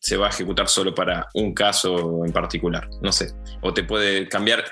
se 0.08 0.16
va 0.16 0.28
a 0.28 0.30
ejecutar 0.30 0.70
solo 0.70 0.96
para 0.96 1.28
un 1.34 1.54
caso 1.54 2.24
en 2.26 2.32
particular. 2.32 2.88
No 3.02 3.12
sé. 3.12 3.34
O 3.60 3.74
te 3.74 3.84
puede 3.84 4.30
cambiar. 4.30 4.64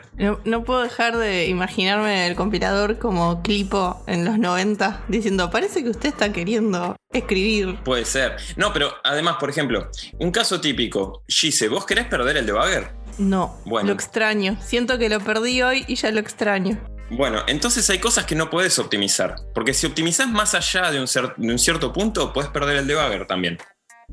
No, 0.45 0.63
puedo 0.63 0.81
dejar 0.81 1.17
de 1.17 1.47
imaginarme 1.47 2.27
el 2.27 2.35
compilador 2.35 2.99
como 2.99 3.41
Clipo 3.41 4.01
en 4.07 4.23
los 4.23 4.39
90 4.39 5.03
diciendo, 5.09 5.51
parece 5.51 5.83
que 5.83 5.89
usted 5.89 6.07
está 6.07 6.31
queriendo 6.31 6.95
escribir. 7.11 7.77
Puede 7.83 8.05
ser. 8.05 8.37
No, 8.55 8.71
pero 8.71 8.93
además, 9.03 9.35
por 9.37 9.49
ejemplo, 9.49 9.89
un 10.19 10.31
caso 10.31 10.61
típico. 10.61 11.23
Gise, 11.27 11.67
¿vos 11.67 11.85
querés 11.85 12.05
perder 12.05 12.37
el 12.37 12.45
debugger? 12.45 12.93
No. 13.17 13.57
Bueno. 13.65 13.89
Lo 13.89 13.93
extraño. 13.93 14.57
Siento 14.61 14.97
que 14.97 15.09
lo 15.09 15.19
perdí 15.19 15.61
hoy 15.61 15.83
y 15.89 15.95
ya 15.95 16.11
lo 16.11 16.21
extraño. 16.21 16.79
Bueno, 17.09 17.41
entonces 17.47 17.89
hay 17.89 17.99
cosas 17.99 18.23
que 18.23 18.35
no 18.35 18.49
puedes 18.49 18.79
optimizar. 18.79 19.35
Porque 19.53 19.73
si 19.73 19.85
optimizas 19.85 20.29
más 20.29 20.55
allá 20.55 20.91
de 20.91 21.01
un, 21.01 21.07
de 21.35 21.51
un 21.51 21.59
cierto 21.59 21.91
punto, 21.91 22.31
puedes 22.31 22.49
perder 22.51 22.77
el 22.77 22.87
debugger 22.87 23.27
también 23.27 23.57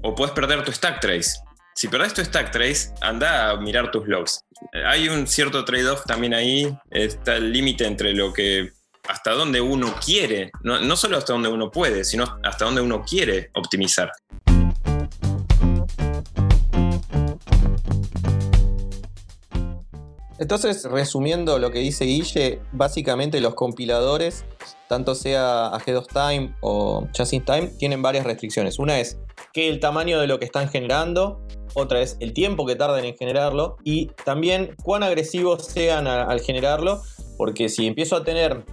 o 0.00 0.14
puedes 0.14 0.32
perder 0.32 0.64
tu 0.64 0.72
stack 0.72 1.00
trace. 1.00 1.40
Si 1.74 1.88
perdés 1.88 2.14
tu 2.14 2.24
stack 2.24 2.50
trace, 2.50 2.92
anda 3.00 3.50
a 3.50 3.56
mirar 3.56 3.90
tus 3.90 4.06
logs. 4.06 4.44
Hay 4.86 5.08
un 5.08 5.26
cierto 5.26 5.64
trade-off 5.64 6.04
también 6.06 6.34
ahí. 6.34 6.74
Está 6.90 7.36
el 7.36 7.52
límite 7.52 7.86
entre 7.86 8.12
lo 8.12 8.32
que. 8.32 8.72
hasta 9.08 9.32
donde 9.32 9.60
uno 9.60 9.94
quiere, 10.04 10.52
no, 10.62 10.80
no 10.80 10.96
solo 10.96 11.16
hasta 11.16 11.32
donde 11.32 11.48
uno 11.48 11.70
puede, 11.70 12.04
sino 12.04 12.38
hasta 12.44 12.64
donde 12.66 12.82
uno 12.82 13.02
quiere 13.02 13.50
optimizar. 13.54 14.12
Entonces, 20.42 20.84
resumiendo 20.84 21.60
lo 21.60 21.70
que 21.70 21.78
dice 21.78 22.04
Guille, 22.04 22.60
básicamente 22.72 23.40
los 23.40 23.54
compiladores, 23.54 24.44
tanto 24.88 25.14
sea 25.14 25.68
Ahead 25.68 25.96
of 25.96 26.08
Time 26.08 26.52
o 26.60 27.06
Just 27.16 27.30
Time, 27.44 27.68
tienen 27.78 28.02
varias 28.02 28.26
restricciones. 28.26 28.80
Una 28.80 28.98
es 28.98 29.18
que 29.52 29.68
el 29.68 29.80
tamaño 29.80 30.20
de 30.20 30.26
lo 30.26 30.38
que 30.38 30.44
están 30.44 30.68
generando, 30.68 31.40
otra 31.74 32.00
es 32.00 32.16
el 32.20 32.32
tiempo 32.32 32.66
que 32.66 32.76
tarden 32.76 33.04
en 33.04 33.16
generarlo 33.16 33.76
y 33.84 34.06
también 34.24 34.74
cuán 34.82 35.02
agresivos 35.02 35.66
sean 35.66 36.06
al 36.06 36.40
generarlo, 36.40 37.00
porque 37.36 37.68
si 37.68 37.86
empiezo 37.86 38.16
a 38.16 38.24
tener 38.24 38.64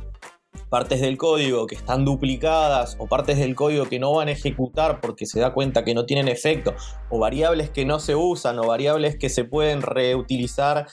partes 0.69 1.01
del 1.01 1.17
código 1.17 1.65
que 1.65 1.75
están 1.75 2.05
duplicadas 2.05 2.95
o 2.99 3.07
partes 3.07 3.38
del 3.38 3.55
código 3.55 3.86
que 3.86 3.99
no 3.99 4.13
van 4.13 4.27
a 4.27 4.32
ejecutar 4.32 5.01
porque 5.01 5.25
se 5.25 5.39
da 5.39 5.53
cuenta 5.53 5.84
que 5.84 5.95
no 5.95 6.05
tienen 6.05 6.27
efecto 6.27 6.75
o 7.09 7.19
variables 7.19 7.69
que 7.71 7.86
no 7.86 7.99
se 7.99 8.15
usan 8.15 8.59
o 8.59 8.67
variables 8.67 9.17
que 9.17 9.30
se 9.30 9.45
pueden 9.45 9.82
reutilizar. 9.82 10.88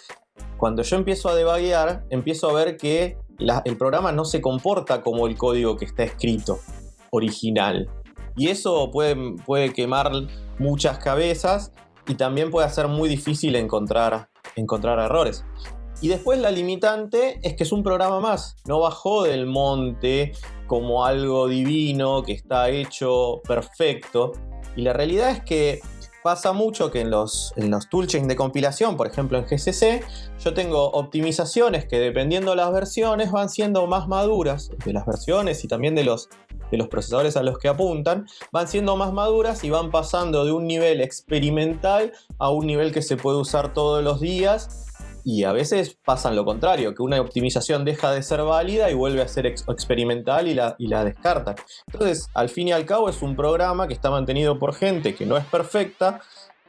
Cuando 0.57 0.83
yo 0.83 0.97
empiezo 0.97 1.29
a 1.29 1.35
debaguear, 1.35 2.05
empiezo 2.11 2.49
a 2.49 2.55
ver 2.55 2.77
que 2.77 3.19
el 3.65 3.77
programa 3.77 4.13
no 4.13 4.25
se 4.25 4.41
comporta 4.41 5.03
como 5.03 5.27
el 5.27 5.37
código 5.37 5.77
que 5.77 5.85
está 5.85 6.05
escrito 6.05 6.59
original. 7.11 7.89
Y 8.37 8.49
eso 8.49 8.91
puede, 8.91 9.37
puede 9.45 9.73
quemar 9.73 10.11
muchas 10.59 10.99
cabezas 10.99 11.73
y 12.07 12.15
también 12.15 12.51
puede 12.51 12.67
hacer 12.67 12.89
muy 12.89 13.09
difícil 13.09 13.57
encontrar, 13.57 14.29
encontrar 14.55 14.99
errores. 14.99 15.45
Y 16.01 16.09
después 16.09 16.39
la 16.39 16.51
limitante 16.51 17.41
es 17.43 17.55
que 17.55 17.63
es 17.63 17.73
un 17.73 17.83
programa 17.83 18.21
más, 18.21 18.57
no 18.67 18.81
bajó 18.81 19.23
del 19.23 19.47
monte 19.47 20.33
como 20.67 21.07
algo 21.07 21.49
divino 21.49 22.23
que 22.23 22.33
está 22.33 22.69
hecho 22.69 23.41
perfecto. 23.47 24.33
Y 24.77 24.83
la 24.83 24.93
realidad 24.93 25.31
es 25.31 25.43
que 25.43 25.81
pasa 26.27 26.53
mucho 26.53 26.91
que 26.91 27.03
en 27.03 27.11
los, 27.11 27.53
en 27.55 27.71
los 27.71 27.89
toolchains 27.89 28.27
de 28.27 28.35
compilación, 28.35 28.97
por 28.97 29.07
ejemplo 29.07 29.39
en 29.39 29.45
GCC, 29.45 30.05
yo 30.41 30.55
tengo 30.55 30.91
optimizaciones 30.91 31.85
que 31.87 32.01
dependiendo 32.01 32.51
de 32.51 32.57
las 32.57 32.73
versiones 32.73 33.31
van 33.31 33.49
siendo 33.49 33.87
más 33.87 34.09
maduras, 34.09 34.73
de 34.85 34.93
las 34.93 35.07
versiones 35.07 35.63
y 35.63 35.69
también 35.69 35.95
de 35.95 36.03
los, 36.03 36.29
de 36.73 36.79
los 36.79 36.89
procesadores 36.89 37.37
a 37.37 37.45
los 37.45 37.59
que 37.59 37.69
apuntan, 37.69 38.27
van 38.51 38.67
siendo 38.67 38.97
más 38.97 39.13
maduras 39.13 39.63
y 39.63 39.71
van 39.71 39.93
pasando 39.93 40.45
de 40.45 40.51
un 40.51 40.67
nivel 40.67 41.01
experimental 41.01 42.13
a 42.39 42.51
un 42.51 42.67
nivel 42.67 42.91
que 42.91 43.03
se 43.03 43.17
puede 43.17 43.39
usar 43.39 43.73
todos 43.73 44.03
los 44.03 44.21
días 44.21 44.86
y 45.29 45.43
a 45.43 45.51
veces 45.51 45.99
pasan 46.05 46.37
lo 46.37 46.45
contrario, 46.45 46.95
que 46.95 47.03
una 47.03 47.21
optimización 47.21 47.85
deja 47.85 48.13
de 48.13 48.23
ser 48.23 48.43
válida 48.43 48.93
y 48.93 48.95
vuelve 48.95 49.23
a 49.23 49.27
ser 49.27 49.45
experimental 49.45 50.47
y 50.47 50.55
la, 50.55 50.77
y 50.79 50.87
la 50.87 51.05
descarta. 51.05 51.57
Entonces, 51.93 52.29
al 52.33 52.49
fin 52.49 52.69
y 52.69 52.73
al 52.73 52.87
cabo 52.87 53.09
es 53.09 53.21
un 53.23 53.35
programa 53.35 53.89
que 53.89 53.95
está 53.95 54.09
mantenido 54.09 54.61
por 54.61 54.73
gente 54.73 55.17
que 55.17 55.27
no 55.27 55.37
es 55.37 55.45
perfecta, 55.47 56.21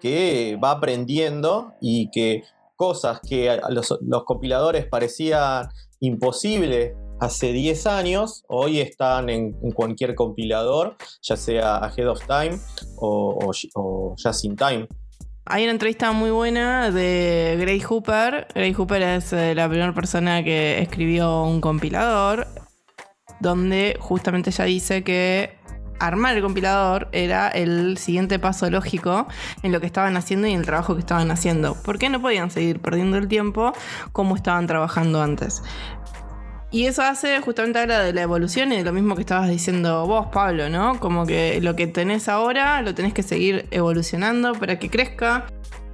que 0.01 0.58
va 0.62 0.72
aprendiendo 0.72 1.76
y 1.80 2.10
que 2.10 2.45
cosas 2.76 3.20
que 3.22 3.60
los, 3.70 3.95
los 4.01 4.24
compiladores 4.24 4.88
parecían 4.88 5.70
imposibles 5.99 6.95
hace 7.20 7.51
10 7.51 7.86
años, 7.86 8.43
hoy 8.47 8.80
están 8.80 9.30
en, 9.30 9.53
cualquier 9.76 10.16
compilador, 10.16 10.97
ya 11.22 11.38
sea 11.38 11.78
Ahead 11.78 12.10
of 12.10 12.26
Time 12.26 12.60
o, 12.95 13.38
o, 13.39 13.51
o 13.76 14.16
Just 14.18 14.45
in 14.45 14.55
Time. 14.55 14.88
Hay 15.50 15.64
una 15.64 15.72
entrevista 15.72 16.12
muy 16.12 16.30
buena 16.30 16.91
de 16.91 17.56
Gray 17.58 17.80
Hooper. 17.80 18.48
Gray 18.54 18.74
Hooper 18.74 19.02
es 19.02 19.32
eh, 19.32 19.56
la 19.56 19.70
primera 19.70 19.93
persona 19.93 20.43
que 20.43 20.82
escribió 20.82 21.43
un 21.43 21.62
compilador, 21.62 22.48
donde 23.39 23.95
justamente 23.98 24.50
ella 24.50 24.66
dice 24.66 25.04
que 25.06 25.58
armar 26.00 26.36
el 26.36 26.43
compilador 26.43 27.08
era 27.14 27.48
el 27.48 27.98
siguiente 27.98 28.39
paso 28.39 28.70
lógico 28.70 29.26
en 29.64 29.72
lo 29.72 29.80
que 29.80 29.86
estaban 29.86 30.18
haciendo 30.18 30.48
y 30.48 30.52
en 30.52 30.60
el 30.60 30.66
trabajo 30.66 30.95
que 30.95 31.00
estaban 31.00 31.32
haciendo. 31.32 31.82
¿Por 31.82 31.98
qué 31.98 32.10
no 32.10 32.22
podían 32.22 32.52
seguir 32.52 32.82
perdiendo 32.82 33.16
el 33.16 33.30
tiempo 33.30 33.72
como 34.12 34.36
estaban 34.36 34.68
trabajando 34.68 35.22
antes? 35.22 35.64
Y 36.78 36.86
eso 36.86 37.01
hace 37.01 37.41
justamente 37.41 37.80
habla 37.80 38.01
de 38.01 38.13
la 38.13 38.21
evolución 38.21 38.71
y 38.71 38.78
de 38.78 38.84
lo 38.84 38.93
mismo 38.93 39.15
que 39.15 39.21
estabas 39.21 39.49
diciendo 39.49 40.05
vos, 40.05 40.28
Pablo, 40.32 40.69
¿no? 40.69 40.99
Como 40.99 41.25
que 41.25 41.59
lo 41.59 41.75
que 41.75 41.88
tenés 41.88 42.30
ahora 42.30 42.84
lo 42.84 42.93
tenés 42.93 43.15
que 43.15 43.23
seguir 43.23 43.65
evolucionando 43.71 44.53
para 44.53 44.78
que 44.78 44.88
crezca 44.88 45.47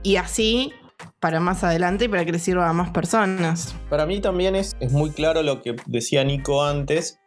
y 0.04 0.18
así 0.18 0.74
para 1.22 1.40
más 1.40 1.64
adelante 1.64 2.04
y 2.04 2.08
para 2.10 2.26
que 2.26 2.34
le 2.34 2.40
sirva 2.40 2.68
a 2.68 2.74
más 2.74 2.90
personas. 2.90 3.74
Para 3.90 4.06
mí 4.06 4.20
también 4.20 4.58
es, 4.58 4.76
es 4.82 4.92
muy 4.92 5.12
claro 5.12 5.42
lo 5.42 5.62
que 5.62 5.78
decía 5.86 6.26
Nico 6.26 6.66
antes, 6.66 7.22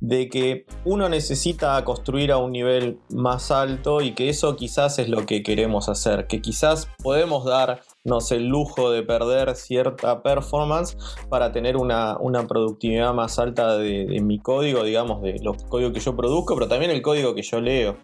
de 0.00 0.28
que 0.28 0.66
uno 0.84 1.08
necesita 1.08 1.82
construir 1.84 2.32
a 2.32 2.38
un 2.38 2.50
nivel 2.50 2.98
más 3.08 3.52
alto 3.52 4.00
y 4.00 4.14
que 4.14 4.28
eso 4.28 4.56
quizás 4.56 4.98
es 4.98 5.08
lo 5.08 5.26
que 5.26 5.44
queremos 5.44 5.88
hacer, 5.88 6.26
que 6.26 6.40
quizás 6.40 6.88
podemos 7.04 7.44
dar 7.44 7.82
el 8.30 8.46
lujo 8.46 8.90
de 8.90 9.02
perder 9.02 9.54
cierta 9.56 10.22
performance 10.22 10.96
para 11.28 11.52
tener 11.52 11.76
una, 11.76 12.18
productividad 12.48 13.12
más 13.12 13.38
alta 13.38 13.76
de, 13.76 14.20
mi 14.22 14.38
código, 14.38 14.84
digamos, 14.84 15.22
de 15.22 15.38
los 15.42 15.64
códigos 15.64 15.92
que 15.92 16.00
yo 16.00 16.16
produzco, 16.16 16.54
pero 16.54 16.68
también 16.68 16.90
el 16.90 17.02
código 17.02 17.34
que 17.34 17.42
yo 17.42 17.60
leo. 17.60 17.96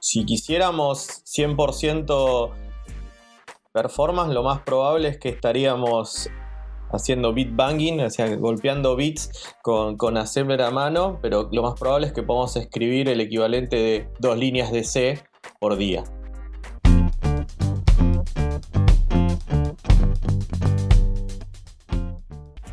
Si 0.00 0.24
quisiéramos 0.24 1.24
100% 1.24 2.50
performance, 3.72 4.32
lo 4.32 4.42
más 4.42 4.60
probable 4.62 5.08
es 5.08 5.18
que 5.18 5.30
estaríamos 5.30 6.30
haciendo 6.90 7.34
beat 7.34 7.54
banging, 7.54 8.00
o 8.00 8.10
sea, 8.10 8.34
golpeando 8.36 8.96
beats 8.96 9.54
con, 9.62 9.96
con 9.96 10.16
assembler 10.16 10.62
a 10.62 10.70
mano, 10.70 11.18
pero 11.20 11.48
lo 11.52 11.62
más 11.62 11.78
probable 11.78 12.06
es 12.06 12.12
que 12.12 12.22
podamos 12.22 12.56
escribir 12.56 13.08
el 13.08 13.20
equivalente 13.20 13.76
de 13.76 14.08
dos 14.20 14.38
líneas 14.38 14.72
de 14.72 14.84
C 14.84 15.22
por 15.60 15.76
día. 15.76 16.04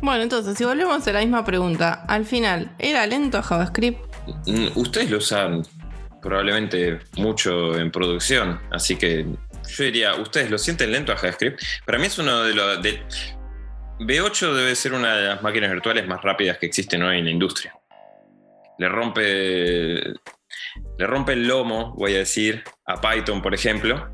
Bueno, 0.06 0.22
entonces, 0.22 0.56
si 0.56 0.62
volvemos 0.62 1.04
a 1.08 1.12
la 1.12 1.18
misma 1.18 1.44
pregunta, 1.44 2.04
al 2.06 2.24
final, 2.24 2.70
¿era 2.78 3.04
lento 3.08 3.42
JavaScript? 3.42 3.98
Mm, 4.46 4.68
ustedes 4.76 5.10
lo 5.10 5.18
usan 5.18 5.64
probablemente 6.22 7.00
mucho 7.16 7.76
en 7.76 7.90
producción, 7.90 8.60
así 8.70 8.94
que 8.94 9.26
yo 9.66 9.84
diría, 9.84 10.14
¿ustedes 10.14 10.48
lo 10.48 10.58
sienten 10.58 10.92
lento 10.92 11.10
a 11.10 11.16
JavaScript? 11.16 11.60
Para 11.84 11.98
mí 11.98 12.06
es 12.06 12.16
uno 12.20 12.44
de 12.44 12.54
los... 12.54 12.80
De, 12.82 13.02
B8 13.98 14.54
debe 14.54 14.76
ser 14.76 14.94
una 14.94 15.16
de 15.16 15.26
las 15.26 15.42
máquinas 15.42 15.72
virtuales 15.72 16.06
más 16.06 16.22
rápidas 16.22 16.58
que 16.58 16.66
existen 16.66 17.02
hoy 17.02 17.18
en 17.18 17.24
la 17.24 17.30
industria. 17.32 17.74
Le 18.78 18.88
rompe, 18.88 19.22
le 19.24 21.06
rompe 21.08 21.32
el 21.32 21.48
lomo, 21.48 21.96
voy 21.96 22.14
a 22.14 22.18
decir, 22.18 22.62
a 22.86 23.00
Python, 23.00 23.42
por 23.42 23.54
ejemplo, 23.54 24.08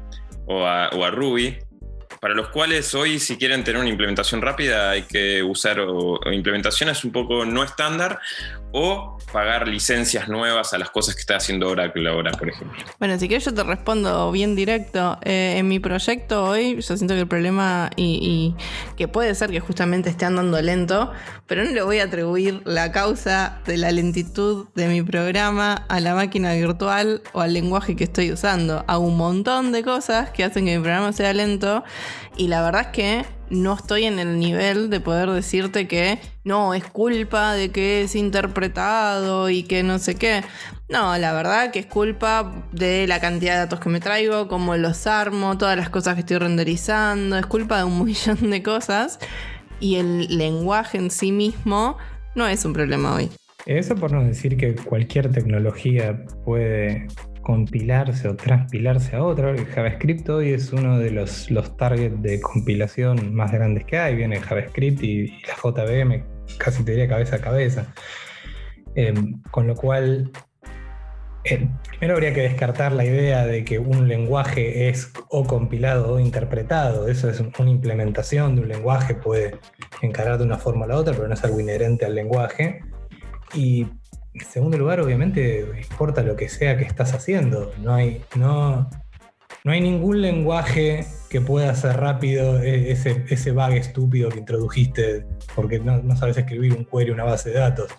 o 0.46 0.64
a, 0.64 0.88
o 0.88 1.04
a 1.04 1.10
Ruby, 1.10 1.58
para 2.20 2.34
los 2.34 2.48
cuales 2.48 2.94
hoy 2.94 3.18
si 3.18 3.36
quieren 3.36 3.64
tener 3.64 3.80
una 3.80 3.90
implementación 3.90 4.42
rápida 4.42 4.90
hay 4.90 5.02
que 5.02 5.42
usar 5.42 5.78
implementaciones 6.32 7.04
un 7.04 7.12
poco 7.12 7.44
no 7.44 7.62
estándar 7.62 8.20
o 8.72 9.18
pagar 9.32 9.68
licencias 9.68 10.28
nuevas 10.28 10.72
a 10.72 10.78
las 10.78 10.90
cosas 10.90 11.14
que 11.14 11.20
está 11.20 11.36
haciendo 11.36 11.68
Oracle 11.68 12.08
ahora, 12.08 12.32
por 12.32 12.48
ejemplo. 12.48 12.82
Bueno, 12.98 13.18
si 13.18 13.28
quieres 13.28 13.44
yo 13.44 13.54
te 13.54 13.62
respondo 13.62 14.30
bien 14.32 14.54
directo. 14.56 15.18
Eh, 15.22 15.56
en 15.58 15.68
mi 15.68 15.78
proyecto 15.78 16.44
hoy 16.44 16.76
yo 16.80 16.96
siento 16.96 17.14
que 17.14 17.20
el 17.20 17.28
problema 17.28 17.90
y, 17.96 18.18
y 18.22 18.96
que 18.96 19.08
puede 19.08 19.34
ser 19.34 19.50
que 19.50 19.60
justamente 19.60 20.10
esté 20.10 20.24
andando 20.24 20.60
lento, 20.60 21.12
pero 21.46 21.64
no 21.64 21.70
le 21.70 21.82
voy 21.82 21.98
a 21.98 22.04
atribuir 22.04 22.62
la 22.64 22.92
causa 22.92 23.60
de 23.66 23.76
la 23.76 23.92
lentitud 23.92 24.68
de 24.74 24.88
mi 24.88 25.02
programa 25.02 25.84
a 25.88 26.00
la 26.00 26.14
máquina 26.14 26.54
virtual 26.54 27.22
o 27.32 27.40
al 27.40 27.52
lenguaje 27.52 27.94
que 27.94 28.04
estoy 28.04 28.32
usando. 28.32 28.84
Hago 28.86 29.04
un 29.04 29.16
montón 29.16 29.72
de 29.72 29.82
cosas 29.82 30.30
que 30.30 30.44
hacen 30.44 30.64
que 30.64 30.76
mi 30.76 30.82
programa 30.82 31.12
sea 31.12 31.32
lento 31.34 31.84
y 32.36 32.48
la 32.48 32.62
verdad 32.62 32.82
es 32.82 32.86
que 32.88 33.24
no 33.50 33.74
estoy 33.74 34.04
en 34.04 34.18
el 34.18 34.38
nivel 34.38 34.88
de 34.88 35.00
poder 35.00 35.30
decirte 35.30 35.86
que 35.86 36.18
no, 36.44 36.72
es 36.72 36.84
culpa 36.84 37.52
de 37.52 37.70
que 37.70 38.02
es 38.02 38.14
interpretado 38.14 39.50
y 39.50 39.62
que 39.64 39.82
no 39.82 39.98
sé 39.98 40.14
qué. 40.14 40.42
No, 40.88 41.16
la 41.18 41.32
verdad 41.32 41.70
que 41.70 41.80
es 41.80 41.86
culpa 41.86 42.66
de 42.72 43.06
la 43.06 43.20
cantidad 43.20 43.54
de 43.54 43.58
datos 43.60 43.80
que 43.80 43.90
me 43.90 44.00
traigo, 44.00 44.48
cómo 44.48 44.76
los 44.76 45.06
armo, 45.06 45.58
todas 45.58 45.76
las 45.76 45.90
cosas 45.90 46.14
que 46.14 46.20
estoy 46.20 46.38
renderizando, 46.38 47.36
es 47.36 47.46
culpa 47.46 47.78
de 47.78 47.84
un 47.84 48.04
millón 48.04 48.50
de 48.50 48.62
cosas 48.62 49.18
y 49.80 49.96
el 49.96 50.38
lenguaje 50.38 50.96
en 50.96 51.10
sí 51.10 51.32
mismo 51.32 51.98
no 52.34 52.46
es 52.46 52.64
un 52.64 52.72
problema 52.72 53.14
hoy. 53.14 53.28
Eso 53.66 53.94
por 53.94 54.12
no 54.12 54.24
decir 54.24 54.56
que 54.56 54.74
cualquier 54.74 55.30
tecnología 55.30 56.24
puede 56.44 57.06
compilarse 57.42 58.28
o 58.28 58.36
transpilarse 58.36 59.16
a 59.16 59.22
otro. 59.22 59.50
El 59.50 59.66
JavaScript 59.66 60.28
hoy 60.30 60.52
es 60.52 60.72
uno 60.72 60.98
de 60.98 61.10
los, 61.10 61.50
los 61.50 61.76
targets 61.76 62.22
de 62.22 62.40
compilación 62.40 63.34
más 63.34 63.52
grandes 63.52 63.84
que 63.84 63.98
hay. 63.98 64.16
Viene 64.16 64.40
JavaScript 64.40 65.02
y, 65.02 65.28
la 65.42 65.56
JVM 65.62 66.24
casi 66.58 66.84
te 66.84 66.92
diría 66.92 67.08
cabeza 67.08 67.36
a 67.36 67.40
cabeza. 67.40 67.92
Eh, 68.94 69.14
con 69.50 69.66
lo 69.66 69.74
cual, 69.74 70.30
eh, 71.44 71.68
primero 71.90 72.14
habría 72.14 72.32
que 72.32 72.42
descartar 72.42 72.92
la 72.92 73.04
idea 73.04 73.46
de 73.46 73.64
que 73.64 73.78
un 73.78 74.06
lenguaje 74.06 74.88
es 74.88 75.12
o 75.28 75.44
compilado 75.44 76.14
o 76.14 76.20
interpretado. 76.20 77.08
Eso 77.08 77.28
es 77.28 77.40
una 77.40 77.70
implementación 77.70 78.54
de 78.54 78.62
un 78.62 78.68
lenguaje, 78.68 79.14
puede 79.14 79.58
encarar 80.02 80.38
de 80.38 80.44
una 80.44 80.58
forma 80.58 80.84
a 80.84 80.88
la 80.88 80.96
otra, 80.96 81.14
pero 81.14 81.28
no 81.28 81.34
es 81.34 81.44
algo 81.44 81.60
inherente 81.60 82.04
al 82.04 82.14
lenguaje. 82.14 82.80
Y 83.54 83.86
en 84.34 84.44
segundo 84.46 84.78
lugar, 84.78 85.00
obviamente, 85.00 85.66
importa 85.90 86.22
lo 86.22 86.36
que 86.36 86.48
sea 86.48 86.76
que 86.76 86.84
estás 86.84 87.12
haciendo. 87.12 87.72
No 87.82 87.94
hay, 87.94 88.22
no, 88.34 88.88
no 89.64 89.72
hay 89.72 89.80
ningún 89.80 90.22
lenguaje 90.22 91.06
que 91.28 91.40
pueda 91.40 91.70
hacer 91.70 91.96
rápido 91.98 92.62
e, 92.62 92.90
ese, 92.92 93.24
ese 93.28 93.52
bug 93.52 93.72
estúpido 93.72 94.30
que 94.30 94.38
introdujiste 94.38 95.26
porque 95.54 95.78
no, 95.78 96.16
sabes 96.16 96.36
escribir 96.38 96.74
un 96.74 96.84
query, 96.84 97.10
una 97.10 97.24
base 97.24 97.50
de 97.50 97.58
datos. 97.58 97.90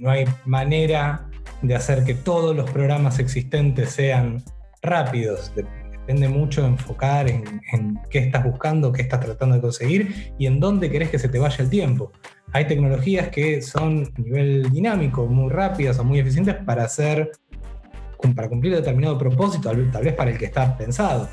No 0.00 0.10
hay 0.10 0.24
manera 0.44 1.28
de 1.62 1.74
hacer 1.76 2.04
que 2.04 2.14
todos 2.14 2.56
los 2.56 2.68
programas 2.70 3.18
existentes 3.18 3.90
sean 3.90 4.42
rápidos. 4.82 5.52
Depende 6.00 6.28
mucho 6.28 6.62
de 6.62 6.68
enfocar 6.68 7.28
en, 7.28 8.00
qué 8.10 8.18
estás 8.18 8.44
buscando, 8.44 8.92
qué 8.92 9.02
estás 9.02 9.20
tratando 9.20 9.54
de 9.54 9.60
conseguir 9.60 10.32
y 10.38 10.46
en 10.46 10.58
dónde 10.58 10.90
querés 10.90 11.10
que 11.10 11.18
se 11.18 11.28
te 11.28 11.38
vaya 11.38 11.62
el 11.62 11.70
tiempo. 11.70 12.10
Hay 12.52 12.66
tecnologías 12.66 13.28
que 13.28 13.62
son 13.62 14.10
a 14.16 14.20
nivel 14.20 14.70
dinámico, 14.70 15.26
muy 15.26 15.50
rápidas 15.50 15.98
o 15.98 16.04
muy 16.04 16.18
eficientes 16.18 16.56
para 16.56 16.84
hacer 16.84 17.30
para 18.34 18.48
cumplir 18.48 18.74
determinado 18.74 19.16
propósito, 19.18 19.70
tal 19.70 20.04
vez 20.04 20.14
para 20.14 20.30
el 20.30 20.38
que 20.38 20.44
está 20.44 20.76
pensado. 20.76 21.28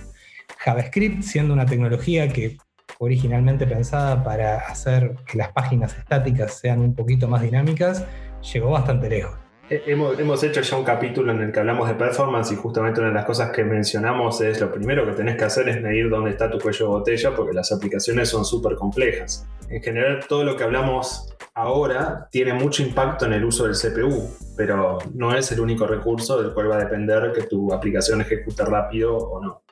JavaScript, 0.59 1.21
siendo 1.21 1.53
una 1.53 1.65
tecnología 1.65 2.27
que 2.29 2.57
originalmente 2.99 3.67
pensada 3.67 4.23
para 4.23 4.57
hacer 4.57 5.15
que 5.25 5.37
las 5.37 5.51
páginas 5.51 5.97
estáticas 5.97 6.57
sean 6.57 6.79
un 6.79 6.95
poquito 6.95 7.27
más 7.27 7.41
dinámicas, 7.41 8.05
llegó 8.53 8.71
bastante 8.71 9.09
lejos. 9.09 9.46
Hemos, 9.69 10.17
hemos, 10.17 10.41
hecho 10.43 10.61
ya 10.61 10.77
un 10.77 10.85
capítulo 10.85 11.33
en 11.33 11.41
el 11.41 11.51
que 11.51 11.59
hablamos 11.59 11.89
de 11.89 11.95
performance 11.95 12.53
y 12.53 12.55
justamente 12.55 13.01
una 13.01 13.09
de 13.09 13.15
las 13.15 13.25
cosas 13.25 13.51
que 13.51 13.65
mencionamos 13.65 14.39
es 14.39 14.61
lo 14.61 14.71
primero 14.71 15.05
que 15.05 15.11
tenés 15.11 15.35
que 15.35 15.43
hacer 15.43 15.67
es 15.67 15.81
medir 15.81 16.09
dónde 16.09 16.29
está 16.29 16.49
tu 16.49 16.57
cuello 16.57 16.85
de 16.85 16.91
botella 16.91 17.35
porque 17.35 17.53
las 17.53 17.69
aplicaciones 17.73 18.29
son 18.29 18.45
súper 18.45 18.75
complejas. 18.75 19.45
En 19.69 19.83
general 19.83 20.25
todo 20.25 20.45
lo 20.45 20.55
que 20.55 20.63
hablamos 20.63 21.35
ahora 21.53 22.29
tiene 22.31 22.53
mucho 22.53 22.81
impacto 22.81 23.25
en 23.25 23.33
el 23.33 23.43
uso 23.43 23.65
del 23.65 23.73
CPU, 23.73 24.29
pero 24.55 24.99
no 25.13 25.35
es 25.35 25.51
el 25.51 25.59
único 25.59 25.85
recurso 25.85 26.41
del 26.41 26.53
cual 26.53 26.71
va 26.71 26.77
a 26.77 26.79
depender 26.85 27.33
que 27.33 27.43
tu 27.43 27.73
aplicación 27.73 28.21
ejecute 28.21 28.63
rápido 28.63 29.17
o 29.17 29.43
no. 29.43 29.63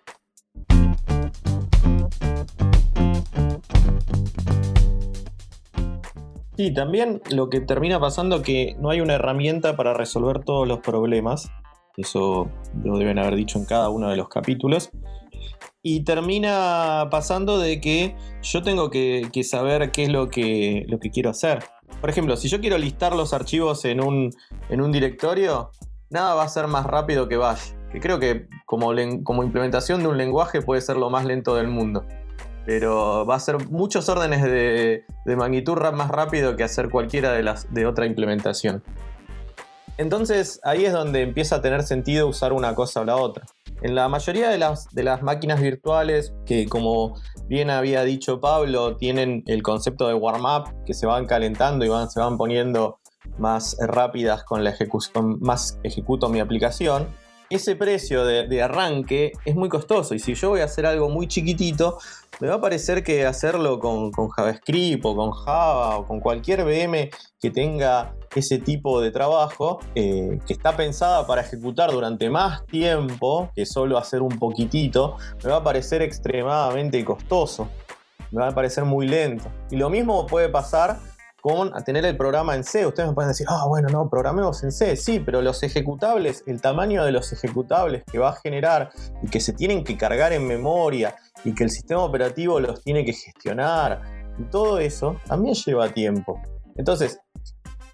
Sí, 6.57 6.73
también 6.73 7.21
lo 7.31 7.49
que 7.49 7.59
termina 7.59 7.99
pasando 7.99 8.41
que 8.41 8.77
no 8.79 8.89
hay 8.89 9.01
una 9.01 9.15
herramienta 9.15 9.75
para 9.75 9.93
resolver 9.93 10.43
todos 10.43 10.65
los 10.65 10.79
problemas. 10.79 11.51
Eso 11.97 12.49
lo 12.83 12.97
deben 12.97 13.19
haber 13.19 13.35
dicho 13.35 13.59
en 13.59 13.65
cada 13.65 13.89
uno 13.89 14.09
de 14.09 14.15
los 14.15 14.29
capítulos. 14.29 14.89
Y 15.81 16.03
termina 16.03 17.09
pasando 17.11 17.59
de 17.59 17.81
que 17.81 18.15
yo 18.41 18.63
tengo 18.63 18.89
que, 18.89 19.29
que 19.33 19.43
saber 19.43 19.91
qué 19.91 20.03
es 20.03 20.09
lo 20.09 20.29
que, 20.29 20.85
lo 20.87 20.99
que 20.99 21.11
quiero 21.11 21.29
hacer. 21.29 21.59
Por 21.99 22.09
ejemplo, 22.09 22.37
si 22.37 22.47
yo 22.47 22.61
quiero 22.61 22.77
listar 22.77 23.15
los 23.15 23.33
archivos 23.33 23.83
en 23.85 24.01
un, 24.01 24.31
en 24.69 24.81
un 24.81 24.91
directorio, 24.91 25.71
nada 26.09 26.35
va 26.35 26.43
a 26.43 26.49
ser 26.49 26.67
más 26.67 26.85
rápido 26.85 27.27
que 27.27 27.35
Bash. 27.35 27.73
Que 27.91 27.99
creo 27.99 28.17
que 28.19 28.47
como, 28.65 28.93
como 29.23 29.43
implementación 29.43 30.01
de 30.01 30.07
un 30.07 30.17
lenguaje 30.17 30.61
puede 30.61 30.81
ser 30.81 30.97
lo 30.97 31.09
más 31.09 31.25
lento 31.25 31.55
del 31.55 31.67
mundo 31.67 32.05
pero 32.65 33.25
va 33.25 33.35
a 33.35 33.39
ser 33.39 33.69
muchos 33.69 34.09
órdenes 34.09 34.43
de, 34.43 35.03
magnitud 35.37 35.77
más 35.93 36.09
rápido 36.09 36.55
que 36.55 36.63
hacer 36.63 36.89
cualquiera 36.89 37.31
de 37.31 37.43
las 37.43 37.71
de 37.73 37.85
otra 37.85 38.05
implementación. 38.05 38.83
Entonces 39.97 40.59
ahí 40.63 40.85
es 40.85 40.93
donde 40.93 41.21
empieza 41.21 41.57
a 41.57 41.61
tener 41.61 41.83
sentido 41.83 42.27
usar 42.27 42.51
una 42.53 42.75
cosa 42.75 43.01
o 43.01 43.05
la 43.05 43.15
otra. 43.15 43.45
En 43.81 43.93
la 43.93 44.09
mayoría 44.09 44.49
de 44.49 44.57
las, 44.57 44.89
de 44.93 45.03
las 45.03 45.21
máquinas 45.21 45.61
virtuales, 45.61 46.33
que 46.45 46.65
como 46.65 47.15
bien 47.47 47.69
había 47.69 48.03
dicho 48.03 48.39
Pablo, 48.39 48.97
tienen 48.97 49.43
el 49.47 49.61
concepto 49.63 50.07
de 50.07 50.13
warm-up, 50.13 50.73
que 50.85 50.93
se 50.93 51.05
van 51.05 51.27
calentando 51.27 51.85
y 51.85 51.89
van, 51.89 52.09
se 52.09 52.19
van 52.19 52.37
poniendo 52.37 52.99
más 53.37 53.77
rápidas 53.79 54.43
con 54.43 54.63
la 54.63 54.71
ejecución, 54.71 55.39
más 55.41 55.79
ejecuto 55.83 56.29
mi 56.29 56.39
aplicación 56.39 57.07
ese 57.49 57.75
precio 57.75 58.25
de, 58.25 58.61
arranque 58.61 59.33
es 59.45 59.55
muy 59.55 59.69
costoso 59.69 60.15
y 60.15 60.19
si 60.19 60.33
yo 60.33 60.49
voy 60.49 60.61
a 60.61 60.65
hacer 60.65 60.85
algo 60.85 61.09
muy 61.09 61.27
chiquitito, 61.27 61.99
me 62.39 62.47
va 62.47 62.55
a 62.55 62.61
parecer 62.61 63.03
que 63.03 63.25
hacerlo 63.25 63.79
con, 63.79 64.11
con, 64.11 64.29
JavaScript 64.29 65.05
o 65.05 65.15
con 65.15 65.31
Java 65.31 65.97
o 65.97 66.05
con 66.05 66.19
cualquier 66.19 66.63
VM 66.65 67.09
que 67.39 67.51
tenga 67.51 68.13
ese 68.35 68.59
tipo 68.59 69.01
de 69.01 69.11
trabajo, 69.11 69.79
eh, 69.95 70.39
que 70.45 70.53
está 70.53 70.75
pensada 70.75 71.25
para 71.25 71.41
ejecutar 71.41 71.91
durante 71.91 72.29
más 72.29 72.65
tiempo 72.65 73.49
que 73.55 73.65
solo 73.65 73.97
hacer 73.97 74.21
un 74.21 74.37
poquitito, 74.37 75.17
me 75.43 75.51
va 75.51 75.57
a 75.57 75.63
parecer 75.63 76.01
extremadamente 76.01 77.03
costoso, 77.05 77.69
me 78.31 78.41
va 78.41 78.49
a 78.49 78.51
parecer 78.51 78.83
muy 78.83 79.07
lento. 79.07 79.49
Y 79.71 79.77
lo 79.77 79.89
mismo 79.89 80.27
puede 80.27 80.49
pasar 80.49 80.99
con 81.45 81.71
tener 81.83 82.03
el 82.05 82.17
programa 82.17 82.55
en 82.55 82.63
C. 82.63 82.87
Ustedes 82.87 83.07
me 83.07 83.13
pueden 83.13 83.29
decir, 83.29 83.45
ah, 83.47 83.65
bueno, 83.67 83.87
no, 83.89 84.09
programemos 84.09 84.63
en 84.63 84.71
C. 84.71 84.95
Sí, 84.95 85.19
pero 85.19 85.43
los 85.43 85.61
ejecutables, 85.61 86.43
el 86.47 86.59
tamaño 86.59 87.05
de 87.05 87.11
los 87.11 87.31
ejecutables 87.31 88.03
que 88.11 88.17
va 88.17 88.29
a 88.29 88.35
generar 88.35 88.89
y 89.21 89.27
que 89.27 89.39
se 89.39 89.53
tienen 89.53 89.83
que 89.83 89.95
cargar 89.95 90.33
en 90.33 90.47
memoria 90.47 91.15
y 91.45 91.53
que 91.53 91.63
el 91.63 91.69
sistema 91.69 92.01
operativo 92.01 92.59
los 92.59 92.83
tiene 92.83 93.05
que 93.05 93.13
gestionar 93.13 94.01
y 94.37 94.43
todo 94.45 94.79
eso 94.79 95.15
también 95.27 95.55
lleva 95.55 95.89
tiempo. 95.89 96.41
Entonces, 96.75 97.19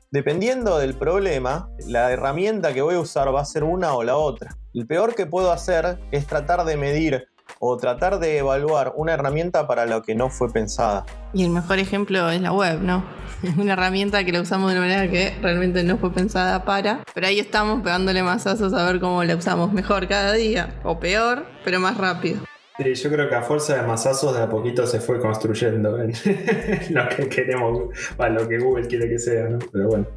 dependiendo 0.09 0.79
del 0.79 0.95
problema, 0.95 1.69
la 1.85 2.11
herramienta 2.11 2.73
que 2.73 2.81
voy 2.81 2.95
a 2.95 2.99
usar 2.99 3.33
va 3.35 3.41
a 3.41 3.45
ser 3.45 3.63
una 3.63 3.93
o 3.93 4.03
la 4.03 4.15
otra. 4.15 4.57
El 4.73 4.87
peor 4.87 5.13
que 5.13 5.27
puedo 5.27 5.51
hacer 5.51 5.99
es 6.11 6.25
tratar 6.25 6.65
de 6.65 6.77
medir 6.77 7.27
o 7.59 7.77
tratar 7.77 8.19
de 8.19 8.37
evaluar 8.37 8.93
una 8.95 9.13
herramienta 9.13 9.67
para 9.67 9.85
lo 9.85 10.01
que 10.01 10.15
no 10.15 10.29
fue 10.29 10.51
pensada. 10.51 11.05
Y 11.33 11.43
el 11.43 11.49
mejor 11.49 11.79
ejemplo 11.79 12.29
es 12.29 12.41
la 12.41 12.53
web, 12.53 12.81
¿no? 12.81 13.03
Es 13.43 13.57
una 13.57 13.73
herramienta 13.73 14.23
que 14.23 14.31
la 14.31 14.41
usamos 14.41 14.71
de 14.71 14.77
una 14.79 14.87
manera 14.87 15.11
que 15.11 15.37
realmente 15.41 15.83
no 15.83 15.97
fue 15.97 16.13
pensada 16.13 16.63
para, 16.63 17.03
pero 17.13 17.27
ahí 17.27 17.39
estamos 17.39 17.81
pegándole 17.81 18.23
masazos 18.23 18.73
a 18.73 18.85
ver 18.85 18.99
cómo 18.99 19.23
la 19.23 19.35
usamos 19.35 19.73
mejor 19.73 20.07
cada 20.07 20.33
día, 20.33 20.79
o 20.83 20.99
peor, 20.99 21.45
pero 21.63 21.79
más 21.79 21.97
rápido. 21.97 22.41
Sí, 22.77 22.93
yo 22.95 23.11
creo 23.11 23.29
que 23.29 23.35
a 23.35 23.41
fuerza 23.41 23.75
de 23.75 23.83
masazos 23.83 24.33
de 24.33 24.41
a 24.41 24.49
poquito 24.49 24.87
se 24.87 25.01
fue 25.01 25.19
construyendo 25.19 25.99
en 25.99 26.13
lo 26.89 27.09
que 27.09 27.27
queremos, 27.27 27.89
lo 28.17 28.47
que 28.47 28.57
Google 28.59 28.87
quiere 28.87 29.09
que 29.09 29.19
sea, 29.19 29.49
¿no? 29.49 29.59
Pero 29.71 29.87
bueno. 29.89 30.07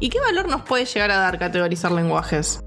¿Y 0.00 0.10
qué 0.10 0.20
valor 0.20 0.48
nos 0.48 0.62
puede 0.62 0.84
llegar 0.84 1.10
a 1.10 1.18
dar 1.18 1.38
categorizar 1.38 1.92
lenguajes? 1.92 2.60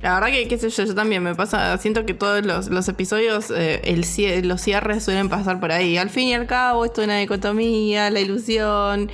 La 0.00 0.14
verdad 0.14 0.28
que, 0.28 0.46
qué 0.48 0.58
sé 0.58 0.68
yo, 0.68 0.84
yo 0.84 0.94
también 0.94 1.22
me 1.22 1.34
pasa, 1.34 1.78
siento 1.78 2.04
que 2.04 2.12
todos 2.12 2.44
los, 2.44 2.68
los 2.68 2.88
episodios, 2.88 3.50
eh, 3.50 3.80
el, 3.84 4.46
los 4.46 4.60
cierres 4.60 5.02
suelen 5.02 5.30
pasar 5.30 5.60
por 5.60 5.72
ahí. 5.72 5.96
Al 5.96 6.10
fin 6.10 6.28
y 6.28 6.34
al 6.34 6.46
cabo, 6.46 6.84
esto 6.84 7.00
es 7.00 7.06
una 7.06 7.16
dicotomía, 7.16 8.10
la 8.10 8.20
ilusión. 8.20 9.10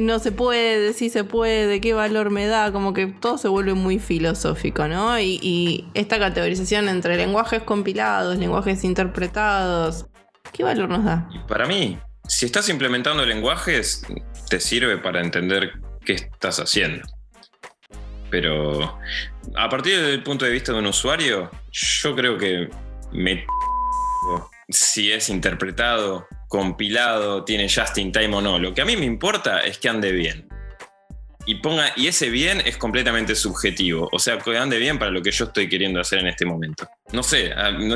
No 0.00 0.18
se 0.18 0.30
puede, 0.32 0.92
sí 0.92 1.10
se 1.10 1.24
puede, 1.24 1.80
qué 1.80 1.94
valor 1.94 2.30
me 2.30 2.46
da, 2.46 2.70
como 2.72 2.94
que 2.94 3.06
todo 3.06 3.38
se 3.38 3.48
vuelve 3.48 3.74
muy 3.74 3.98
filosófico, 3.98 4.86
¿no? 4.86 5.18
Y, 5.18 5.88
esta 5.94 6.18
categorización 6.18 6.88
entre 6.88 7.16
lenguajes 7.16 7.62
compilados, 7.62 8.38
lenguajes 8.38 8.84
interpretados, 8.84 10.06
¿qué 10.52 10.62
valor 10.62 10.88
nos 10.88 11.04
da? 11.04 11.28
Para 11.48 11.66
mí, 11.66 11.98
si 12.28 12.46
estás 12.46 12.68
implementando 12.68 13.26
lenguajes, 13.26 14.06
te 14.48 14.60
sirve 14.60 14.98
para 14.98 15.20
entender 15.20 15.72
qué 16.04 16.14
estás 16.14 16.60
haciendo. 16.60 17.06
Pero 18.30 18.96
a 19.56 19.68
partir 19.68 20.00
del 20.00 20.22
punto 20.22 20.44
de 20.44 20.52
vista 20.52 20.72
de 20.72 20.78
un 20.78 20.86
usuario, 20.86 21.50
yo 21.72 22.14
creo 22.14 22.38
que 22.38 22.70
me 23.12 23.44
si 24.68 25.10
es 25.10 25.28
interpretado, 25.28 26.26
compilado, 26.50 27.44
tiene 27.44 27.68
just 27.68 27.96
in 27.96 28.10
time 28.10 28.34
o 28.34 28.40
no. 28.40 28.58
Lo 28.58 28.74
que 28.74 28.82
a 28.82 28.84
mí 28.84 28.96
me 28.96 29.06
importa 29.06 29.60
es 29.60 29.78
que 29.78 29.88
ande 29.88 30.10
bien. 30.10 30.48
Y, 31.46 31.54
ponga, 31.54 31.92
y 31.96 32.08
ese 32.08 32.28
bien 32.28 32.60
es 32.66 32.76
completamente 32.76 33.36
subjetivo. 33.36 34.08
O 34.12 34.18
sea, 34.18 34.36
que 34.36 34.58
ande 34.58 34.76
bien 34.78 34.98
para 34.98 35.12
lo 35.12 35.22
que 35.22 35.30
yo 35.30 35.44
estoy 35.44 35.68
queriendo 35.68 36.00
hacer 36.00 36.18
en 36.18 36.26
este 36.26 36.44
momento. 36.44 36.88
No 37.12 37.22
sé, 37.22 37.52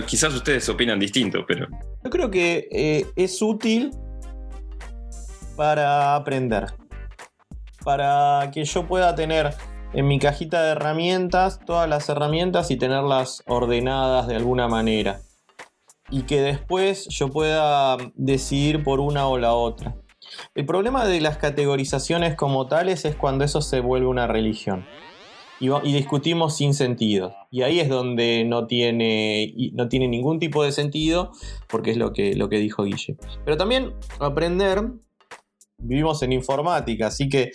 quizás 0.07 0.33
ustedes 0.35 0.69
opinan 0.69 1.01
distinto, 1.01 1.45
pero. 1.47 1.67
Yo 2.05 2.11
creo 2.11 2.31
que 2.31 2.69
eh, 2.71 3.07
es 3.17 3.43
útil 3.43 3.91
para 5.57 6.15
aprender. 6.15 6.67
Para 7.83 8.53
que 8.53 8.65
yo 8.65 8.87
pueda 8.87 9.17
tener 9.17 9.53
en 9.95 10.07
mi 10.07 10.21
cajita 10.21 10.63
de 10.63 10.71
herramientas 10.73 11.59
todas 11.67 11.89
las 11.89 12.09
herramientas 12.09 12.71
y 12.71 12.77
tenerlas 12.77 13.43
ordenadas 13.47 14.29
de 14.29 14.37
alguna 14.37 14.69
manera. 14.69 15.21
Y 16.11 16.23
que 16.23 16.41
después 16.41 17.09
yo 17.09 17.29
pueda 17.29 17.97
decidir 18.15 18.85
por 18.85 19.01
una 19.01 19.27
o 19.27 19.39
la 19.39 19.55
otra. 19.55 19.97
El 20.55 20.67
problema 20.67 21.07
de 21.07 21.21
las 21.21 21.39
categorizaciones 21.39 22.35
como 22.35 22.67
tales 22.67 23.05
es 23.05 23.17
cuando 23.17 23.45
eso 23.45 23.61
se 23.61 23.81
vuelve 23.81 24.07
una 24.07 24.27
religión. 24.27 24.87
Y, 25.61 25.93
discutimos 25.93 26.57
sin 26.57 26.75
sentido. 26.75 27.35
Y 27.51 27.63
ahí 27.63 27.81
es 27.81 27.89
donde 27.89 28.45
no 28.45 28.67
tiene, 28.67 29.55
no 29.73 29.89
tiene 29.89 30.09
ningún 30.09 30.39
tipo 30.39 30.63
de 30.63 30.73
sentido, 30.73 31.31
porque 31.69 31.93
es 31.93 31.97
lo 31.97 32.13
que, 32.13 32.35
lo 32.35 32.49
que 32.49 32.59
dijo 32.59 32.85
Guille. 32.85 33.17
Pero 33.45 33.57
también 33.57 33.95
aprender, 34.19 34.83
vivimos 35.79 36.23
en 36.23 36.33
informática, 36.33 37.07
así 37.07 37.29
que 37.29 37.53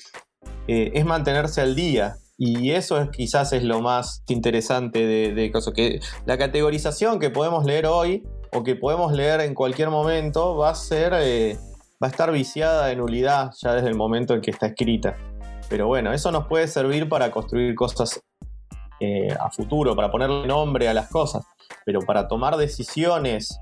eh, 0.68 0.92
es 0.94 1.06
mantenerse 1.06 1.62
al 1.62 1.76
día. 1.76 2.16
Y 2.38 2.72
eso 2.72 3.00
es, 3.00 3.10
quizás 3.10 3.52
es 3.52 3.64
lo 3.64 3.82
más 3.82 4.24
interesante 4.28 5.06
de, 5.06 5.34
de 5.34 5.52
que 5.76 6.00
la 6.26 6.38
categorización 6.38 7.20
que 7.20 7.30
podemos 7.30 7.66
leer 7.66 7.86
hoy 7.86 8.24
o 8.54 8.64
que 8.64 8.76
podemos 8.76 9.12
leer 9.12 9.42
en 9.42 9.54
cualquier 9.54 9.90
momento 9.90 10.58
va 10.58 10.70
a 10.70 10.76
ser, 10.76 11.14
eh, 11.16 11.58
va 12.02 12.08
a 12.08 12.10
estar 12.10 12.32
viciada 12.32 12.88
de 12.88 12.96
nulidad 12.96 13.52
ya 13.62 13.74
desde 13.74 13.90
el 13.90 13.96
momento 13.96 14.34
en 14.34 14.42
que 14.42 14.52
está 14.52 14.68
escrita. 14.68 15.16
Pero 15.70 15.88
bueno, 15.88 16.12
eso 16.14 16.32
nos 16.32 16.48
puede 16.48 16.68
servir 16.68 17.08
para 17.08 17.32
construir 17.32 17.76
cosas 17.76 18.22
eh, 19.00 19.32
a 19.40 19.50
futuro, 19.52 19.96
para 19.96 20.10
ponerle 20.10 20.48
nombre 20.48 20.88
a 20.88 20.94
las 20.94 21.10
cosas. 21.10 21.46
Pero 21.86 22.02
para 22.02 22.28
tomar 22.28 22.58
decisiones 22.58 23.60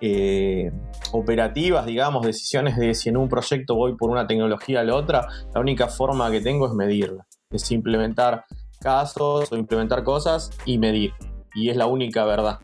eh, 0.00 0.70
operativas, 1.10 1.86
digamos, 1.86 2.24
decisiones 2.24 2.76
de 2.76 2.94
si 2.94 3.08
en 3.08 3.16
un 3.16 3.28
proyecto 3.28 3.74
voy 3.74 3.96
por 3.96 4.10
una 4.10 4.26
tecnología 4.26 4.80
a 4.80 4.84
la 4.84 4.94
otra, 4.94 5.26
la 5.52 5.60
única 5.60 5.88
forma 5.88 6.30
que 6.30 6.40
tengo 6.40 6.66
es 6.66 6.72
medirla 6.72 7.26
es 7.52 7.70
implementar 7.70 8.44
casos 8.80 9.52
o 9.52 9.56
implementar 9.56 10.02
cosas 10.02 10.50
y 10.64 10.78
medir. 10.78 11.12
Y 11.54 11.70
es 11.70 11.76
la 11.76 11.86
única 11.86 12.24
verdad. 12.24 12.58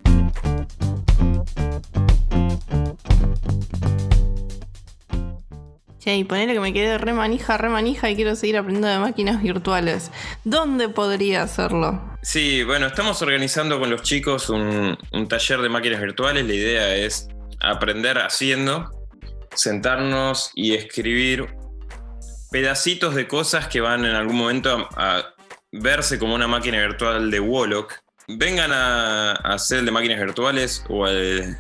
Che, 5.99 6.17
y 6.17 6.25
ponele 6.25 6.55
que 6.55 6.61
me 6.61 6.73
quedé 6.73 6.97
re 6.97 7.13
manija, 7.13 7.57
re 7.57 7.69
manija 7.69 8.09
y 8.09 8.15
quiero 8.15 8.37
seguir 8.37 8.57
aprendiendo 8.57 8.89
de 8.89 8.99
máquinas 8.99 9.43
virtuales. 9.43 10.13
¿Dónde 10.45 10.89
podría 10.89 11.43
hacerlo? 11.43 12.17
Sí, 12.23 12.63
bueno, 12.63 12.87
estamos 12.87 13.21
organizando 13.23 13.81
con 13.81 13.91
los 13.91 14.03
chicos 14.03 14.49
un, 14.49 14.97
taller 15.29 15.61
de 15.61 15.69
máquinas 15.69 16.01
virtuales. 16.01 16.47
La 16.47 16.55
idea 16.55 16.95
es 16.95 17.29
aprender 17.61 18.19
haciendo, 18.19 18.91
sentarnos 19.55 20.53
y 20.55 20.75
escribir 20.75 21.49
pedacitos 22.53 23.15
de 23.17 23.27
cosas 23.27 23.67
que 23.67 23.81
van 23.81 24.05
en 24.05 24.15
algún 24.15 24.37
momento 24.37 24.89
a, 24.97 25.35
verse 25.73 26.19
como 26.19 26.35
una 26.35 26.49
máquina 26.49 26.81
virtual 26.81 27.31
de 27.31 27.41
Wollock, 27.41 27.95
vengan 28.29 28.73
a, 28.73 29.33
hacer 29.33 29.81
el 29.81 29.87
de 29.87 29.91
máquinas 29.91 30.19
virtuales 30.19 30.85
o 30.89 31.05
al, 31.05 31.59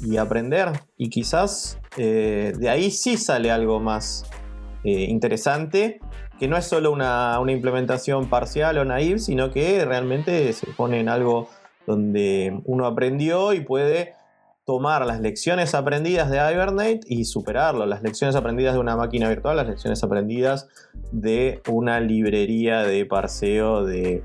y 0.00 0.16
aprender. 0.16 0.72
Y 0.96 1.10
quizás 1.10 1.78
eh, 1.96 2.52
de 2.56 2.68
ahí 2.68 2.90
sí 2.90 3.16
sale 3.16 3.50
algo 3.50 3.80
más 3.80 4.24
eh, 4.84 5.06
interesante 5.08 6.00
que 6.38 6.48
no 6.48 6.56
es 6.56 6.66
solo 6.66 6.92
una, 6.92 7.38
implementación 7.46 8.28
parcial 8.28 8.78
o 8.78 8.84
naive, 8.84 9.18
sino 9.18 9.50
que 9.50 9.84
realmente 9.84 10.52
se 10.52 10.66
pone 10.68 11.00
en 11.00 11.08
algo 11.08 11.48
donde 11.86 12.60
uno 12.64 12.86
aprendió 12.86 13.52
y 13.52 13.60
puede 13.60 14.14
tomar 14.64 15.04
las 15.04 15.20
lecciones 15.20 15.74
aprendidas 15.74 16.30
de 16.30 16.38
Hibernate 16.38 17.00
y 17.06 17.26
superarlo, 17.26 17.84
las 17.84 18.02
lecciones 18.02 18.34
aprendidas 18.34 18.74
de 18.74 18.80
una 18.80 18.96
máquina 18.96 19.28
virtual, 19.28 19.58
las 19.58 19.68
lecciones 19.68 20.02
aprendidas 20.02 20.68
de 21.12 21.60
una 21.68 22.00
librería 22.00 22.82
de 22.82 23.04
parseo 23.04 23.84
de 23.84 24.24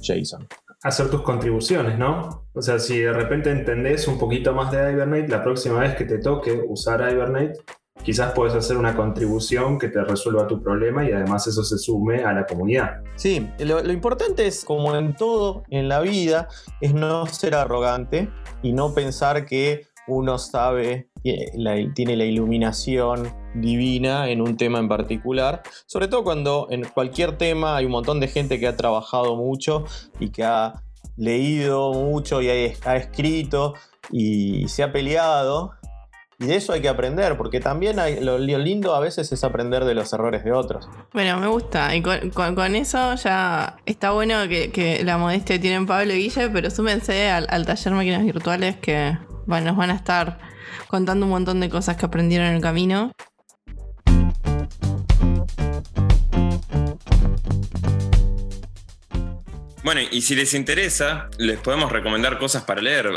JSON. 0.00 0.46
Hacer 0.82 1.10
tus 1.10 1.22
contribuciones, 1.22 1.98
¿no? 1.98 2.46
O 2.54 2.62
sea, 2.62 2.78
si 2.78 3.00
de 3.00 3.12
repente 3.12 3.50
entendés 3.50 4.08
un 4.08 4.18
poquito 4.18 4.54
más 4.54 4.70
de 4.70 4.78
Hibernate, 4.92 5.28
la 5.28 5.42
próxima 5.42 5.80
vez 5.80 5.94
que 5.96 6.04
te 6.04 6.18
toque 6.18 6.62
usar 6.66 7.00
Hibernate, 7.00 7.58
quizás 8.04 8.32
puedes 8.32 8.54
hacer 8.54 8.76
una 8.76 8.96
contribución 8.96 9.78
que 9.78 9.88
te 9.88 10.02
resuelva 10.02 10.46
tu 10.46 10.62
problema 10.62 11.08
y 11.08 11.12
además 11.12 11.46
eso 11.46 11.62
se 11.64 11.78
sume 11.78 12.24
a 12.24 12.32
la 12.32 12.46
comunidad. 12.46 13.02
Sí, 13.16 13.48
lo, 13.58 13.92
importante 13.92 14.46
es, 14.46 14.64
como 14.64 14.94
en 14.96 15.14
todo 15.14 15.64
en 15.70 15.88
la 15.88 16.00
vida, 16.00 16.48
es 16.80 16.94
no 16.94 17.26
ser 17.26 17.54
arrogante 17.54 18.30
y 18.62 18.72
no 18.72 18.94
pensar 18.94 19.46
que 19.46 19.86
uno 20.06 20.38
sabe, 20.38 21.08
tiene 21.22 22.16
la 22.16 22.24
iluminación 22.24 23.32
divina 23.54 24.28
en 24.28 24.40
un 24.40 24.56
tema 24.56 24.78
en 24.78 24.88
particular, 24.88 25.62
sobre 25.86 26.08
todo 26.08 26.24
cuando 26.24 26.66
en 26.70 26.84
cualquier 26.84 27.38
tema 27.38 27.76
hay 27.76 27.84
un 27.84 27.92
montón 27.92 28.18
de 28.18 28.28
gente 28.28 28.58
que 28.58 28.66
ha 28.66 28.76
trabajado 28.76 29.36
mucho 29.36 29.84
y 30.18 30.30
que 30.30 30.42
ha 30.42 30.82
leído 31.16 31.92
mucho 31.92 32.40
y 32.42 32.48
ha 32.48 32.96
escrito 32.96 33.74
y 34.10 34.66
se 34.68 34.82
ha 34.82 34.90
peleado 34.90 35.72
y 36.40 36.46
de 36.46 36.56
eso 36.56 36.72
hay 36.72 36.80
que 36.80 36.88
aprender, 36.88 37.36
porque 37.36 37.60
también 37.60 37.98
hay, 37.98 38.18
lo, 38.20 38.38
lindo 38.38 38.94
a 38.94 39.00
veces 39.00 39.30
es 39.30 39.44
aprender 39.44 39.84
de 39.84 39.94
los 39.94 40.10
errores 40.12 40.42
de 40.42 40.52
otros. 40.52 40.88
Bueno, 41.12 41.38
me 41.38 41.46
gusta. 41.46 41.94
Y 41.94 42.02
con, 42.02 42.74
eso 42.74 43.14
ya 43.16 43.76
está 43.84 44.12
bueno 44.12 44.48
que, 44.48 45.02
la 45.04 45.18
modestia 45.18 45.60
tienen 45.60 45.86
Pablo 45.86 46.14
y 46.14 46.22
Guille, 46.22 46.48
pero 46.48 46.70
súmense 46.70 47.30
al, 47.30 47.46
al 47.50 47.66
taller 47.66 47.92
Máquinas 47.92 48.24
Virtuales 48.24 48.76
que 48.76 49.18
bueno, 49.46 49.66
nos 49.66 49.76
van 49.76 49.90
a 49.90 49.94
estar 49.94 50.38
contando 50.88 51.26
un 51.26 51.30
montón 51.30 51.60
de 51.60 51.68
cosas 51.68 51.96
que 51.96 52.06
aprendieron 52.06 52.48
en 52.48 52.54
el 52.54 52.62
camino. 52.62 53.12
Bueno, 59.82 60.02
y 60.10 60.20
si 60.20 60.34
les 60.34 60.52
interesa, 60.52 61.30
les 61.38 61.58
podemos 61.58 61.90
recomendar 61.90 62.38
cosas 62.38 62.64
para 62.64 62.82
leer. 62.82 63.10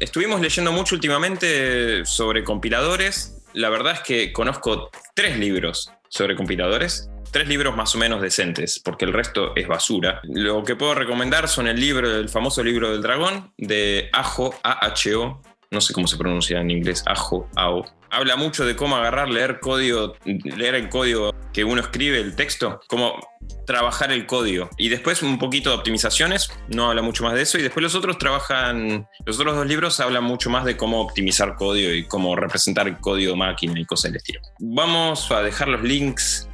Estuvimos 0.00 0.40
leyendo 0.40 0.72
mucho 0.72 0.94
últimamente 0.94 2.06
sobre 2.06 2.42
compiladores. 2.42 3.36
La 3.52 3.68
verdad 3.68 3.92
es 3.94 4.00
que 4.00 4.32
conozco 4.32 4.90
tres 5.14 5.38
libros 5.38 5.92
sobre 6.08 6.36
compiladores. 6.36 7.10
Tres 7.30 7.46
libros 7.46 7.76
más 7.76 7.94
o 7.94 7.98
menos 7.98 8.22
decentes, 8.22 8.80
porque 8.82 9.04
el 9.04 9.12
resto 9.12 9.54
es 9.54 9.68
basura. 9.68 10.20
Lo 10.24 10.64
que 10.64 10.74
puedo 10.74 10.94
recomendar 10.94 11.48
son 11.48 11.68
el 11.68 11.78
libro, 11.78 12.18
el 12.18 12.28
famoso 12.28 12.64
libro 12.64 12.90
del 12.90 13.02
dragón, 13.02 13.52
de 13.56 14.08
Ajo, 14.12 14.58
A-H-O, 14.64 15.40
no 15.70 15.80
sé 15.80 15.92
cómo 15.92 16.06
se 16.08 16.16
pronuncia 16.16 16.60
en 16.60 16.70
inglés, 16.70 17.04
Ajo, 17.06 17.48
AO. 17.54 17.84
Habla 18.10 18.34
mucho 18.34 18.64
de 18.64 18.74
cómo 18.74 18.96
agarrar, 18.96 19.28
leer 19.28 19.60
código, 19.60 20.14
leer 20.24 20.74
el 20.74 20.88
código 20.88 21.32
que 21.52 21.62
uno 21.62 21.80
escribe, 21.80 22.18
el 22.20 22.34
texto, 22.34 22.80
cómo 22.88 23.20
trabajar 23.66 24.10
el 24.10 24.26
código. 24.26 24.68
Y 24.76 24.88
después 24.88 25.22
un 25.22 25.38
poquito 25.38 25.70
de 25.70 25.76
optimizaciones, 25.76 26.50
no 26.68 26.90
habla 26.90 27.02
mucho 27.02 27.22
más 27.22 27.34
de 27.34 27.42
eso. 27.42 27.56
Y 27.56 27.62
después 27.62 27.84
los 27.84 27.94
otros 27.94 28.18
trabajan, 28.18 29.06
los 29.24 29.38
otros 29.38 29.54
dos 29.54 29.66
libros 29.66 30.00
hablan 30.00 30.24
mucho 30.24 30.50
más 30.50 30.64
de 30.64 30.76
cómo 30.76 31.00
optimizar 31.00 31.54
código 31.54 31.92
y 31.92 32.04
cómo 32.04 32.34
representar 32.34 32.88
el 32.88 32.98
código 32.98 33.36
máquina 33.36 33.78
y 33.78 33.84
cosas 33.84 34.10
del 34.10 34.16
estilo. 34.16 34.40
Vamos 34.58 35.30
a 35.30 35.40
dejar 35.42 35.68
los 35.68 35.82
links 35.82 36.48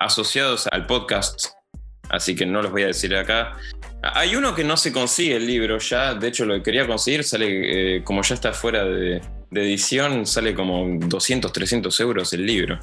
asociados 0.00 0.66
al 0.72 0.86
podcast, 0.86 1.55
así 2.10 2.34
que 2.34 2.46
no 2.46 2.62
los 2.62 2.70
voy 2.70 2.82
a 2.82 2.88
decir 2.88 3.14
acá. 3.14 3.56
Hay 4.02 4.36
uno 4.36 4.54
que 4.54 4.64
no 4.64 4.76
se 4.76 4.92
consigue 4.92 5.36
el 5.36 5.46
libro 5.46 5.78
ya, 5.78 6.14
de 6.14 6.28
hecho 6.28 6.44
lo 6.44 6.62
quería 6.62 6.86
conseguir, 6.86 7.24
sale 7.24 7.96
eh, 7.96 8.04
como 8.04 8.22
ya 8.22 8.34
está 8.34 8.52
fuera 8.52 8.84
de, 8.84 9.20
de, 9.50 9.62
edición, 9.62 10.26
sale 10.26 10.54
como 10.54 10.98
200, 11.00 11.52
300 11.52 12.00
euros 12.00 12.32
el 12.32 12.46
libro, 12.46 12.78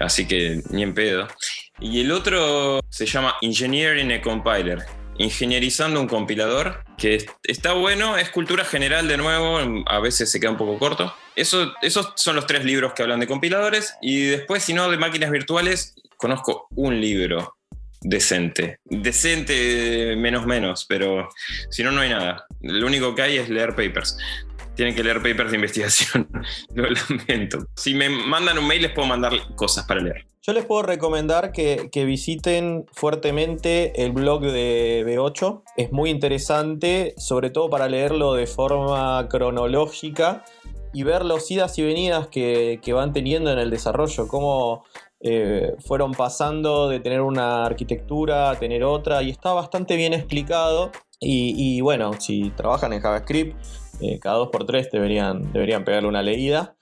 así 0.00 0.26
que 0.26 0.62
ni 0.70 0.82
en 0.82 0.94
pedo. 0.94 1.28
Y 1.80 2.00
el 2.00 2.10
otro 2.12 2.80
se 2.88 3.06
llama 3.06 3.36
Engineering 3.40 4.12
a 4.12 4.22
Compiler, 4.22 4.78
ingenierizando 5.18 6.00
un 6.00 6.08
compilador, 6.08 6.82
que 6.98 7.24
está 7.44 7.72
bueno, 7.72 8.16
es 8.16 8.30
cultura 8.30 8.64
general 8.64 9.06
de 9.06 9.16
nuevo, 9.16 9.58
a 9.86 10.00
veces 10.00 10.30
se 10.30 10.40
queda 10.40 10.50
un 10.50 10.56
poco 10.56 10.78
corto. 10.78 11.14
Eso, 11.36 11.72
esos 11.82 12.12
son 12.16 12.36
los 12.36 12.46
tres 12.46 12.64
libros 12.64 12.92
que 12.94 13.02
hablan 13.02 13.20
de 13.20 13.26
compiladores 13.26 13.94
y 14.00 14.22
después, 14.26 14.62
si 14.62 14.72
no, 14.72 14.90
de 14.90 14.96
máquinas 14.96 15.30
virtuales, 15.30 15.94
conozco 16.16 16.68
un 16.74 17.00
libro 17.00 17.56
decente. 18.04 18.78
Decente, 18.84 20.14
menos 20.16 20.46
menos, 20.46 20.84
pero 20.88 21.28
si 21.70 21.82
no, 21.82 21.90
no 21.90 22.02
hay 22.02 22.10
nada. 22.10 22.46
Lo 22.60 22.86
único 22.86 23.14
que 23.14 23.22
hay 23.22 23.38
es 23.38 23.48
leer 23.48 23.70
papers. 23.70 24.16
Tienen 24.76 24.94
que 24.94 25.02
leer 25.02 25.18
papers 25.18 25.50
de 25.50 25.56
investigación. 25.56 26.28
Lo 26.74 26.88
lamento. 26.88 27.66
Si 27.76 27.94
me 27.94 28.08
mandan 28.08 28.58
un 28.58 28.66
mail, 28.66 28.82
les 28.82 28.92
puedo 28.92 29.08
mandar 29.08 29.32
cosas 29.56 29.86
para 29.86 30.00
leer. 30.00 30.26
Yo 30.42 30.52
les 30.52 30.66
puedo 30.66 30.82
recomendar 30.82 31.52
que, 31.52 31.88
que, 31.90 32.04
visiten 32.04 32.84
fuertemente 32.92 34.04
el 34.04 34.12
blog 34.12 34.42
de 34.42 35.02
B8. 35.06 35.62
Es 35.78 35.90
muy 35.90 36.10
interesante, 36.10 37.14
sobre 37.16 37.48
todo 37.48 37.70
para 37.70 37.88
leerlo 37.88 38.34
de 38.34 38.46
forma 38.46 39.26
cronológica 39.30 40.44
y 40.92 41.02
ver 41.02 41.24
los 41.24 41.50
idas 41.50 41.78
y 41.78 41.82
venidas 41.82 42.28
que, 42.28 42.78
que 42.82 42.92
van 42.92 43.14
teniendo 43.14 43.52
en 43.52 43.58
el 43.58 43.70
desarrollo. 43.70 44.28
Cómo 44.28 44.84
eh, 45.26 45.74
fueron 45.80 46.12
pasando 46.12 46.86
de 46.90 47.00
tener 47.00 47.22
una 47.22 47.64
arquitectura 47.64 48.50
a 48.50 48.58
tener 48.58 48.84
otra 48.84 49.22
y 49.22 49.30
está 49.30 49.54
bastante 49.54 49.96
bien 49.96 50.12
explicado. 50.12 50.92
Y, 51.18 51.80
bueno, 51.80 52.12
si 52.20 52.50
trabajan 52.50 52.92
en 52.92 53.00
JavaScript, 53.00 53.56
eh, 54.02 54.18
cada 54.18 54.36
dos 54.36 54.50
por 54.50 54.66
tres 54.66 54.90
deberían, 54.92 55.50
deberían 55.54 55.82
pegarle 55.82 56.10
una 56.10 56.22
leída. 56.22 56.76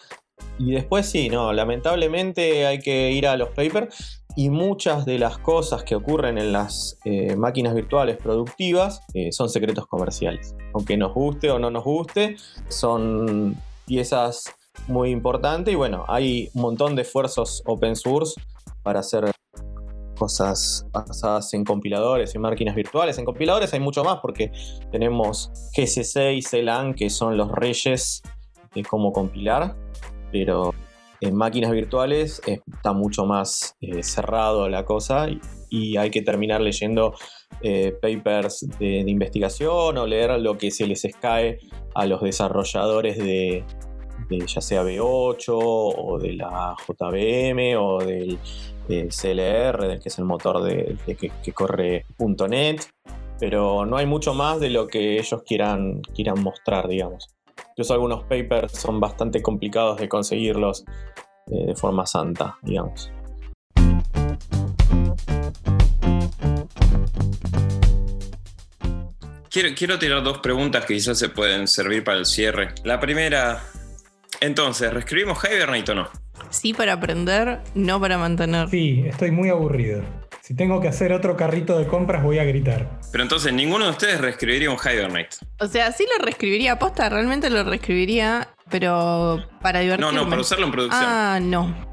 Y 0.59 0.73
después 0.73 1.07
sí, 1.07 1.29
no, 1.29 1.53
lamentablemente 1.53 2.67
hay 2.67 2.81
que 2.81 3.13
ir 3.13 3.29
a 3.29 3.37
los 3.37 3.51
papers 3.51 4.25
y 4.35 4.51
muchas 4.51 5.07
de 5.07 5.21
las 5.21 5.39
cosas 5.39 5.85
que 5.85 5.95
ocurren 5.95 6.37
en 6.39 6.53
las 6.53 6.99
eh, 7.05 7.37
máquinas 7.37 7.75
virtuales 7.75 8.17
productivas 8.17 9.03
son 9.31 9.49
secretos 9.51 9.87
comerciales. 9.87 10.57
Aunque 10.75 10.97
nos 10.97 11.15
guste 11.15 11.49
o 11.51 11.61
no 11.61 11.71
nos 11.71 11.85
guste, 11.85 12.35
son 12.69 13.57
piezas 13.87 14.53
muy 14.89 15.11
importante 15.11 15.71
y 15.71 15.75
bueno, 15.75 16.05
hay 16.09 16.51
un 16.55 16.63
montón 16.63 16.97
de 16.97 17.03
esfuerzos 17.03 17.63
open 17.67 17.97
source 17.97 18.41
para 18.83 19.01
hacer 19.01 19.31
cosas 20.19 20.87
basadas 20.93 21.53
en 21.55 21.65
compiladores 21.65 22.35
y 22.35 22.39
máquinas 22.39 22.75
virtuales. 22.75 23.19
En 23.19 23.25
compiladores 23.25 23.73
hay 23.75 23.81
mucho 23.81 24.05
más 24.05 24.21
porque 24.21 24.53
tenemos 24.91 25.51
GCC 25.77 26.35
y 26.35 26.43
CLAN 26.43 26.95
que 26.95 27.11
son 27.11 27.37
los 27.37 27.51
reyes 27.51 28.23
de 28.75 28.83
cómo 28.83 29.13
compilar, 29.13 29.75
pero 30.31 30.75
en 31.21 31.35
máquinas 31.35 31.71
virtuales 31.71 32.43
está 32.47 32.93
mucho 32.93 33.25
más 33.25 33.77
eh, 33.81 34.03
cerrado 34.03 34.69
la 34.69 34.85
cosa 34.85 35.29
y, 35.71 35.97
hay 35.97 36.11
que 36.11 36.21
terminar 36.21 36.61
leyendo 36.61 37.15
eh, 37.63 37.95
papers 38.03 38.67
de, 38.79 38.99
investigación 39.07 39.97
o 39.97 40.07
leer 40.07 40.39
lo 40.39 40.59
que 40.59 40.71
se 40.71 40.87
les 40.87 41.03
cae 41.19 41.61
a 41.95 42.05
los 42.07 42.21
desarrolladores 42.21 43.17
de, 43.17 43.65
ya 44.41 44.61
sea 44.61 44.83
B8 44.83 45.49
o 45.49 46.19
de 46.19 46.35
la 46.35 46.75
JVM 46.87 47.77
o 47.79 47.99
del, 47.99 48.39
CLR, 48.89 50.01
que 50.01 50.09
es 50.09 50.19
el 50.19 50.25
motor 50.25 50.63
de, 50.63 50.97
que, 51.17 51.53
corre 51.53 52.05
.NET, 52.19 52.91
pero 53.39 53.87
no 53.87 53.97
hay 53.97 54.07
mucho 54.07 54.35
más 54.35 54.61
de 54.61 54.71
lo 54.71 54.87
que 54.87 55.19
ellos 55.19 55.43
quieran, 55.47 56.03
quieran 56.15 56.43
mostrar, 56.43 56.89
digamos. 56.89 57.29
Incluso 57.71 57.95
algunos 57.95 58.25
papers 58.25 58.73
son 58.73 59.01
bastante 59.01 59.41
complicados 59.41 59.99
de 59.99 60.09
conseguirlos 60.09 60.85
eh, 61.47 61.67
de 61.67 61.75
forma 61.75 62.07
santa, 62.07 62.59
digamos. 62.63 63.11
Quiero, 69.53 69.69
quiero, 69.77 69.99
tirar 69.99 70.23
dos 70.23 70.39
preguntas 70.39 70.87
que 70.87 70.95
quizás 70.95 71.19
se 71.19 71.29
pueden 71.29 71.69
servir 71.69 72.05
para 72.05 72.17
el 72.17 72.25
cierre. 72.25 72.75
La 72.85 72.99
primera, 72.99 73.63
entonces, 74.41 74.93
¿reescribimos 74.93 75.39
Hibernate 75.45 75.93
o 75.93 75.95
no? 75.95 76.11
Sí 76.51 76.75
para 76.75 76.95
aprender, 76.95 77.61
no 77.75 78.01
para 78.01 78.19
mantener. 78.19 78.69
Sí, 78.69 79.05
estoy 79.07 79.31
muy 79.31 79.49
aburrido. 79.49 80.03
Si 80.43 80.57
tengo 80.57 80.81
que 80.81 80.89
hacer 80.89 81.13
otro 81.13 81.37
carrito 81.37 81.79
de 81.79 81.87
compras, 81.87 82.23
voy 82.23 82.39
a 82.39 82.45
gritar. 82.45 83.01
Pero 83.13 83.23
entonces, 83.23 83.53
ninguno 83.53 83.85
de 83.85 83.93
ustedes 83.93 84.21
reescribiría 84.21 84.71
un 84.71 84.77
Hibernate. 84.77 85.37
O 85.61 85.67
sea, 85.69 85.93
sí 85.93 86.05
lo 86.19 86.25
reescribiría 86.25 86.79
posta, 86.79 87.09
realmente 87.09 87.49
lo 87.49 87.63
reescribiría, 87.63 88.49
pero 88.69 89.45
para 89.61 89.81
divertirme. 89.81 90.13
No, 90.13 90.25
no, 90.25 90.29
para 90.29 90.41
usarlo 90.41 90.67
en 90.67 90.73
producción. 90.73 91.05
Ah, 91.07 91.39
no. 91.41 91.93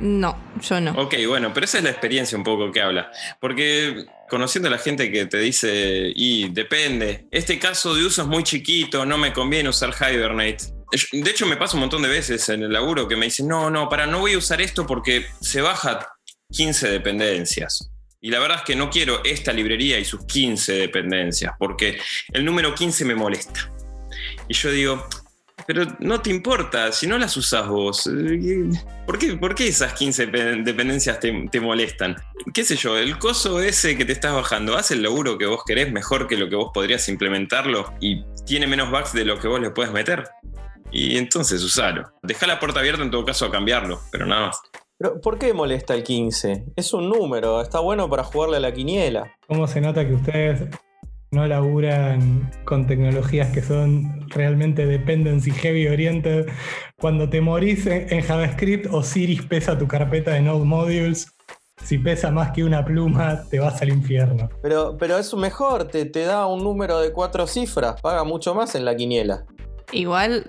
No, 0.00 0.34
yo 0.62 0.80
no. 0.80 0.92
Ok, 0.92 1.14
bueno, 1.28 1.52
pero 1.52 1.64
esa 1.64 1.76
es 1.76 1.84
la 1.84 1.90
experiencia 1.90 2.38
un 2.38 2.44
poco 2.44 2.72
que 2.72 2.80
habla. 2.80 3.10
Porque 3.38 4.06
conociendo 4.30 4.68
a 4.68 4.70
la 4.70 4.78
gente 4.78 5.12
que 5.12 5.26
te 5.26 5.38
dice, 5.38 6.10
y 6.16 6.48
depende, 6.48 7.26
este 7.30 7.58
caso 7.58 7.94
de 7.94 8.06
uso 8.06 8.22
es 8.22 8.28
muy 8.28 8.42
chiquito, 8.42 9.04
no 9.04 9.18
me 9.18 9.34
conviene 9.34 9.68
usar 9.68 9.90
Hibernate. 9.90 10.79
De 10.90 11.30
hecho, 11.30 11.46
me 11.46 11.56
pasa 11.56 11.74
un 11.74 11.80
montón 11.80 12.02
de 12.02 12.08
veces 12.08 12.48
en 12.48 12.62
el 12.62 12.72
laburo 12.72 13.06
que 13.06 13.16
me 13.16 13.26
dicen, 13.26 13.46
no, 13.46 13.70
no, 13.70 13.88
para, 13.88 14.06
no 14.06 14.20
voy 14.20 14.34
a 14.34 14.38
usar 14.38 14.60
esto 14.60 14.86
porque 14.86 15.26
se 15.40 15.60
baja 15.60 16.06
15 16.50 16.88
dependencias. 16.90 17.90
Y 18.20 18.30
la 18.30 18.38
verdad 18.38 18.58
es 18.58 18.64
que 18.64 18.76
no 18.76 18.90
quiero 18.90 19.22
esta 19.24 19.52
librería 19.52 19.98
y 19.98 20.04
sus 20.04 20.26
15 20.26 20.72
dependencias, 20.74 21.54
porque 21.58 21.98
el 22.32 22.44
número 22.44 22.74
15 22.74 23.04
me 23.04 23.14
molesta. 23.14 23.72
Y 24.46 24.54
yo 24.54 24.70
digo, 24.70 25.08
pero 25.66 25.84
no 26.00 26.20
te 26.20 26.30
importa, 26.30 26.92
si 26.92 27.06
no 27.06 27.16
las 27.16 27.36
usas 27.36 27.66
vos, 27.68 28.10
¿por 29.06 29.18
qué, 29.18 29.36
por 29.36 29.54
qué 29.54 29.68
esas 29.68 29.94
15 29.94 30.26
dependencias 30.26 31.18
te, 31.20 31.48
te, 31.50 31.60
molestan? 31.60 32.16
¿Qué 32.52 32.64
sé 32.64 32.76
yo? 32.76 32.98
El 32.98 33.18
coso 33.18 33.60
ese 33.60 33.96
que 33.96 34.04
te 34.04 34.12
estás 34.12 34.34
bajando 34.34 34.76
hace 34.76 34.94
el 34.94 35.02
laburo 35.02 35.38
que 35.38 35.46
vos 35.46 35.62
querés 35.64 35.92
mejor 35.92 36.26
que 36.26 36.36
lo 36.36 36.50
que 36.50 36.56
vos 36.56 36.72
podrías 36.74 37.08
implementarlo 37.08 37.94
y 38.00 38.22
tiene 38.44 38.66
menos 38.66 38.90
bugs 38.90 39.12
de 39.12 39.24
lo 39.24 39.38
que 39.38 39.48
vos 39.48 39.60
le 39.60 39.70
puedes 39.70 39.92
meter 39.92 40.28
y 40.90 41.16
entonces 41.16 41.62
usalo. 41.62 42.12
Deja 42.22 42.46
la 42.46 42.58
puerta 42.58 42.80
abierta 42.80 43.02
en 43.02 43.10
todo 43.10 43.24
caso 43.24 43.46
a 43.46 43.50
cambiarlo, 43.50 44.00
pero 44.10 44.26
nada 44.26 44.46
más. 44.46 44.60
Pero 44.98 45.20
¿por 45.20 45.38
qué 45.38 45.54
molesta 45.54 45.94
el 45.94 46.02
15? 46.02 46.72
Es 46.76 46.92
un 46.92 47.08
número, 47.08 47.62
está 47.62 47.80
bueno 47.80 48.08
para 48.10 48.24
jugarle 48.24 48.58
a 48.58 48.60
la 48.60 48.72
quiniela. 48.72 49.32
¿Cómo 49.48 49.66
se 49.66 49.80
nota 49.80 50.06
que 50.06 50.14
ustedes 50.14 50.68
no 51.30 51.46
laburan 51.46 52.50
con 52.64 52.86
tecnologías 52.86 53.50
que 53.52 53.62
son 53.62 54.28
realmente 54.28 54.84
dependency 54.84 55.52
heavy 55.52 55.88
oriented? 55.88 56.48
Cuando 56.98 57.30
te 57.30 57.40
morís 57.40 57.86
en 57.86 58.20
JavaScript, 58.20 58.92
Osiris 58.92 59.42
pesa 59.42 59.78
tu 59.78 59.88
carpeta 59.88 60.32
de 60.32 60.42
Node 60.42 60.64
Modules 60.64 61.34
si 61.84 61.98
pesa 61.98 62.30
más 62.30 62.52
que 62.52 62.62
una 62.62 62.84
pluma, 62.84 63.42
te 63.48 63.58
vas 63.58 63.80
al 63.82 63.88
infierno. 63.88 64.48
Pero, 64.62 64.96
pero 64.98 65.18
es 65.18 65.32
mejor, 65.34 65.84
te, 65.84 66.04
te 66.04 66.24
da 66.24 66.46
un 66.46 66.62
número 66.62 67.00
de 67.00 67.12
cuatro 67.12 67.46
cifras, 67.46 68.00
paga 68.00 68.24
mucho 68.24 68.54
más 68.54 68.74
en 68.74 68.84
la 68.84 68.94
quiniela. 68.94 69.46
Igual, 69.92 70.46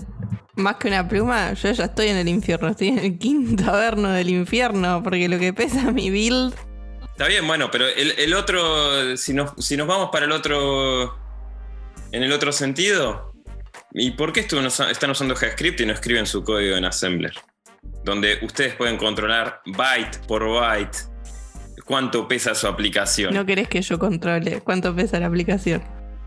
más 0.56 0.76
que 0.76 0.88
una 0.88 1.08
pluma, 1.08 1.54
yo 1.54 1.72
ya 1.72 1.86
estoy 1.86 2.10
en 2.10 2.18
el 2.18 2.28
infierno. 2.28 2.70
Estoy 2.70 2.89
en 2.89 3.00
el 3.00 3.18
quinto 3.18 3.72
averno 3.72 4.10
del 4.10 4.30
infierno. 4.30 5.02
Porque 5.04 5.28
lo 5.28 5.39
que 5.39 5.54
pesa 5.54 5.92
mi 5.92 6.10
build. 6.10 6.54
Está 7.12 7.28
bien, 7.28 7.46
bueno, 7.48 7.70
pero 7.72 7.86
el, 7.88 8.34
otro. 8.34 9.18
Si 9.18 9.34
nos, 9.34 9.54
si 9.58 9.78
nos 9.78 9.88
vamos 9.88 10.10
para 10.12 10.26
el 10.26 10.32
otro. 10.32 11.18
En 12.12 12.24
el 12.24 12.32
otro 12.32 12.52
sentido. 12.52 13.34
¿Y 13.94 14.12
por 14.12 14.32
qué 14.32 14.42
están 14.42 15.12
usando 15.12 15.36
JavaScript 15.36 15.82
y 15.82 15.86
no 15.86 15.94
escriben 15.94 16.26
su 16.26 16.44
código 16.44 16.78
en 16.78 16.86
Assembler? 16.86 17.34
Donde 18.04 18.39
ustedes 18.42 18.76
pueden 18.76 18.98
controlar 18.98 19.62
byte 19.66 20.20
por 20.28 20.48
byte 20.48 21.12
cuánto 21.86 22.28
pesa 22.28 22.56
su 22.56 22.68
aplicación. 22.68 23.34
No 23.34 23.46
querés 23.46 23.68
que 23.68 23.82
yo 23.82 24.00
controle 24.00 24.62
cuánto 24.62 24.96
pesa 24.96 25.20
la 25.20 25.28
aplicación. 25.28 25.84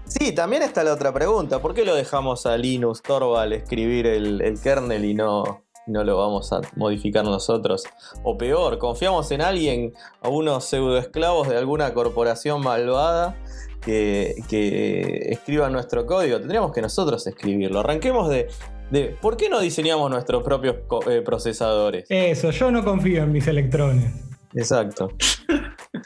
Sí, 0.07 0.33
también 0.33 0.63
está 0.63 0.85
la 0.85 0.93
otra 0.93 1.13
pregunta. 1.13 1.61
¿Por 1.61 1.75
qué 1.75 1.85
lo 1.85 1.95
dejamos 1.95 2.47
a 2.47 2.57
Linus 2.57 3.03
Torvald 3.03 3.53
escribir 3.53 4.07
el, 4.07 4.59
kernel 4.63 5.05
y 5.05 5.15
no, 5.15 5.65
no 5.87 6.05
lo 6.05 6.19
vamos 6.19 6.53
a 6.53 6.61
modificar 6.77 7.25
nosotros? 7.25 7.85
O 8.23 8.37
peor, 8.37 8.79
confiamos 8.79 9.31
en 9.31 9.41
alguien, 9.41 9.95
a 10.21 10.29
unos 10.29 10.67
pseudoesclavos 10.67 11.49
de 11.49 11.57
alguna 11.57 11.95
corporación 11.95 12.63
malvada 12.63 13.37
que, 13.81 14.37
que 14.49 15.31
escriban 15.31 15.73
nuestro 15.73 16.07
código. 16.07 16.39
Tendríamos 16.39 16.73
que 16.73 16.83
nosotros 16.83 17.27
escribirlo. 17.27 17.81
Arranquemos 17.81 18.29
de, 18.29 18.49
de 18.91 19.17
¿por 19.21 19.37
qué 19.37 19.49
no 19.49 19.61
diseñamos 19.61 20.11
nuestros 20.11 20.43
propios 20.43 20.77
eh, 21.09 21.23
procesadores? 21.23 22.05
Eso, 22.11 22.51
yo 22.51 22.71
no 22.71 22.85
confío 22.85 23.23
en 23.23 23.33
mis 23.33 23.47
electrones. 23.47 24.13
Exacto. 24.55 25.11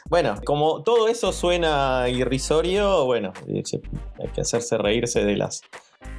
Bueno, 0.09 0.35
como 0.43 0.81
todo 0.81 1.07
eso 1.07 1.31
suena 1.31 2.09
irrisorio, 2.09 3.05
bueno, 3.05 3.31
hay 3.47 4.27
que 4.33 4.41
hacerse 4.41 4.77
reírse 4.79 5.23
de 5.23 5.37
las, 5.37 5.61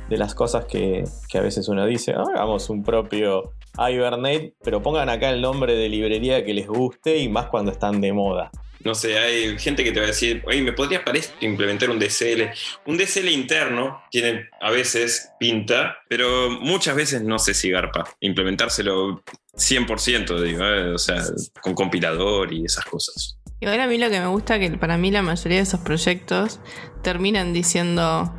de 0.09 0.16
las 0.16 0.34
cosas 0.34 0.64
que, 0.66 1.05
que 1.28 1.38
a 1.38 1.43
veces 1.43 1.68
uno 1.68 1.84
dice. 1.86 2.14
"Ah, 2.16 2.22
Hagamos 2.34 2.70
un 2.70 2.84
propio 2.84 3.53
Hibernate, 3.76 4.55
pero 4.62 4.80
pongan 4.82 5.09
acá 5.09 5.30
el 5.30 5.41
nombre 5.41 5.74
de 5.74 5.88
librería 5.88 6.45
que 6.45 6.55
les 6.55 6.68
guste 6.68 7.18
y 7.18 7.28
más 7.28 7.47
cuando 7.47 7.72
están 7.72 8.01
de 8.01 8.12
moda. 8.12 8.51
No 8.82 8.95
sé, 8.95 9.18
hay 9.18 9.59
gente 9.59 9.84
que 9.84 9.93
te 9.93 10.01
va 10.01 10.07
a 10.07 10.09
decir, 10.09 10.43
oye, 10.47 10.62
¿me 10.62 10.72
podrías 10.72 11.03
para 11.03 11.18
esto 11.18 11.34
implementar 11.41 11.91
un 11.91 11.99
DSL? 11.99 12.51
Un 12.86 12.97
DSL 12.97 13.28
interno 13.28 14.01
tiene 14.11 14.49
a 14.61 14.70
veces 14.70 15.32
pinta, 15.38 15.99
pero 16.09 16.49
muchas 16.49 16.97
veces 16.97 17.22
no 17.22 17.38
sé 17.38 17.53
si 17.53 17.70
garpa. 17.70 18.05
Implementárselo 18.20 19.22
100%, 19.55 20.41
digo, 20.41 20.64
¿eh? 20.64 20.95
o 20.95 20.99
sea, 20.99 21.22
con 21.61 21.74
compilador 21.74 22.55
y 22.55 22.64
esas 22.64 22.84
cosas. 22.86 23.39
Ahora 23.66 23.84
a 23.84 23.86
mí 23.86 23.98
lo 23.98 24.08
que 24.08 24.20
me 24.20 24.26
gusta 24.26 24.58
que 24.58 24.70
para 24.70 24.96
mí 24.96 25.11
la 25.11 25.20
mayoría 25.20 25.58
de 25.58 25.64
esos 25.64 25.80
proyectos 25.80 26.61
terminan 27.02 27.52
diciendo, 27.52 28.32